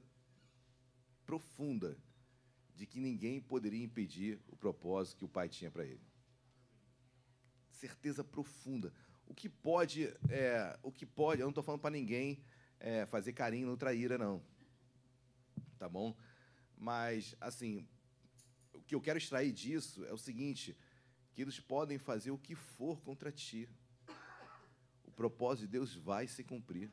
profunda 1.24 1.96
de 2.74 2.86
que 2.86 3.00
ninguém 3.00 3.40
poderia 3.40 3.82
impedir 3.82 4.40
o 4.48 4.56
propósito 4.56 5.18
que 5.18 5.24
o 5.24 5.28
Pai 5.28 5.48
tinha 5.48 5.70
para 5.70 5.84
ele. 5.84 6.00
certeza 7.70 8.24
profunda. 8.24 8.92
O 9.26 9.34
que 9.34 9.48
pode, 9.48 10.04
é, 10.30 10.78
o 10.82 10.90
que 10.90 11.04
pode, 11.04 11.40
eu 11.40 11.44
não 11.44 11.50
estou 11.50 11.62
falando 11.62 11.80
para 11.80 11.90
ninguém 11.90 12.42
é, 12.80 13.04
fazer 13.06 13.32
carinho 13.32 13.66
no 13.66 13.76
traíra, 13.76 14.16
não. 14.16 14.42
Tá 15.78 15.88
bom? 15.88 16.16
Mas, 16.76 17.36
assim, 17.40 17.86
o 18.72 18.80
que 18.80 18.94
eu 18.94 19.00
quero 19.00 19.18
extrair 19.18 19.52
disso 19.52 20.04
é 20.06 20.12
o 20.12 20.18
seguinte: 20.18 20.76
que 21.32 21.42
eles 21.42 21.60
podem 21.60 21.98
fazer 21.98 22.30
o 22.30 22.38
que 22.38 22.54
for 22.54 23.00
contra 23.00 23.30
ti. 23.30 23.68
O 25.04 25.10
propósito 25.10 25.66
de 25.66 25.72
Deus 25.72 25.94
vai 25.94 26.26
se 26.26 26.42
cumprir. 26.42 26.90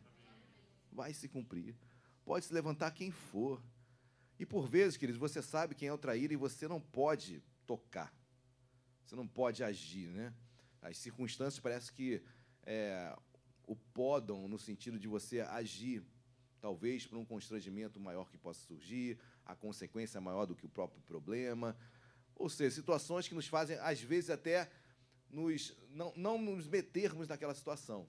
Vai 0.95 1.13
se 1.13 1.27
cumprir. 1.27 1.75
Pode 2.23 2.45
se 2.45 2.53
levantar 2.53 2.89
quem 2.91 3.11
for. 3.11 3.61
E 4.39 4.45
por 4.45 4.65
vezes, 4.65 4.95
queridos, 4.95 5.19
você 5.19 5.41
sabe 5.41 5.75
quem 5.75 5.89
é 5.89 5.93
o 5.93 5.97
traíra 5.97 6.33
e 6.33 6.37
você 6.37 6.69
não 6.69 6.79
pode 6.79 7.43
tocar. 7.67 8.13
Você 9.05 9.13
não 9.13 9.27
pode 9.27 9.61
agir, 9.61 10.07
né? 10.07 10.33
As 10.81 10.97
circunstâncias 10.97 11.59
parece 11.59 11.91
que 11.91 12.23
é, 12.65 13.13
o 13.67 13.75
podam 13.75 14.47
no 14.47 14.57
sentido 14.57 14.97
de 14.97 15.07
você 15.07 15.41
agir, 15.41 16.01
talvez 16.61 17.05
por 17.05 17.17
um 17.17 17.25
constrangimento 17.25 17.99
maior 17.99 18.29
que 18.29 18.37
possa 18.37 18.61
surgir, 18.65 19.19
a 19.45 19.53
consequência 19.53 20.21
maior 20.21 20.45
do 20.45 20.55
que 20.55 20.65
o 20.65 20.69
próprio 20.69 21.01
problema. 21.01 21.77
Ou 22.35 22.49
seja, 22.49 22.73
situações 22.73 23.27
que 23.27 23.35
nos 23.35 23.47
fazem, 23.47 23.77
às 23.79 23.99
vezes, 23.99 24.29
até 24.29 24.71
nos, 25.29 25.75
não, 25.89 26.13
não 26.15 26.41
nos 26.41 26.67
metermos 26.67 27.27
naquela 27.27 27.53
situação. 27.53 28.07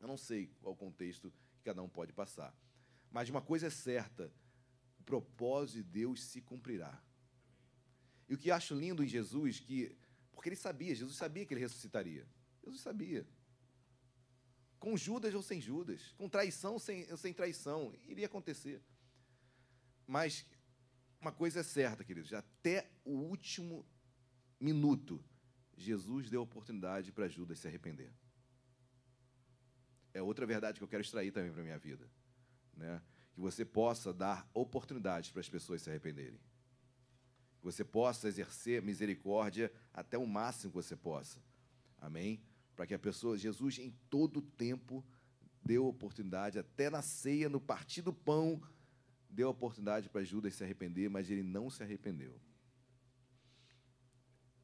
Eu 0.00 0.06
não 0.06 0.16
sei 0.16 0.46
qual 0.60 0.72
o 0.72 0.76
contexto 0.76 1.32
cada 1.66 1.82
um 1.82 1.88
pode 1.88 2.12
passar. 2.12 2.54
Mas 3.10 3.28
uma 3.28 3.42
coisa 3.42 3.66
é 3.66 3.70
certa: 3.70 4.32
o 4.98 5.02
propósito 5.02 5.76
de 5.76 5.82
Deus 5.82 6.22
se 6.22 6.40
cumprirá. 6.40 7.02
E 8.28 8.34
o 8.34 8.38
que 8.38 8.50
acho 8.50 8.74
lindo 8.74 9.02
em 9.04 9.08
Jesus, 9.08 9.60
que 9.60 9.96
porque 10.32 10.48
ele 10.50 10.56
sabia, 10.56 10.94
Jesus 10.94 11.16
sabia 11.16 11.44
que 11.44 11.54
ele 11.54 11.60
ressuscitaria. 11.60 12.26
Jesus 12.62 12.82
sabia. 12.82 13.26
Com 14.78 14.96
Judas 14.96 15.34
ou 15.34 15.42
sem 15.42 15.60
Judas, 15.60 16.14
com 16.18 16.28
traição 16.28 16.74
ou 16.74 16.78
sem, 16.78 17.32
traição, 17.32 17.92
iria 18.06 18.26
acontecer. 18.26 18.80
Mas 20.06 20.44
uma 21.20 21.32
coisa 21.32 21.60
é 21.60 21.62
certa, 21.62 22.04
queridos, 22.04 22.32
até 22.32 22.88
o 23.04 23.12
último 23.12 23.84
minuto, 24.60 25.24
Jesus 25.76 26.30
deu 26.30 26.42
oportunidade 26.42 27.10
para 27.10 27.28
Judas 27.28 27.58
se 27.58 27.66
arrepender. 27.66 28.12
É 30.16 30.22
outra 30.22 30.46
verdade 30.46 30.78
que 30.78 30.84
eu 30.84 30.88
quero 30.88 31.02
extrair 31.02 31.30
também 31.30 31.52
para 31.52 31.60
a 31.60 31.64
minha 31.64 31.78
vida. 31.78 32.08
Né? 32.74 33.02
Que 33.34 33.40
você 33.40 33.66
possa 33.66 34.14
dar 34.14 34.48
oportunidades 34.54 35.30
para 35.30 35.40
as 35.40 35.48
pessoas 35.48 35.82
se 35.82 35.90
arrependerem. 35.90 36.40
Que 37.58 37.64
você 37.64 37.84
possa 37.84 38.26
exercer 38.26 38.80
misericórdia 38.80 39.70
até 39.92 40.16
o 40.16 40.26
máximo 40.26 40.70
que 40.70 40.76
você 40.76 40.96
possa. 40.96 41.38
Amém? 41.98 42.42
Para 42.74 42.86
que 42.86 42.94
a 42.94 42.98
pessoa, 42.98 43.36
Jesus, 43.36 43.78
em 43.78 43.90
todo 44.08 44.40
tempo, 44.40 45.04
deu 45.62 45.86
oportunidade, 45.86 46.58
até 46.58 46.88
na 46.88 47.02
ceia, 47.02 47.50
no 47.50 47.60
partir 47.60 48.00
do 48.00 48.12
pão, 48.12 48.62
deu 49.28 49.50
oportunidade 49.50 50.08
para 50.08 50.24
Judas 50.24 50.54
se 50.54 50.64
arrepender, 50.64 51.10
mas 51.10 51.30
ele 51.30 51.42
não 51.42 51.68
se 51.68 51.82
arrependeu. 51.82 52.40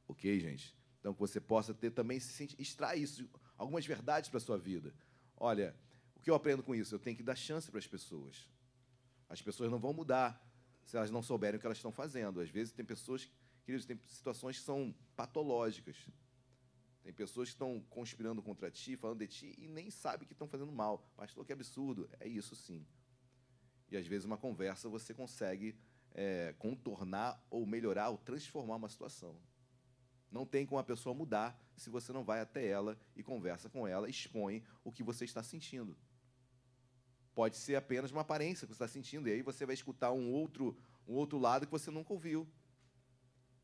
Ok, 0.09 0.41
gente? 0.41 0.75
Então, 0.99 1.13
que 1.13 1.21
você 1.21 1.41
possa 1.41 1.75
ter 1.75 1.91
também, 1.91 2.19
se 2.19 2.55
extrair 2.59 3.03
isso, 3.03 3.29
algumas 3.59 3.85
verdades 3.85 4.31
para 4.31 4.39
a 4.39 4.41
sua 4.41 4.57
vida. 4.57 4.95
Olha, 5.45 5.75
o 6.15 6.21
que 6.21 6.31
eu 6.31 6.37
aprendo 6.37 6.63
com 6.63 6.73
isso? 6.73 6.95
Eu 6.95 7.01
tenho 7.01 7.17
que 7.17 7.23
dar 7.23 7.35
chance 7.35 7.69
para 7.69 7.81
as 7.81 7.87
pessoas. 7.89 8.49
As 9.29 9.43
pessoas 9.43 9.73
não 9.73 9.81
vão 9.81 9.93
mudar 9.93 10.41
se 10.85 10.97
elas 10.97 11.11
não 11.11 11.21
souberem 11.21 11.59
o 11.59 11.61
que 11.61 11.67
elas 11.67 11.79
estão 11.79 11.91
fazendo. 11.91 12.41
Às 12.41 12.49
vezes, 12.49 12.73
tem 12.73 12.85
pessoas, 12.85 13.29
queridos, 13.65 13.85
tem 13.85 13.99
situações 14.07 14.61
que 14.61 14.65
são 14.65 14.95
patológicas. 15.17 15.97
Tem 17.03 17.13
pessoas 17.13 17.49
que 17.49 17.55
estão 17.57 17.85
conspirando 17.91 18.41
contra 18.41 18.71
ti, 18.71 18.97
falando 18.97 19.19
de 19.19 19.27
ti, 19.27 19.53
e 19.59 19.67
nem 19.67 19.91
sabem 19.91 20.29
que 20.29 20.33
estão 20.33 20.47
fazendo 20.47 20.71
mal. 20.71 21.11
Pastor, 21.17 21.45
que 21.45 21.53
absurdo. 21.53 22.09
É 22.21 22.29
isso 22.29 22.55
sim. 22.55 22.87
E 23.91 23.97
às 23.97 24.07
vezes 24.07 24.25
uma 24.25 24.39
conversa 24.39 24.89
você 24.89 25.13
consegue 25.13 25.77
é, 26.15 26.55
contornar 26.57 27.45
ou 27.51 27.67
melhorar 27.67 28.11
ou 28.11 28.19
transformar 28.19 28.77
uma 28.77 28.89
situação. 28.89 29.37
Não 30.33 30.45
tem 30.47 30.67
como 30.67 30.81
a 30.81 30.85
pessoa 30.85 31.15
mudar 31.15 31.57
se 31.77 31.91
você 31.91 32.13
não 32.13 32.25
vai 32.25 32.41
até 32.41 32.67
ela 32.67 32.99
e 33.15 33.23
conversa 33.23 33.69
com 33.69 33.87
ela, 33.87 34.09
expõe 34.09 34.65
o 34.83 34.91
que 34.91 35.03
você 35.03 35.25
está 35.25 35.43
sentindo. 35.43 35.97
Pode 37.35 37.57
ser 37.57 37.77
apenas 37.77 38.11
uma 38.11 38.23
aparência 38.23 38.67
que 38.67 38.73
você 38.73 38.83
está 38.83 38.89
sentindo, 38.89 39.29
e 39.29 39.33
aí 39.33 39.43
você 39.43 39.65
vai 39.65 39.75
escutar 39.75 40.11
um 40.13 40.33
outro, 40.33 40.77
um 41.07 41.15
outro 41.15 41.39
lado 41.39 41.67
que 41.67 41.73
você 41.73 41.91
nunca 41.91 42.13
ouviu. 42.13 42.49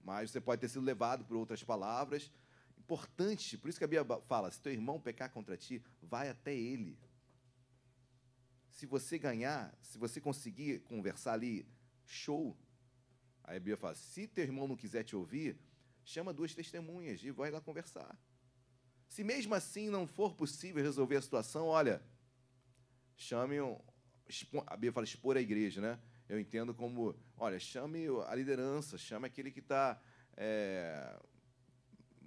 Mas 0.00 0.30
você 0.30 0.40
pode 0.40 0.60
ter 0.60 0.68
sido 0.68 0.84
levado 0.84 1.24
por 1.24 1.36
outras 1.36 1.64
palavras. 1.64 2.30
Importante, 2.78 3.58
por 3.58 3.68
isso 3.68 3.78
que 3.78 3.84
a 3.84 3.88
Bíblia 3.88 4.20
fala: 4.26 4.50
se 4.50 4.60
teu 4.60 4.72
irmão 4.72 5.00
pecar 5.00 5.30
contra 5.30 5.56
ti, 5.56 5.82
vai 6.02 6.28
até 6.28 6.54
ele 6.54 6.98
se 8.78 8.86
você 8.86 9.18
ganhar, 9.18 9.76
se 9.82 9.98
você 9.98 10.20
conseguir 10.20 10.78
conversar 10.82 11.32
ali, 11.32 11.66
show. 12.06 12.56
Aí 13.42 13.56
a 13.56 13.58
Bíblia 13.58 13.76
fala: 13.76 13.96
se 13.96 14.28
teu 14.28 14.44
irmão 14.44 14.68
não 14.68 14.76
quiser 14.76 15.02
te 15.02 15.16
ouvir, 15.16 15.58
chama 16.08 16.32
duas 16.32 16.54
testemunhas 16.54 17.22
e 17.22 17.30
vai 17.30 17.50
lá 17.50 17.60
conversar. 17.60 18.18
Se 19.06 19.22
mesmo 19.22 19.54
assim 19.54 19.90
não 19.90 20.06
for 20.06 20.34
possível 20.34 20.82
resolver 20.82 21.16
a 21.16 21.22
situação, 21.22 21.66
olha, 21.66 22.02
chame 23.14 23.60
um, 23.60 23.78
a 24.66 24.74
Bíblia 24.74 24.92
fala 24.92 25.04
expor 25.04 25.36
a 25.36 25.40
igreja, 25.40 25.82
né? 25.82 26.00
Eu 26.26 26.40
entendo 26.40 26.74
como, 26.74 27.14
olha, 27.36 27.58
chame 27.58 28.06
a 28.26 28.34
liderança, 28.34 28.96
chame 28.96 29.26
aquele 29.26 29.50
que 29.50 29.60
está 29.60 30.00
é, 30.34 31.14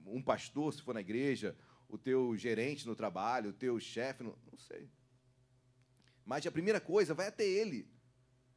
um 0.05 0.21
pastor, 0.21 0.73
se 0.73 0.81
for 0.83 0.93
na 0.93 1.01
igreja, 1.01 1.57
o 1.89 1.97
teu 1.97 2.37
gerente 2.37 2.85
no 2.85 2.95
trabalho, 2.95 3.49
o 3.49 3.53
teu 3.53 3.79
chefe, 3.79 4.21
não, 4.21 4.37
não 4.51 4.59
sei. 4.59 4.91
Mas 6.23 6.45
a 6.45 6.51
primeira 6.51 6.79
coisa, 6.79 7.15
vai 7.15 7.27
até 7.27 7.45
ele. 7.45 7.89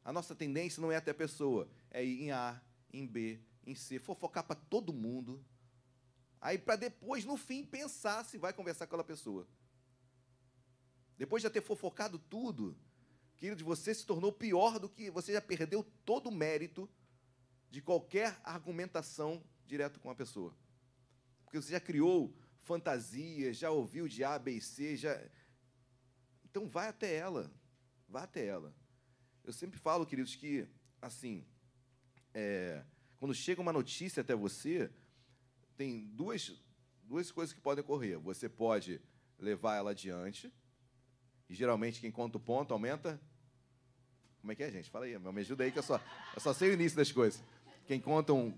A 0.03 0.13
nossa 0.13 0.35
tendência 0.35 0.79
não 0.79 0.91
é 0.91 0.97
até 0.97 1.09
a 1.09 1.15
pessoa, 1.15 1.67
é 1.89 2.05
ir 2.05 2.25
em 2.25 2.31
A, 2.31 2.61
em 2.93 3.07
B, 3.07 3.39
em 3.65 3.75
C, 3.75 3.99
fofocar 3.99 4.43
para 4.43 4.55
todo 4.55 4.93
mundo. 4.93 5.43
Aí, 6.39 6.57
para 6.57 6.75
depois, 6.75 7.25
no 7.25 7.37
fim, 7.37 7.65
pensar 7.65 8.23
se 8.23 8.37
vai 8.37 8.53
conversar 8.53 8.85
com 8.85 8.91
aquela 8.95 9.03
pessoa. 9.03 9.47
Depois 11.17 11.41
de 11.41 11.47
já 11.47 11.49
ter 11.49 11.61
fofocado 11.61 12.19
tudo, 12.19 12.77
querido, 13.37 13.63
você 13.63 13.93
se 13.93 14.05
tornou 14.05 14.31
pior 14.31 14.79
do 14.79 14.89
que. 14.89 15.09
Você 15.09 15.33
já 15.33 15.41
perdeu 15.41 15.83
todo 16.03 16.27
o 16.27 16.31
mérito 16.31 16.89
de 17.69 17.81
qualquer 17.81 18.39
argumentação 18.43 19.43
direto 19.65 19.99
com 19.99 20.09
a 20.09 20.15
pessoa. 20.15 20.55
Porque 21.43 21.61
você 21.61 21.71
já 21.71 21.79
criou 21.79 22.35
fantasias, 22.63 23.57
já 23.57 23.71
ouviu 23.71 24.07
de 24.07 24.23
A, 24.23 24.37
B 24.37 24.53
e 24.53 24.61
C, 24.61 24.97
já 24.97 25.19
então 26.55 26.69
vai 26.69 26.87
até 26.87 27.13
ela, 27.13 27.51
vá 28.07 28.23
até 28.23 28.45
ela. 28.45 28.73
Eu 29.43 29.51
sempre 29.51 29.77
falo, 29.77 30.05
queridos, 30.05 30.35
que 30.37 30.65
assim, 31.01 31.45
é, 32.33 32.81
quando 33.25 33.33
chega 33.33 33.59
uma 33.59 33.73
notícia 33.73 34.21
até 34.21 34.35
você, 34.35 34.87
tem 35.75 36.05
duas, 36.09 36.53
duas 37.01 37.31
coisas 37.31 37.55
que 37.55 37.59
podem 37.59 37.83
ocorrer. 37.83 38.19
Você 38.19 38.47
pode 38.47 39.01
levar 39.39 39.77
ela 39.77 39.89
adiante, 39.89 40.53
e 41.49 41.55
geralmente 41.55 41.99
quem 41.99 42.11
conta 42.11 42.37
o 42.37 42.39
ponto 42.39 42.71
aumenta. 42.71 43.19
Como 44.41 44.51
é 44.51 44.55
que 44.55 44.61
é, 44.61 44.69
gente? 44.69 44.91
Fala 44.91 45.05
aí, 45.05 45.17
me 45.17 45.41
ajuda 45.41 45.63
aí 45.63 45.71
que 45.71 45.79
eu 45.79 45.81
só, 45.81 45.99
eu 46.35 46.39
só 46.39 46.53
sei 46.53 46.69
o 46.69 46.73
início 46.73 46.95
das 46.95 47.11
coisas. 47.11 47.43
Quem 47.87 47.99
conta 47.99 48.31
um. 48.31 48.55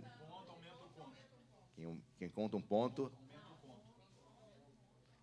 Quem, 1.74 2.04
quem 2.18 2.30
conta 2.30 2.58
um 2.58 2.62
ponto. 2.62 3.10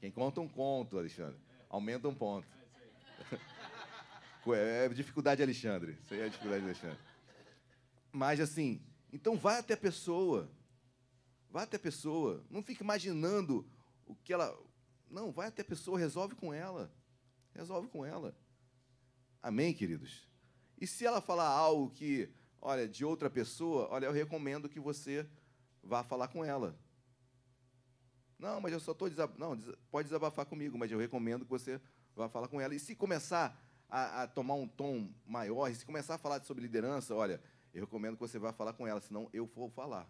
Quem 0.00 0.10
conta 0.10 0.40
um 0.40 0.48
conto, 0.48 0.96
Alexandre, 0.96 1.38
aumenta 1.68 2.08
um 2.08 2.14
ponto. 2.14 2.48
É 4.46 4.86
dificuldade 4.90 5.38
de 5.38 5.42
Alexandre. 5.42 5.98
Isso 6.02 6.12
aí 6.12 6.20
é 6.20 6.28
dificuldade 6.28 6.60
de 6.60 6.66
Alexandre. 6.66 6.98
Mas 8.12 8.38
assim, 8.40 8.78
então 9.14 9.36
vai 9.36 9.60
até 9.60 9.74
a 9.74 9.76
pessoa. 9.76 10.50
Vai 11.48 11.62
até 11.62 11.76
a 11.76 11.80
pessoa. 11.80 12.44
Não 12.50 12.64
fique 12.64 12.82
imaginando 12.82 13.64
o 14.04 14.16
que 14.16 14.32
ela. 14.32 14.58
Não, 15.08 15.30
vai 15.30 15.46
até 15.46 15.62
a 15.62 15.64
pessoa, 15.64 15.96
resolve 15.96 16.34
com 16.34 16.52
ela. 16.52 16.92
Resolve 17.54 17.86
com 17.86 18.04
ela. 18.04 18.36
Amém, 19.40 19.72
queridos? 19.72 20.28
E 20.80 20.84
se 20.84 21.06
ela 21.06 21.20
falar 21.20 21.46
algo 21.46 21.90
que, 21.92 22.28
olha, 22.60 22.88
de 22.88 23.04
outra 23.04 23.30
pessoa, 23.30 23.86
olha, 23.88 24.06
eu 24.06 24.12
recomendo 24.12 24.68
que 24.68 24.80
você 24.80 25.24
vá 25.80 26.02
falar 26.02 26.26
com 26.26 26.44
ela. 26.44 26.76
Não, 28.36 28.60
mas 28.60 28.72
eu 28.72 28.80
só 28.80 28.90
estou 28.90 29.08
desabafando. 29.08 29.38
Não, 29.38 29.76
pode 29.92 30.08
desabafar 30.08 30.44
comigo, 30.44 30.76
mas 30.76 30.90
eu 30.90 30.98
recomendo 30.98 31.44
que 31.44 31.50
você 31.50 31.80
vá 32.16 32.28
falar 32.28 32.48
com 32.48 32.60
ela. 32.60 32.74
E 32.74 32.80
se 32.80 32.96
começar 32.96 33.56
a, 33.88 34.22
a, 34.22 34.26
tomar 34.26 34.54
um 34.54 34.66
tom 34.66 35.08
maior, 35.24 35.70
e 35.70 35.76
se 35.76 35.86
começar 35.86 36.16
a 36.16 36.18
falar 36.18 36.42
sobre 36.42 36.64
liderança, 36.64 37.14
olha, 37.14 37.40
eu 37.74 37.84
recomendo 37.84 38.14
que 38.14 38.20
você 38.20 38.38
vá 38.38 38.52
falar 38.52 38.72
com 38.72 38.86
ela, 38.86 39.00
senão 39.00 39.28
eu 39.32 39.46
vou 39.46 39.68
falar. 39.68 40.08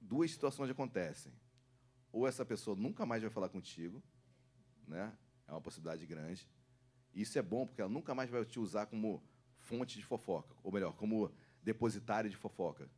Duas 0.00 0.32
situações 0.32 0.68
acontecem. 0.68 1.32
Ou 2.10 2.26
essa 2.26 2.44
pessoa 2.44 2.76
nunca 2.76 3.06
mais 3.06 3.22
vai 3.22 3.30
falar 3.30 3.48
contigo, 3.48 4.02
né? 4.88 5.16
É 5.46 5.52
uma 5.52 5.60
possibilidade 5.60 6.04
grande. 6.04 6.48
Isso 7.14 7.38
é 7.38 7.42
bom, 7.42 7.64
porque 7.64 7.80
ela 7.80 7.90
nunca 7.90 8.12
mais 8.12 8.28
vai 8.28 8.44
te 8.44 8.58
usar 8.58 8.86
como 8.86 9.22
fonte 9.60 9.96
de 9.96 10.04
fofoca, 10.04 10.54
ou 10.64 10.72
melhor, 10.72 10.94
como 10.94 11.32
depositário 11.62 12.28
de 12.28 12.36
fofoca. 12.36 12.90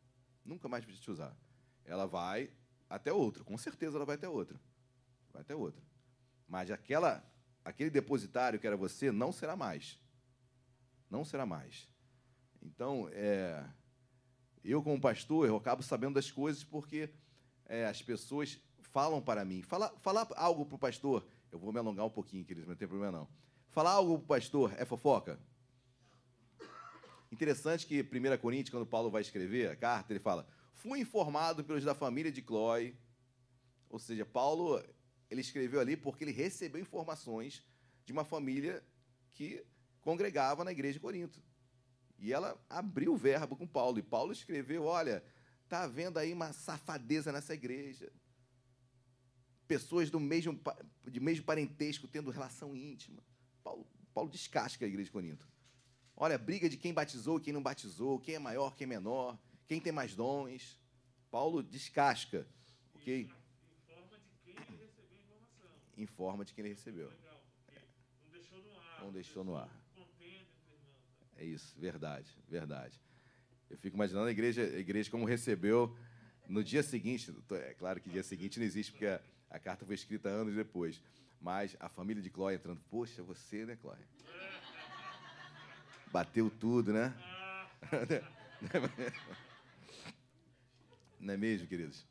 Nunca 0.43 0.69
mais 0.69 0.85
vai 0.85 0.95
te 0.95 1.11
usar. 1.11 1.37
Ela 1.85 2.07
vai 2.07 2.51
até 2.89 3.13
outro, 3.13 3.45
com 3.45 3.59
certeza 3.59 3.99
ela 3.99 4.07
vai 4.07 4.15
até 4.15 4.29
outro. 4.29 4.59
Vai 5.33 5.43
até 5.43 5.55
outro. 5.55 5.83
Mas 6.49 6.71
aquela, 6.71 7.23
aquele 7.63 7.91
depositário 7.91 8.59
que 8.59 8.67
era 8.67 8.77
você 8.77 9.13
não 9.13 9.33
será 9.33 9.55
mais. 9.55 10.01
Não 11.11 11.25
será 11.27 11.45
mais. 11.45 11.93
Então, 12.63 13.09
é, 13.13 13.65
eu, 14.65 14.83
como 14.83 15.01
pastor, 15.01 15.47
eu 15.47 15.57
acabo 15.57 15.83
sabendo 15.83 16.15
das 16.15 16.31
coisas 16.31 16.63
porque 16.63 17.11
é, 17.67 17.87
as 17.87 18.01
pessoas 18.01 18.59
falam 18.81 19.21
para 19.21 19.45
mim. 19.45 19.63
Falar, 19.63 19.93
algo 20.37 20.65
para 20.65 20.77
o 20.77 20.79
pastor, 20.79 21.27
eu 21.51 21.59
vou 21.59 21.73
me 21.73 21.79
alongar 21.79 22.07
um 22.07 22.11
pouquinho, 22.11 22.45
queridos, 22.45 22.69
não 22.69 22.77
tem 22.77 22.87
problema 22.87 23.19
não. 23.19 23.29
Falar 23.71 23.91
algo 23.93 24.19
para 24.19 24.25
o 24.25 24.29
pastor 24.29 24.73
é 24.77 24.85
fofoca? 24.85 25.41
Interessante 27.31 27.87
que 27.87 28.03
1 28.03 28.39
Coríntios, 28.39 28.71
quando 28.71 28.87
Paulo 28.87 29.11
vai 29.11 29.23
escrever 29.23 29.71
a 29.71 29.77
carta, 29.77 30.13
ele 30.13 30.21
fala: 30.21 30.47
Fui 30.75 31.01
informado 31.01 31.65
pelos 31.65 31.83
da 31.83 31.95
família 31.95 32.31
de 32.31 32.43
Clói. 32.43 32.95
Ou 33.89 33.99
seja, 33.99 34.27
Paulo 34.27 34.83
ele 35.31 35.41
escreveu 35.41 35.81
ali 35.81 35.97
porque 35.97 36.25
ele 36.25 36.33
recebeu 36.33 36.81
informações 36.81 37.63
de 38.05 38.13
uma 38.13 38.25
família 38.25 38.85
que 39.31 39.65
congregava 40.03 40.63
na 40.63 40.73
igreja 40.73 40.95
de 40.95 41.01
Corinto. 41.01 41.43
E 42.23 42.33
ela 42.33 42.57
abriu 42.71 43.13
o 43.13 43.17
verbo 43.17 43.57
com 43.57 43.67
Paulo. 43.67 43.99
E 43.99 44.03
Paulo 44.03 44.31
escreveu: 44.33 44.85
Olha, 44.85 45.25
está 45.65 45.83
havendo 45.83 46.21
aí 46.21 46.33
uma 46.33 46.53
safadeza 46.53 47.33
nessa 47.33 47.53
igreja. 47.53 48.13
Pessoas 49.67 50.09
do 50.09 50.21
mesmo, 50.21 50.59
de 51.05 51.19
mesmo 51.19 51.45
parentesco 51.45 52.07
tendo 52.07 52.31
relação 52.31 52.77
íntima. 52.77 53.21
Paulo, 53.65 53.85
Paulo 54.15 54.31
descasca 54.31 54.85
a 54.85 54.89
igreja 54.89 55.07
de 55.07 55.11
Corinto. 55.11 55.49
Olha, 56.17 56.39
briga 56.39 56.69
de 56.69 56.77
quem 56.77 56.95
batizou 56.95 57.39
e 57.39 57.41
quem 57.41 57.53
não 57.53 57.63
batizou, 57.63 58.21
quem 58.21 58.37
é 58.37 58.39
maior, 58.39 58.77
quem 58.77 58.85
é 58.85 58.89
menor, 58.89 59.37
quem 59.67 59.81
tem 59.81 59.93
mais 59.93 60.15
dons. 60.15 60.79
Paulo 61.29 61.61
descasca, 61.61 62.47
ok? 62.95 63.23
Informa 63.25 64.19
de 64.21 64.31
quem 64.45 64.55
ele 64.55 64.85
recebeu 64.85 65.19
a 65.19 65.23
informação. 65.23 65.71
Informa 65.97 66.45
de 66.45 66.55
quem 66.55 66.65
ele 66.65 66.75
recebeu. 66.75 67.09
Legal. 67.09 67.43
Não 68.23 68.31
deixou 68.31 68.63
no 68.63 68.79
ar. 68.79 69.01
Não 69.01 69.13
deixou 69.13 69.45
no 69.45 69.57
ar. 69.57 69.82
É 71.37 71.45
isso, 71.45 71.75
verdade, 71.79 72.27
verdade. 72.49 73.01
Eu 73.69 73.77
fico 73.79 73.97
imaginando 73.97 74.27
a 74.27 74.31
igreja, 74.31 74.63
a 74.63 74.79
igreja 74.79 75.11
como 75.11 75.25
recebeu 75.25 75.97
no 76.49 76.63
dia 76.63 76.83
seguinte. 76.83 77.35
É 77.51 77.75
claro 77.75 78.01
que 78.01 78.11
dia 78.11 78.23
seguinte 78.23 78.59
não 78.59 78.67
existe, 78.67 78.93
porque 78.93 79.07
a, 79.07 79.21
a 79.51 79.59
carta 79.59 79.87
foi 79.87 79.95
escrita 79.95 80.29
anos 80.29 80.55
depois. 80.55 81.01
Mas 81.41 81.77
a 81.81 81.89
família 81.89 82.23
de 82.23 82.31
Clóia 82.31 82.57
entrando, 82.57 82.81
poxa, 82.91 83.23
você, 83.23 83.67
né, 83.67 83.77
Clóia? 83.77 84.07
Bateu 86.13 86.51
tudo, 86.51 86.93
né? 86.93 87.13
Não 91.19 91.35
é 91.35 91.37
mesmo, 91.37 91.67
queridos? 91.67 92.05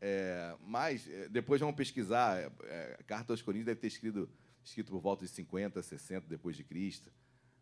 É, 0.00 0.56
mas 0.66 1.08
é, 1.08 1.28
depois 1.28 1.60
vamos 1.60 1.76
pesquisar. 1.76 2.38
É, 2.38 2.50
é, 2.64 2.96
a 2.98 3.02
carta 3.04 3.32
aos 3.32 3.42
Coríntios 3.42 3.66
deve 3.66 3.80
ter 3.80 3.88
escrito, 3.88 4.28
escrito 4.64 4.90
por 4.90 5.00
volta 5.00 5.24
de 5.24 5.30
50, 5.30 5.82
60 5.82 6.26
depois 6.28 6.56
de 6.56 6.64
Cristo. 6.64 7.10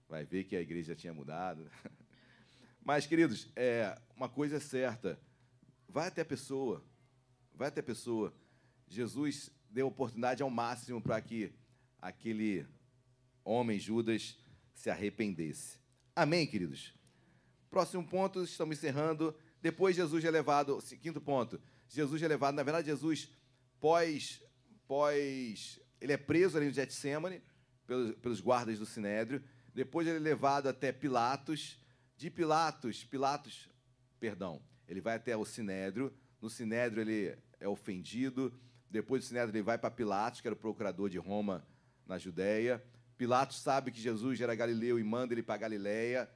Vai 0.09 0.25
ver 0.25 0.45
que 0.45 0.57
a 0.57 0.61
igreja 0.61 0.95
tinha 0.95 1.13
mudado. 1.13 1.71
Mas, 2.83 3.07
queridos, 3.07 3.49
é, 3.55 3.97
uma 4.17 4.29
coisa 4.29 4.57
é 4.57 4.61
certa: 4.61 5.21
vai 5.89 6.09
até 6.09 6.23
a 6.23 6.25
pessoa, 6.25 6.83
vai 7.55 7.69
até 7.69 7.81
a 7.81 7.85
pessoa. 7.85 8.33
Jesus 8.87 9.51
deu 9.69 9.87
oportunidade 9.87 10.43
ao 10.43 10.49
máximo 10.49 11.01
para 11.01 11.21
que 11.21 11.53
aquele 12.01 12.67
homem, 13.45 13.79
Judas, 13.79 14.39
se 14.73 14.89
arrependesse. 14.89 15.79
Amém, 16.17 16.47
queridos? 16.47 16.95
Próximo 17.71 18.07
ponto, 18.07 18.43
estamos 18.43 18.79
encerrando. 18.79 19.35
Depois 19.61 19.95
Jesus 19.95 20.25
é 20.25 20.31
levado, 20.31 20.79
quinto 21.03 21.21
ponto, 21.21 21.61
Jesus 21.89 22.23
é 22.23 22.29
levado, 22.29 22.55
na 22.55 22.63
verdade, 22.63 22.87
Jesus, 22.87 23.29
pós, 23.81 24.43
pós 24.87 25.81
ele 26.01 26.13
é 26.13 26.17
preso 26.17 26.57
ali 26.57 26.67
no 26.67 26.73
Getsemane, 26.73 27.43
pelos, 27.87 28.15
pelos 28.17 28.41
guardas 28.41 28.79
do 28.79 28.87
Sinédrio, 28.87 29.43
depois 29.79 30.09
ele 30.09 30.17
é 30.17 30.21
levado 30.21 30.69
até 30.69 30.91
Pilatos, 30.91 31.79
de 32.17 32.29
Pilatos, 32.29 33.05
Pilatos, 33.05 33.69
perdão, 34.19 34.61
ele 34.89 35.01
vai 35.01 35.15
até 35.15 35.37
o 35.37 35.45
Sinédrio, 35.45 36.13
no 36.43 36.51
Sinédrio 36.51 37.01
ele 37.01 37.39
é 37.61 37.69
ofendido, 37.69 38.53
depois 38.91 39.23
do 39.23 39.29
Sinédrio 39.29 39.55
ele 39.55 39.63
vai 39.63 39.79
para 39.79 39.89
Pilatos, 39.89 40.41
que 40.41 40.49
era 40.49 40.55
o 40.57 40.59
procurador 40.59 41.09
de 41.09 41.17
Roma 41.17 41.65
na 42.05 42.19
Judéia, 42.19 42.83
Pilatos 43.17 43.61
sabe 43.61 43.93
que 43.93 44.01
Jesus 44.01 44.41
era 44.41 44.53
galileu 44.53 44.99
e 44.99 45.05
manda 45.05 45.33
ele 45.33 45.45
para 45.45 45.57
Galiléia, 45.57 46.29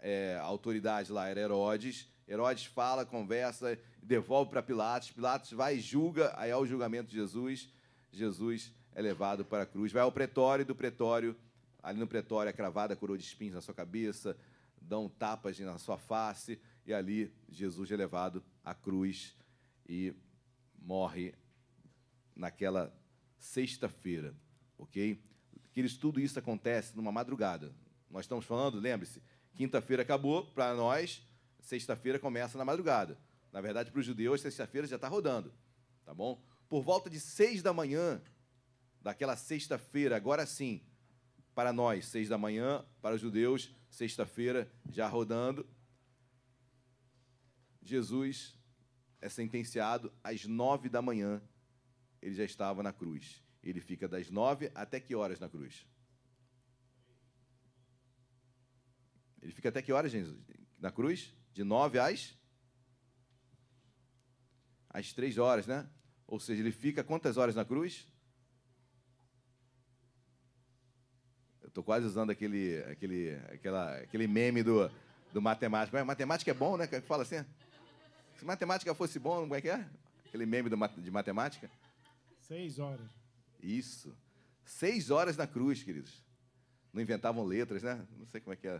é, 0.00 0.36
a 0.40 0.42
autoridade 0.42 1.12
lá 1.12 1.28
era 1.28 1.40
Herodes, 1.40 2.10
Herodes 2.26 2.64
fala, 2.64 3.06
conversa, 3.06 3.78
devolve 4.02 4.50
para 4.50 4.60
Pilatos. 4.60 5.12
Pilatos 5.12 5.52
vai 5.52 5.76
e 5.76 5.80
julga, 5.80 6.32
aí 6.36 6.50
ao 6.50 6.66
julgamento 6.66 7.10
de 7.10 7.16
Jesus, 7.16 7.68
Jesus 8.10 8.72
é 8.92 9.00
levado 9.00 9.44
para 9.44 9.62
a 9.62 9.66
cruz. 9.66 9.92
Vai 9.92 10.02
ao 10.02 10.10
pretório, 10.10 10.64
do 10.64 10.74
pretório, 10.74 11.36
ali 11.82 11.98
no 11.98 12.06
pretório 12.06 12.48
é 12.48 12.52
cravada 12.52 12.94
a 12.94 12.96
coroa 12.96 13.18
de 13.18 13.24
espinhos 13.24 13.54
na 13.54 13.60
sua 13.60 13.74
cabeça, 13.74 14.36
dão 14.80 15.08
tapas 15.08 15.58
na 15.58 15.78
sua 15.78 15.98
face, 15.98 16.60
e 16.86 16.92
ali 16.92 17.32
Jesus 17.48 17.90
é 17.90 17.96
levado 17.96 18.42
à 18.64 18.74
cruz 18.74 19.36
e 19.88 20.14
morre 20.78 21.34
naquela 22.34 22.94
sexta-feira, 23.38 24.34
ok? 24.78 25.20
Queridos, 25.72 25.96
tudo 25.96 26.20
isso 26.20 26.38
acontece 26.38 26.96
numa 26.96 27.10
madrugada. 27.10 27.74
Nós 28.10 28.24
estamos 28.24 28.44
falando, 28.44 28.78
lembre-se, 28.78 29.22
quinta-feira 29.54 30.02
acabou 30.02 30.46
para 30.46 30.74
nós, 30.74 31.26
sexta-feira 31.60 32.18
começa 32.18 32.58
na 32.58 32.64
madrugada. 32.64 33.18
Na 33.52 33.60
verdade, 33.60 33.90
para 33.90 34.00
os 34.00 34.06
judeus, 34.06 34.40
sexta-feira 34.40 34.86
já 34.86 34.96
está 34.96 35.08
rodando, 35.08 35.52
tá 36.04 36.14
bom? 36.14 36.42
Por 36.68 36.82
volta 36.82 37.10
de 37.10 37.20
seis 37.20 37.62
da 37.62 37.72
manhã, 37.72 38.22
daquela 39.00 39.36
sexta-feira, 39.36 40.16
agora 40.16 40.46
sim, 40.46 40.82
para 41.54 41.72
nós, 41.72 42.06
seis 42.06 42.28
da 42.28 42.38
manhã, 42.38 42.84
para 43.00 43.14
os 43.14 43.20
judeus, 43.20 43.74
sexta-feira 43.90 44.70
já 44.90 45.06
rodando, 45.06 45.66
Jesus 47.82 48.58
é 49.20 49.28
sentenciado 49.28 50.12
às 50.22 50.44
nove 50.44 50.88
da 50.88 51.02
manhã, 51.02 51.42
ele 52.20 52.34
já 52.34 52.44
estava 52.44 52.82
na 52.82 52.92
cruz. 52.92 53.42
Ele 53.62 53.80
fica 53.80 54.08
das 54.08 54.30
nove 54.30 54.70
até 54.74 54.98
que 54.98 55.14
horas 55.14 55.38
na 55.38 55.48
cruz? 55.48 55.86
Ele 59.40 59.52
fica 59.52 59.68
até 59.68 59.82
que 59.82 59.92
horas, 59.92 60.10
gente? 60.10 60.36
Na 60.78 60.90
cruz? 60.90 61.34
De 61.52 61.64
nove 61.64 61.98
às? 61.98 62.36
Às 64.88 65.12
três 65.12 65.38
horas, 65.38 65.66
né? 65.66 65.88
Ou 66.26 66.38
seja, 66.38 66.62
ele 66.62 66.72
fica 66.72 67.04
quantas 67.04 67.36
horas 67.36 67.54
na 67.54 67.64
cruz? 67.64 68.08
Estou 71.72 71.82
quase 71.82 72.04
usando 72.04 72.28
aquele, 72.28 72.82
aquele, 72.82 73.34
aquela, 73.50 73.96
aquele 73.96 74.26
meme 74.26 74.62
do, 74.62 74.90
do 75.32 75.40
matemático. 75.40 75.96
Mas 75.96 76.06
matemática 76.06 76.50
é 76.50 76.54
bom, 76.54 76.76
né? 76.76 76.86
Que 76.86 77.00
fala 77.00 77.22
assim. 77.22 77.42
Se 78.36 78.44
matemática 78.44 78.94
fosse 78.94 79.18
bom, 79.18 79.40
como 79.40 79.54
é 79.54 79.60
que 79.62 79.70
é? 79.70 79.88
Aquele 80.26 80.44
meme 80.44 80.68
do, 80.68 80.76
de 80.76 81.10
matemática. 81.10 81.70
Seis 82.46 82.78
horas. 82.78 83.10
Isso. 83.62 84.14
Seis 84.66 85.10
horas 85.10 85.34
na 85.38 85.46
cruz, 85.46 85.82
queridos. 85.82 86.22
Não 86.92 87.00
inventavam 87.00 87.42
letras, 87.42 87.82
né? 87.82 88.06
Não 88.18 88.26
sei 88.26 88.42
como 88.42 88.52
é 88.52 88.56
que 88.56 88.68
é 88.68 88.78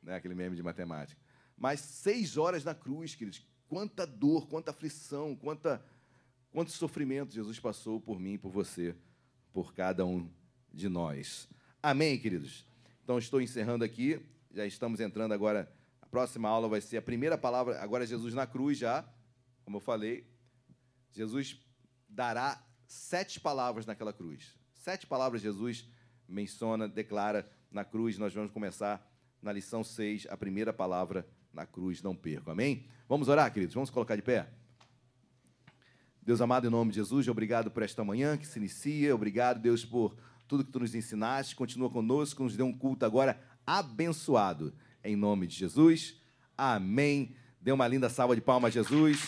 né? 0.00 0.14
aquele 0.14 0.36
meme 0.36 0.54
de 0.54 0.62
matemática. 0.62 1.20
Mas 1.56 1.80
seis 1.80 2.36
horas 2.36 2.62
na 2.62 2.76
cruz, 2.76 3.16
queridos. 3.16 3.44
Quanta 3.68 4.06
dor, 4.06 4.46
quanta 4.46 4.70
aflição, 4.70 5.34
quanta, 5.34 5.84
quanto 6.52 6.70
sofrimento 6.70 7.34
Jesus 7.34 7.58
passou 7.58 8.00
por 8.00 8.20
mim, 8.20 8.38
por 8.38 8.52
você, 8.52 8.94
por 9.52 9.74
cada 9.74 10.06
um 10.06 10.30
de 10.72 10.88
nós. 10.88 11.48
Amém, 11.90 12.18
queridos? 12.18 12.66
Então, 13.02 13.16
estou 13.16 13.40
encerrando 13.40 13.82
aqui. 13.82 14.20
Já 14.52 14.66
estamos 14.66 15.00
entrando 15.00 15.32
agora. 15.32 15.72
A 16.02 16.06
próxima 16.06 16.46
aula 16.46 16.68
vai 16.68 16.82
ser 16.82 16.98
a 16.98 17.02
primeira 17.02 17.38
palavra. 17.38 17.80
Agora, 17.80 18.06
Jesus 18.06 18.34
na 18.34 18.46
cruz, 18.46 18.76
já, 18.76 19.08
como 19.64 19.78
eu 19.78 19.80
falei. 19.80 20.30
Jesus 21.12 21.58
dará 22.06 22.62
sete 22.86 23.40
palavras 23.40 23.86
naquela 23.86 24.12
cruz. 24.12 24.54
Sete 24.74 25.06
palavras 25.06 25.40
Jesus 25.40 25.88
menciona, 26.28 26.86
declara 26.86 27.50
na 27.70 27.86
cruz. 27.86 28.18
Nós 28.18 28.34
vamos 28.34 28.52
começar 28.52 29.10
na 29.40 29.50
lição 29.50 29.82
6, 29.82 30.26
a 30.28 30.36
primeira 30.36 30.74
palavra 30.74 31.26
na 31.54 31.64
cruz. 31.64 32.02
Não 32.02 32.14
percam. 32.14 32.52
Amém? 32.52 32.84
Vamos 33.08 33.28
orar, 33.28 33.50
queridos? 33.50 33.74
Vamos 33.74 33.88
colocar 33.88 34.14
de 34.14 34.20
pé? 34.20 34.46
Deus 36.20 36.42
amado, 36.42 36.66
em 36.66 36.70
nome 36.70 36.90
de 36.90 36.96
Jesus, 36.96 37.28
obrigado 37.28 37.70
por 37.70 37.82
esta 37.82 38.04
manhã 38.04 38.36
que 38.36 38.46
se 38.46 38.58
inicia. 38.58 39.14
Obrigado, 39.14 39.58
Deus, 39.58 39.86
por 39.86 40.14
tudo 40.48 40.64
que 40.64 40.72
tu 40.72 40.80
nos 40.80 40.94
ensinaste. 40.94 41.54
Continua 41.54 41.90
conosco, 41.90 42.42
nos 42.42 42.56
dê 42.56 42.62
um 42.62 42.72
culto 42.72 43.04
agora 43.04 43.38
abençoado. 43.66 44.72
Em 45.04 45.14
nome 45.14 45.46
de 45.46 45.54
Jesus. 45.54 46.16
Amém. 46.56 47.34
Dê 47.60 47.70
uma 47.70 47.86
linda 47.86 48.08
salva 48.08 48.34
de 48.34 48.40
palmas, 48.40 48.72
Jesus. 48.72 49.20